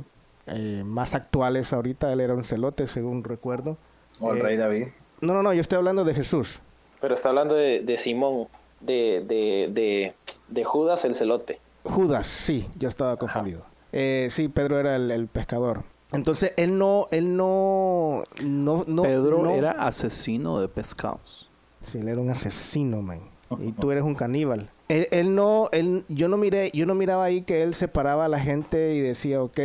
[0.47, 2.13] eh, más actuales ahorita.
[2.13, 3.77] Él era un celote, según recuerdo.
[4.21, 4.87] O el Eh, rey David.
[5.21, 6.61] No, no, no, yo estoy hablando de Jesús.
[7.01, 8.49] Pero está hablando de, de Simón,
[8.81, 10.15] de, de, de,
[10.49, 11.61] de, Judas el celote.
[11.85, 13.65] Judas, sí, yo estaba confundido.
[13.93, 15.85] Eh, sí, Pedro era el, el, pescador.
[16.13, 21.51] Entonces, él no, él no, no, no Pedro no, era asesino de pescados.
[21.83, 23.21] Sí, él era un asesino, man.
[23.61, 24.71] Y tú eres un caníbal.
[24.89, 28.39] Él, no, él, yo no miré, yo no miraba ahí que él separaba a la
[28.39, 29.59] gente y decía, ok,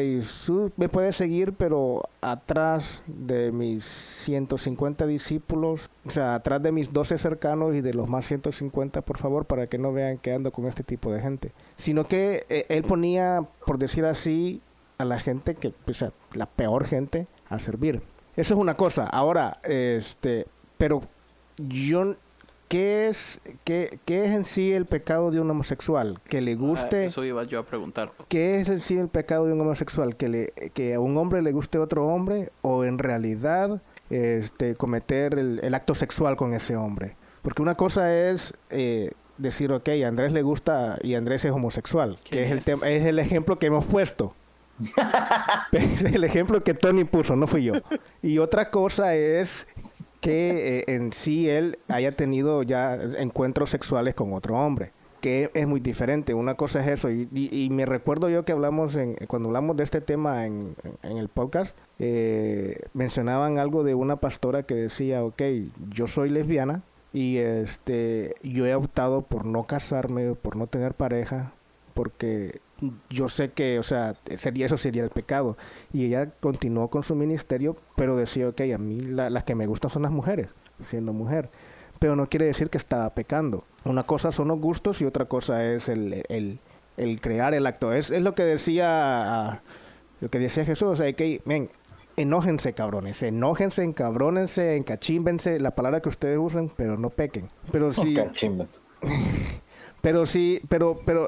[0.77, 7.19] me puedes seguir, pero atrás de mis 150 discípulos, o sea, atrás de mis 12
[7.19, 10.65] cercanos y de los más 150, por favor, para que no vean que ando con
[10.65, 11.51] este tipo de gente.
[11.75, 14.59] Sino que eh, él ponía, por decir así,
[14.97, 18.01] a la gente que, o sea, la peor gente a servir.
[18.35, 19.05] Eso es una cosa.
[19.05, 20.47] Ahora, este,
[20.79, 21.01] pero
[21.57, 22.15] yo
[22.71, 26.21] ¿Qué es, qué, ¿Qué es en sí el pecado de un homosexual?
[26.23, 27.03] Que le guste...
[27.03, 28.13] Ah, eso iba yo a preguntar.
[28.29, 30.15] ¿Qué es en sí el pecado de un homosexual?
[30.15, 35.37] ¿Que, le, que a un hombre le guste otro hombre o en realidad este, cometer
[35.37, 37.17] el, el acto sexual con ese hombre?
[37.41, 42.19] Porque una cosa es eh, decir, ok, a Andrés le gusta y Andrés es homosexual,
[42.23, 42.83] que es, es?
[42.83, 44.33] El es el ejemplo que hemos puesto.
[45.73, 47.73] es el ejemplo que Tony puso, no fui yo.
[48.21, 49.67] Y otra cosa es
[50.21, 54.91] que eh, en sí él haya tenido ya encuentros sexuales con otro hombre
[55.21, 56.33] que es muy diferente.
[56.33, 57.09] Una cosa es eso.
[57.09, 60.75] Y, y, y me recuerdo yo que hablamos, en, cuando hablamos de este tema en,
[61.03, 65.41] el podcast, eh, mencionaban algo de una pastora que decía, ok,
[65.91, 66.81] yo soy lesbiana
[67.13, 71.53] y este yo he optado por no casarme, por no tener pareja,
[71.93, 72.59] porque
[73.09, 75.57] yo sé que, o sea, sería, eso sería el pecado.
[75.93, 79.67] Y ella continuó con su ministerio, pero decía, ok, a mí la, las que me
[79.67, 80.49] gustan son las mujeres,
[80.85, 81.49] siendo mujer.
[81.99, 83.63] Pero no quiere decir que estaba pecando.
[83.85, 86.59] Una cosa son los gustos y otra cosa es el, el,
[86.97, 87.93] el crear el acto.
[87.93, 89.61] Es, es lo que decía
[90.21, 91.69] lo que decía Jesús, o sea, que, ven,
[92.15, 97.49] enójense cabrones, enójense, encabrónense, encachímbense, la palabra que ustedes usen, pero no pequen.
[97.71, 98.15] Pero sí,
[100.01, 101.27] pero sí, pero, pero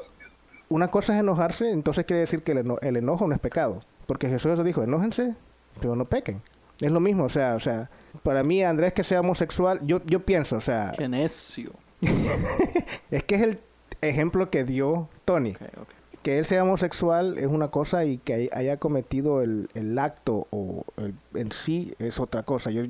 [0.68, 3.82] una cosa es enojarse, entonces quiere decir que el, eno el enojo no es pecado.
[4.06, 5.34] Porque Jesús eso dijo, enójense,
[5.80, 6.42] pero no pequen.
[6.80, 7.90] Es lo mismo, o sea, o sea,
[8.22, 10.92] para mí Andrés que sea homosexual, yo, yo pienso, o sea...
[10.96, 11.72] Qué necio.
[13.10, 13.58] es que es el
[14.00, 15.50] ejemplo que dio Tony.
[15.50, 15.96] Okay, okay.
[16.22, 20.84] Que él sea homosexual es una cosa y que haya cometido el, el acto o
[20.96, 22.70] el, en sí es otra cosa.
[22.70, 22.82] Yo,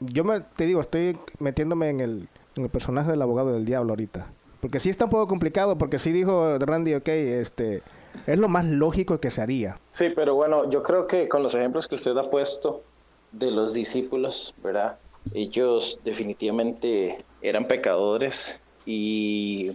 [0.00, 3.92] yo me, te digo, estoy metiéndome en el, en el personaje del abogado del diablo
[3.92, 4.26] ahorita.
[4.66, 7.82] Porque sí está un poco complicado, porque sí dijo Randy, ok, este,
[8.26, 9.78] es lo más lógico que se haría.
[9.90, 12.82] Sí, pero bueno, yo creo que con los ejemplos que usted ha puesto
[13.30, 14.98] de los discípulos, ¿verdad?
[15.32, 19.70] Ellos definitivamente eran pecadores y,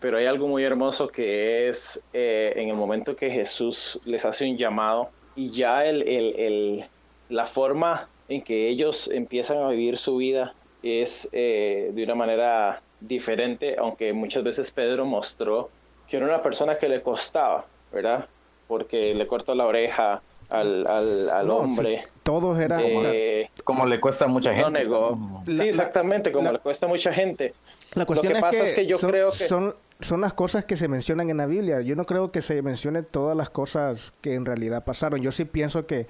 [0.00, 4.48] pero hay algo muy hermoso que es eh, en el momento que Jesús les hace
[4.48, 6.84] un llamado y ya el, el, el,
[7.30, 10.54] la forma en que ellos empiezan a vivir su vida
[10.84, 15.70] es eh, de una manera diferente, aunque muchas veces Pedro mostró
[16.08, 18.28] que era una persona que le costaba, ¿verdad?
[18.68, 22.02] Porque le cortó la oreja, al, al, al No, hombre.
[22.04, 22.80] sí, todos eran...
[22.80, 24.62] o sea, eh, Como le cuesta a mucha gente.
[24.62, 25.18] no negó.
[25.46, 27.52] La- sí, exactamente, como la- le cuesta a mucha gente.
[27.94, 30.64] La cuestión Lo que pasa es que yo son, creo que- son, son las cosas
[30.64, 31.80] que se mencionan en la Biblia.
[31.80, 35.20] Yo no creo que se mencione todas las cosas que en realidad pasaron.
[35.20, 36.06] Yo sí pienso que,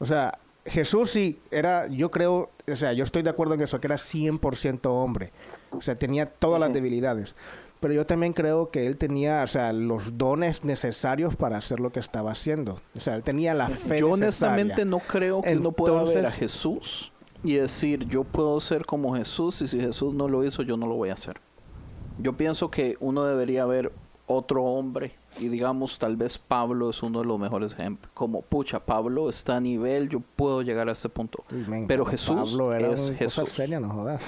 [0.00, 3.80] o sea, Jesús sí era, yo creo, o sea, yo estoy de acuerdo en eso,
[3.80, 5.32] que era 100% hombre.
[5.72, 7.34] O sea, tenía todas las debilidades.
[7.80, 11.90] Pero yo también creo que él tenía, o sea, los dones necesarios para hacer lo
[11.90, 12.80] que estaba haciendo.
[12.94, 14.54] O sea, él tenía la fe Yo necesaria.
[14.62, 17.12] honestamente no creo que uno pueda ver a Entonces- Jesús
[17.42, 20.86] y decir, yo puedo ser como Jesús y si Jesús no lo hizo, yo no
[20.86, 21.40] lo voy a hacer.
[22.18, 23.90] Yo pienso que uno debería ver
[24.28, 28.12] otro hombre y digamos, tal vez Pablo es uno de los mejores ejemplos.
[28.14, 31.42] Como, pucha, Pablo está a nivel, yo puedo llegar a ese punto.
[31.50, 33.48] Men, Pero Pablo Jesús era es Jesús.
[33.48, 34.22] seria, no jodas.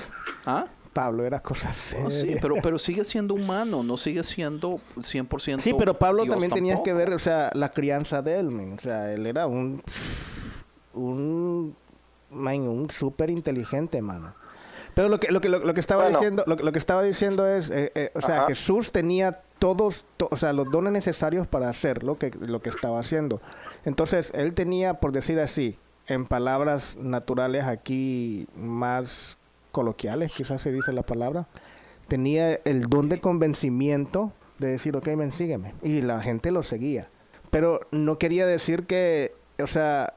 [0.45, 0.66] ¿Ah?
[0.95, 2.05] Pablo era cosa seria.
[2.05, 6.35] No, sí, pero, pero sigue siendo humano, no sigue siendo 100% Sí, pero Pablo Dios
[6.35, 8.75] también tenía que ver, o sea, la crianza de él, men.
[8.79, 9.83] O sea, él era un...
[10.95, 11.77] Un...
[12.31, 14.35] Man, un súper inteligente, mano.
[14.95, 16.19] Pero lo que, lo que, lo, lo que estaba Bueno.
[16.19, 18.47] diciendo, lo, que- lo que estaba diciendo es, eh, eh, o sea, Ajá.
[18.49, 22.71] Jesús tenía todos, to- o sea, los dones necesarios para hacer lo que, lo que
[22.71, 23.41] estaba haciendo.
[23.85, 25.77] Entonces, él tenía, por decir así,
[26.07, 29.37] en palabras naturales aquí más
[29.74, 31.48] coloquiales, quizás se dice la palabra,
[32.09, 35.74] tenía el don de convencimiento de decir, ok, men, sígueme.
[35.82, 37.10] Y la gente lo seguía.
[37.51, 40.14] Pero no quería decir que, o sea,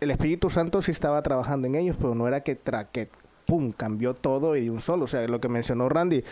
[0.00, 3.08] el Espíritu Santo sí estaba trabajando en ellos, pero no era que, tra que
[3.46, 5.04] pum, cambió todo y de un solo.
[5.04, 6.22] O sea, lo que mencionó Randy,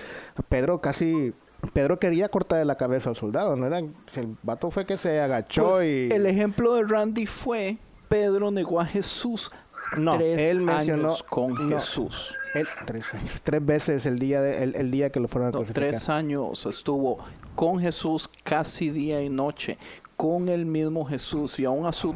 [0.49, 1.33] Pedro casi...
[1.73, 3.79] Pedro quería cortarle la cabeza al soldado, no era...
[3.79, 6.09] El vato fue que se agachó Pues, y...
[6.13, 7.79] El ejemplo de Randy fue,
[8.09, 9.51] Pedro negó a Jesús
[9.97, 11.79] No, tres él mencionó- años con no.
[11.79, 12.35] Jesús.
[12.55, 15.51] Él- tres, años, tres veces el día, de- el, el día que lo fueron a
[15.53, 15.89] No, crucificar.
[15.91, 17.19] tres años estuvo
[17.55, 19.79] con Jesús casi día y noche,
[20.17, 22.11] con el mismo Jesús, y aún así,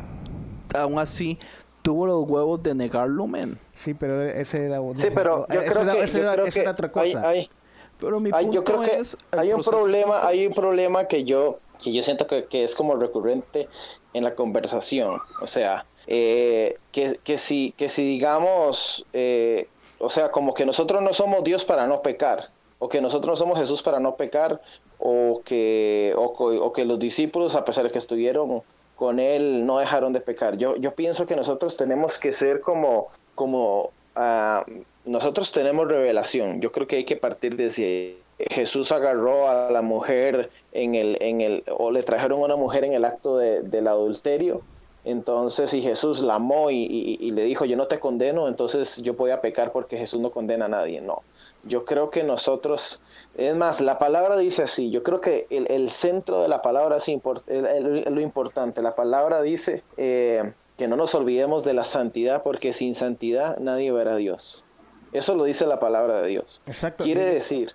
[0.75, 1.39] aún así
[1.83, 3.59] tuvo los huevos de negarlo, men.
[3.75, 4.79] Sí, pero ese era...
[4.95, 7.29] Sí, pero yo creo era- que, ese yo era- creo esa que era otra cosa.
[7.29, 7.51] hay,
[7.99, 11.25] Pero mi hay- punto yo creo que es hay un problema, hay un problema que
[11.25, 13.69] yo, que yo siento que, que es como recurrente
[14.15, 15.19] en la conversación.
[15.43, 19.69] O sea, eh, que, que si, que si digamos, eh,
[19.99, 23.37] o sea, como que nosotros no somos Dios para no pecar, o que nosotros no
[23.37, 24.61] somos Jesús para no pecar,
[24.99, 28.63] o que, o, que los discípulos, a pesar de que estuvieron
[28.97, 30.59] con él, no dejaron de pecar.
[30.59, 34.65] Yo, yo pienso que nosotros tenemos que ser como, como ah,
[35.05, 36.61] nosotros tenemos revelación.
[36.61, 38.19] Yo creo que hay que partir de si
[38.51, 42.85] Jesús agarró a la mujer en el, en el, o le trajeron a una mujer
[42.85, 44.63] en el acto de- del adulterio.
[45.05, 49.03] Entonces, si Jesús la amó y, y- y le dijo, yo no te condeno, entonces
[49.03, 51.01] yo voy a pecar porque Jesús no condena a nadie.
[51.01, 51.23] No,
[51.65, 53.01] yo creo que nosotros,
[53.35, 56.97] es más, la palabra dice así, yo creo que el, el centro de la palabra
[56.97, 58.83] es import- el- el- lo importante.
[58.83, 63.93] La palabra dice eh, que no nos olvidemos de la santidad porque sin santidad nadie
[63.93, 64.65] verá a Dios.
[65.13, 66.61] Eso lo dice la palabra de Dios.
[66.67, 67.05] Exacto.
[67.05, 67.73] Quiere decir,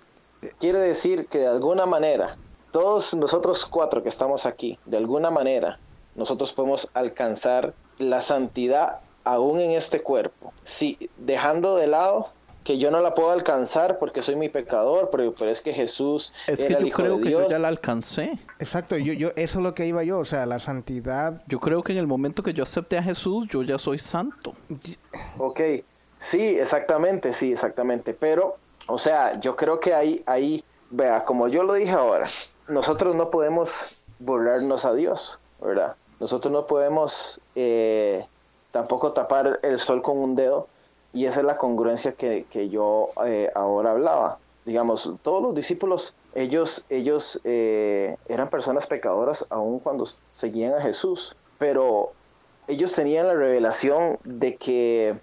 [0.58, 2.38] quiere decir que de alguna manera,
[2.70, 5.78] todos nosotros cuatro que estamos aquí, de alguna manera,
[6.16, 10.52] nosotros podemos alcanzar la santidad aún en este cuerpo.
[10.64, 12.28] Si dejando de lado
[12.64, 16.32] que yo no la puedo alcanzar porque soy mi pecador, pero, pero es que Jesús
[16.48, 17.42] Es era que el yo Hijo creo de que Dios.
[17.44, 18.38] yo ya la alcancé.
[18.58, 21.42] Exacto, yo, yo, eso es lo que iba yo, o sea, la santidad.
[21.46, 24.54] Yo creo que en el momento que yo acepté a Jesús, yo ya soy santo.
[25.38, 25.60] Ok,
[26.18, 28.14] sí, exactamente, sí, exactamente.
[28.14, 28.56] Pero,
[28.88, 32.26] o sea, yo creo que ahí, ahí, vea, como yo lo dije ahora,
[32.66, 35.94] nosotros no podemos burlarnos a Dios, ¿verdad?
[36.20, 38.26] Nosotros no podemos eh,
[38.70, 40.68] tampoco tapar el sol con un dedo
[41.12, 44.38] y esa es la congruencia que, que yo eh, ahora hablaba.
[44.64, 51.36] Digamos, todos los discípulos, ellos, ellos eh, eran personas pecadoras aun cuando seguían a Jesús,
[51.58, 52.12] pero
[52.66, 55.20] ellos tenían la revelación de que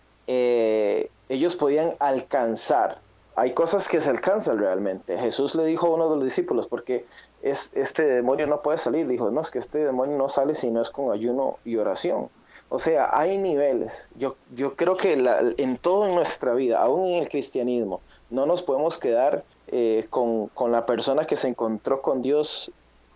[1.28, 3.00] ellos podían alcanzar.
[3.36, 5.18] Hay cosas que se alcanzan realmente.
[5.18, 7.06] Jesús le dijo a uno de los discípulos, porque
[7.44, 10.72] es, este demonio no puede salir, dijo, no, es que este demonio no sale si
[10.72, 12.30] no es con ayuno y oración.
[12.70, 14.10] O sea, hay niveles.
[14.16, 18.64] Yo, yo creo que la- en toda nuestra vida, aún en el cristianismo, no nos
[18.64, 22.72] podemos quedar eh, con, con la persona que se encontró con Dios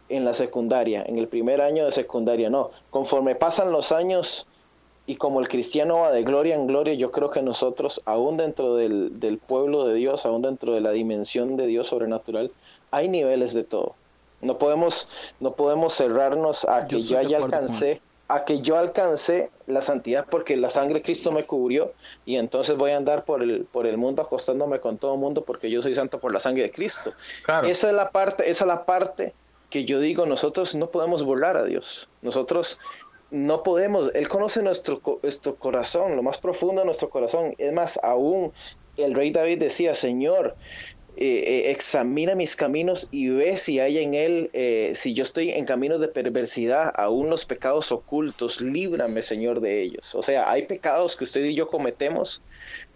[0.10, 2.70] en la secundaria, en el primer año de secundaria, no.
[2.90, 4.48] Conforme pasan los años
[5.06, 8.76] y como el cristiano va de gloria en gloria, yo creo que nosotros, aún dentro
[8.76, 12.52] del, del pueblo de Dios, aún dentro de la dimensión de Dios sobrenatural,
[12.92, 13.96] hay niveles de todo.
[14.42, 15.10] No podemos,
[15.40, 18.78] no podemos cerrarnos a Yo que yo de ya acuerdo con alcancé, a que yo
[18.78, 21.94] alcancé la santidad porque la sangre de Cristo me cubrió
[22.26, 25.44] y entonces voy a andar por el, por el mundo acostándome con todo el mundo
[25.44, 27.14] porque yo soy santo por la sangre de Cristo.
[27.46, 27.68] Claro.
[27.68, 29.34] Esa es la parte, esa es la parte
[29.70, 32.10] que yo digo, nosotros no podemos burlar a Dios.
[32.22, 32.80] Nosotros
[33.32, 37.54] no podemos, Él conoce nuestro, nuestro corazón, lo más profundo de nuestro corazón.
[37.58, 38.54] Es más, aún
[38.96, 40.56] el rey David decía, Señor,
[41.20, 45.50] eh, eh, examina mis caminos y ve si hay en él, eh, si yo estoy
[45.50, 50.14] en caminos de perversidad, aún los pecados ocultos, líbrame, Señor, de ellos.
[50.14, 52.44] O sea, hay pecados que usted y yo cometemos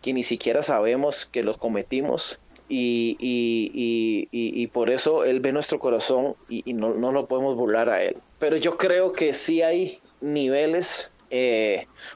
[0.04, 2.38] que ni siquiera sabemos que los cometimos.
[2.70, 3.18] Y,
[4.72, 8.18] por eso Él ve nuestro corazón y, no, no lo podemos burlar a Él.
[8.38, 11.10] Pero yo creo que sí hay niveles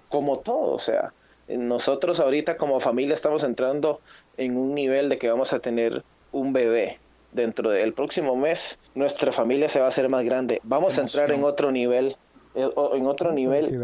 [0.10, 1.14] como todo, o sea,
[1.48, 4.02] nosotros ahorita como familia estamos entrando
[4.38, 7.00] en un nivel de que vamos a tener un bebé.
[7.32, 10.62] Dentro del próximo mes, nuestra familia se va a hacer más grande.
[10.64, 12.16] Vamos a entrar en otro nivel,
[12.54, 13.78] eh, en otro nivel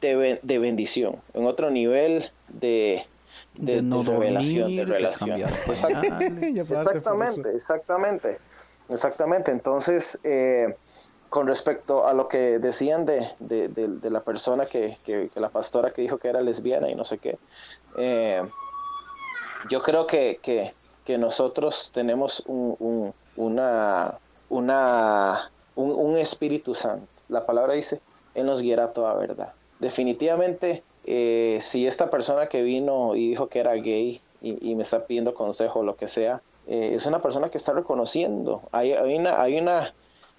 [0.00, 3.04] de, de bendición, en otro nivel de,
[3.54, 5.42] de, revelación, de relación.
[5.68, 8.38] exactamente, exactamente,
[8.88, 9.50] exactamente.
[9.50, 10.74] Entonces, eh,
[11.28, 16.02] con respecto a lo que decían de, de, la persona que, que, la pastora que
[16.02, 17.38] dijo que era lesbiana y no sé qué,
[17.98, 18.42] eh,
[19.68, 20.74] yo creo que, que,
[21.04, 24.18] que nosotros tenemos un, un, una,
[24.48, 27.06] una, un, Espíritu Santo.
[27.28, 28.00] La palabra dice,
[28.34, 29.52] Él nos guiará toda verdad.
[29.78, 35.06] Definitivamente, eh, si esta persona que vino y dijo que era gay y, me está
[35.06, 38.62] pidiendo consejo o lo que sea, eh, es una persona que está reconociendo.
[38.72, 39.94] Hay, una, hay, una,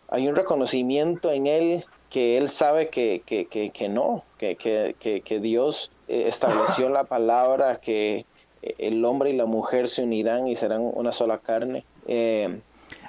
[0.10, 5.22] hay un reconocimiento en Él que Él sabe que, que, que, que no, que, que,
[5.22, 8.26] que Dios eh, estableció la palabra, que
[8.62, 11.86] el hombre y la mujer se unirán y serán una sola carne.
[12.08, 12.60] Eh,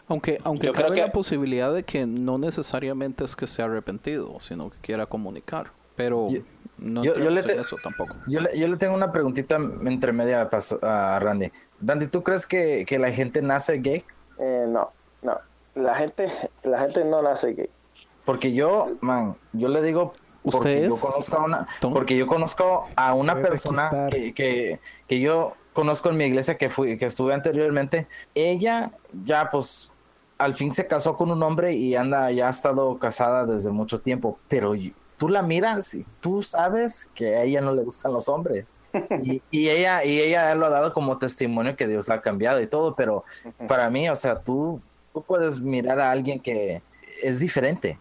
[0.08, 4.78] aunque aunque cabe la posibilidad de que no necesariamente es que sea arrepentido, sino que
[4.80, 5.70] quiera comunicar.
[5.96, 6.28] Pero
[6.78, 8.14] no yo, le eso tampoco.
[8.26, 10.48] Yo le, yo le tengo una preguntita entre media
[10.82, 11.50] a Randy.
[11.80, 14.04] Randy, ¿tú crees que, que la gente nace gay?
[14.38, 14.92] Eh, no,
[15.22, 15.38] no.
[15.74, 16.30] La gente,
[16.62, 17.68] la gente no nace gay.
[18.24, 20.12] Porque yo, man, yo le digo
[20.42, 26.10] porque yo conozco a una, porque yo conozco a una persona que, que, yo conozco
[26.10, 28.06] en mi iglesia que fui, que estuve anteriormente.
[28.34, 28.92] Ella
[29.24, 29.92] ya pues
[30.38, 34.00] al fin se casó con un hombre y anda, ya ha estado casada desde mucho
[34.00, 34.72] tiempo, pero
[35.16, 38.66] tú la miras y tú sabes que a ella no le gustan los hombres.
[39.22, 42.58] Y, y, ella y ella lo ha dado como testimonio que Dios la ha cambiado
[42.62, 43.22] y todo, pero
[43.68, 44.80] para mí, o sea, tú,
[45.12, 46.80] tú puedes mirar a alguien que
[47.22, 47.98] es diferente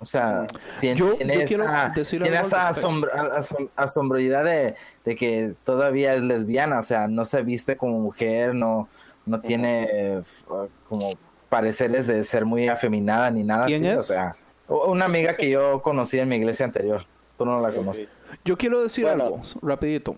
[0.00, 0.46] o sea,
[0.80, 1.00] tiene,
[1.42, 2.70] esa, tiene esa
[3.76, 4.76] asombridad de,
[5.16, 8.88] que todavía es lesbiana, o sea, no se viste como mujer, no,
[9.26, 10.22] no tiene
[10.88, 11.10] como
[11.48, 13.94] pareceres de ser muy afeminada ni nada ¿Quién así.
[13.94, 14.00] Es?
[14.00, 14.36] O sea,
[14.68, 17.04] una amiga que yo conocí en mi iglesia anterior.
[17.36, 18.08] Tú no la conoces.
[18.44, 20.16] Yo quiero decir algo, rapidito.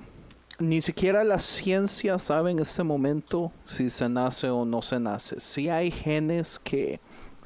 [0.59, 5.40] Ni siquiera la ciencia sabe en este momento si se nace o no se nace.
[5.40, 7.01] Si hay genes que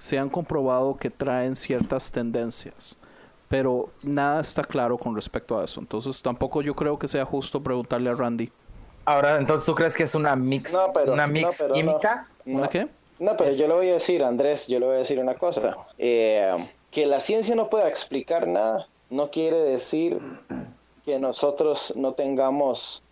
[0.04, 2.96] se han comprobado que traen ciertas tendencias,
[3.48, 5.80] pero nada está claro con respecto a eso.
[5.80, 8.52] Entonces tampoco yo creo que sea justo preguntarle a Randy.
[9.06, 10.76] Ahora, entonces tú crees que es una mix,
[11.06, 12.86] una mix química, ¿una qué?
[13.18, 15.76] No, pero yo le voy a decir, Andrés, yo le voy a decir una cosa.
[15.96, 16.54] Eh,
[16.90, 20.18] que la ciencia no pueda explicar nada no quiere decir
[21.06, 23.02] que nosotros no tengamos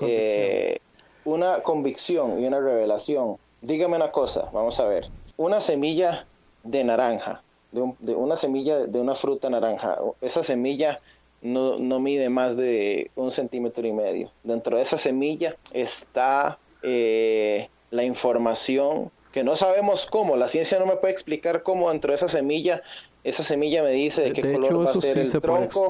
[0.00, 0.78] eh,
[1.24, 3.36] una convicción y una revelación.
[3.62, 6.26] Dígame una cosa, vamos a ver una semilla
[6.66, 9.98] de naranja, de, una semilla de una fruta naranja.
[10.20, 11.00] Esa semilla
[11.42, 14.30] no, no, mide más de un centímetro y medio.
[14.42, 20.36] Dentro de esa semilla está eh, la información que no sabemos cómo.
[20.36, 22.82] La ciencia no me puede explicar cómo dentro de esa semilla,
[23.22, 25.88] esa semilla me dice de, qué color va a ser el tronco,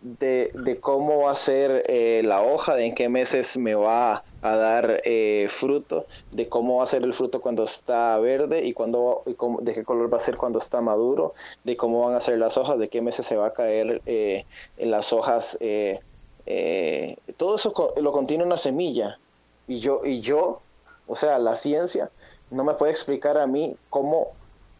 [0.00, 4.24] de, de, cómo va a ser eh, la hoja, de en qué meses me va
[4.52, 8.72] a dar eh, fruto, de cómo va a ser el fruto cuando está verde y,
[8.72, 9.22] cuando,
[9.60, 12.56] de qué color va a ser cuando está maduro, de cómo van a ser las
[12.56, 14.44] hojas, de qué meses se va a caer eh,
[14.76, 15.58] en las hojas.
[15.60, 16.00] Eh,
[17.36, 19.18] todo eso lo contiene una semilla.
[19.68, 20.60] Y yo, y yo,
[21.06, 22.10] o sea, la ciencia
[22.50, 24.28] no me puede explicar a mí cómo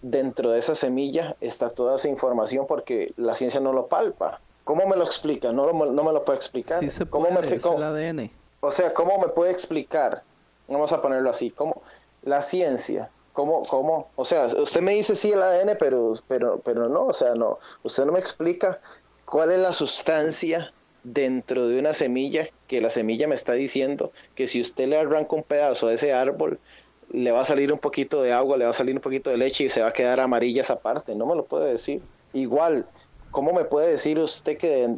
[0.02, 4.40] dentro de esa semilla está toda esa información porque la ciencia no lo palpa.
[4.64, 5.52] ¿Cómo me lo explica?
[5.52, 6.80] No, no me lo puede explicar.
[6.80, 8.30] Sí se ¿Cómo me, es el ADN.
[8.60, 10.22] O sea, ¿cómo me puede explicar?
[10.68, 11.82] Vamos a ponerlo así, ¿cómo
[12.22, 13.10] la ciencia?
[13.32, 14.08] ¿Cómo, cómo?
[14.16, 17.58] O sea, usted me dice sí el ADN, pero, pero, pero no, o sea, no.
[17.82, 18.80] Usted no me explica
[19.26, 20.72] cuál es la sustancia
[21.04, 25.36] dentro de una semilla que la semilla me está diciendo que si usted le arranca
[25.36, 26.58] un pedazo a ese árbol,
[27.10, 29.36] le va a salir un poquito de agua, le va a salir un poquito de
[29.36, 31.14] leche y se va a quedar amarilla esa parte.
[31.14, 32.02] No me lo puede decir.
[32.32, 32.88] Igual,
[33.30, 34.96] ¿cómo me puede decir usted que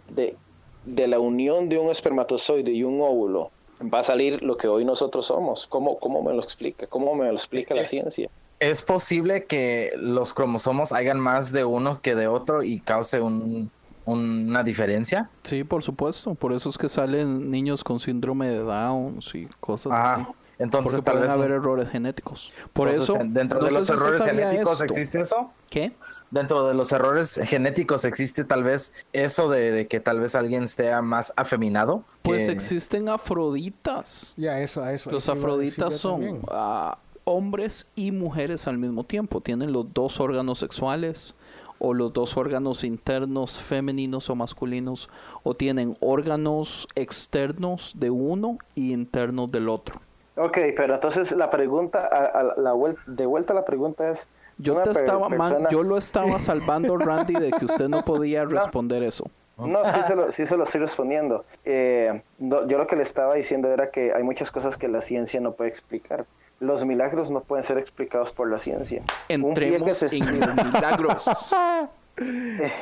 [0.87, 3.51] la unión de un espermatozoide y un óvulo
[3.93, 5.67] va a salir lo que hoy nosotros somos.
[5.67, 6.87] ¿Cómo, cómo me lo explica?
[6.87, 8.29] ¿Cómo me lo explica la ciencia?
[8.61, 13.71] ¿Es posible que los cromosomos hayan más de uno que de otro y cause un,
[14.05, 15.29] una diferencia.
[15.45, 16.35] Sí, por supuesto.
[16.35, 20.15] Por eso es que salen niños con síndrome de Down y cosas Ajá.
[20.15, 20.25] así.
[20.59, 22.53] Entonces Porque tal pueden vez haber un- errores genéticos.
[22.73, 24.85] Por entonces, eso, dentro de los errores genéticos esto.
[24.87, 25.51] existe eso.
[25.71, 25.93] ¿Qué?
[26.31, 30.65] Dentro de los errores genéticos existe tal vez eso de, de que tal vez alguien
[30.65, 32.03] esté más afeminado.
[32.23, 34.35] Pues que- existen afroditas.
[34.37, 35.11] Ya, eso, eso.
[35.11, 39.41] Los afroditas son ah, hombres y mujeres al mismo tiempo.
[39.41, 41.35] Tienen los dos órganos sexuales
[41.79, 45.09] o los dos órganos internos femeninos o masculinos
[45.45, 50.01] o tienen órganos externos de uno y internos del otro.
[50.37, 54.29] Ok, pero entonces la pregunta, a, a la vuel- de vuelta a la pregunta es...
[54.59, 58.45] Yo una te estaba man- yo lo estaba salvando Randy de que usted no podía
[58.45, 59.31] responder eso.
[59.57, 61.45] No, sí se lo, sí se lo estoy respondiendo.
[61.65, 65.03] Eh, no, yo lo que le estaba diciendo era que hay muchas cosas que la
[65.03, 66.27] ciencia no puede explicar.
[66.61, 69.03] Los milagros no pueden ser explicados por la ciencia.
[69.31, 71.29] Un pie que Entremos se- en los milagros.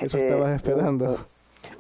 [0.01, 1.27] Eso eh, estabas esperando.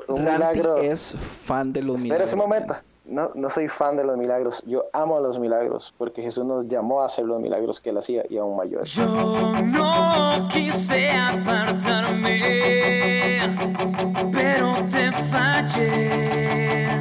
[0.08, 0.78] Un Randy milagro.
[0.78, 1.14] es
[1.44, 2.32] fan de los Espera milagros.
[2.32, 2.76] un momento.
[3.08, 4.64] No, no soy fan de los milagros.
[4.66, 8.24] Yo amo los milagros porque Jesús nos llamó a hacer los milagros que él hacía
[8.28, 8.92] y aún mayores.
[8.94, 9.06] Yo
[9.62, 12.40] no quise apartarme,
[14.32, 17.00] pero te fallé.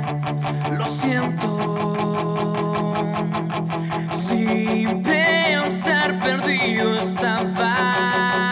[0.77, 1.47] Lo siento.
[4.27, 8.44] Sin pensar perdido estaba,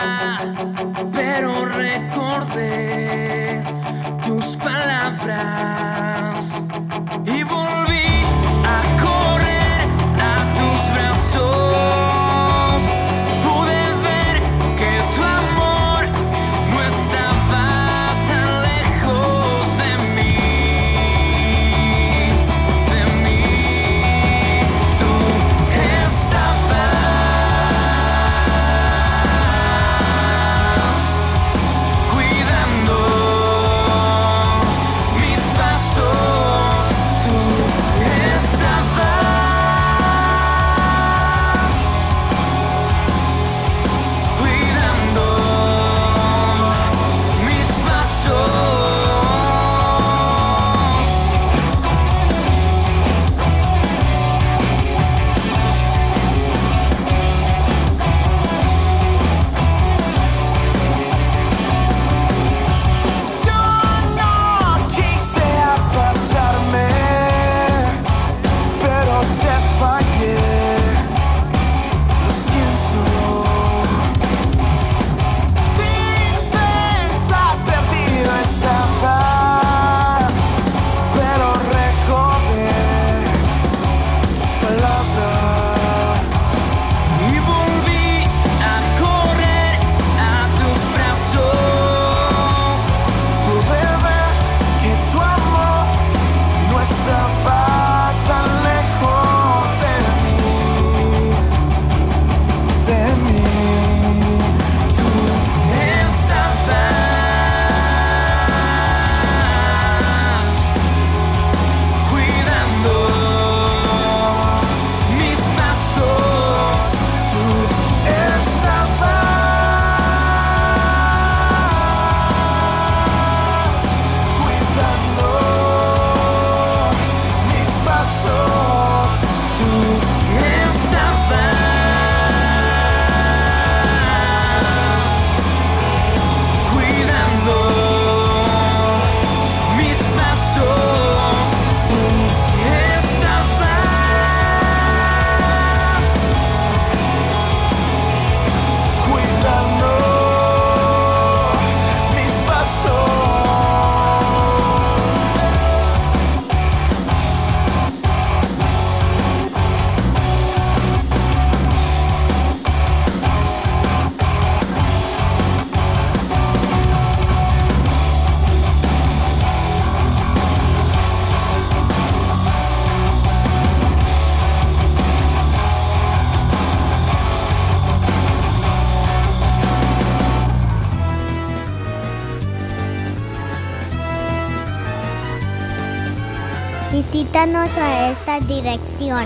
[187.44, 189.26] A esta dirección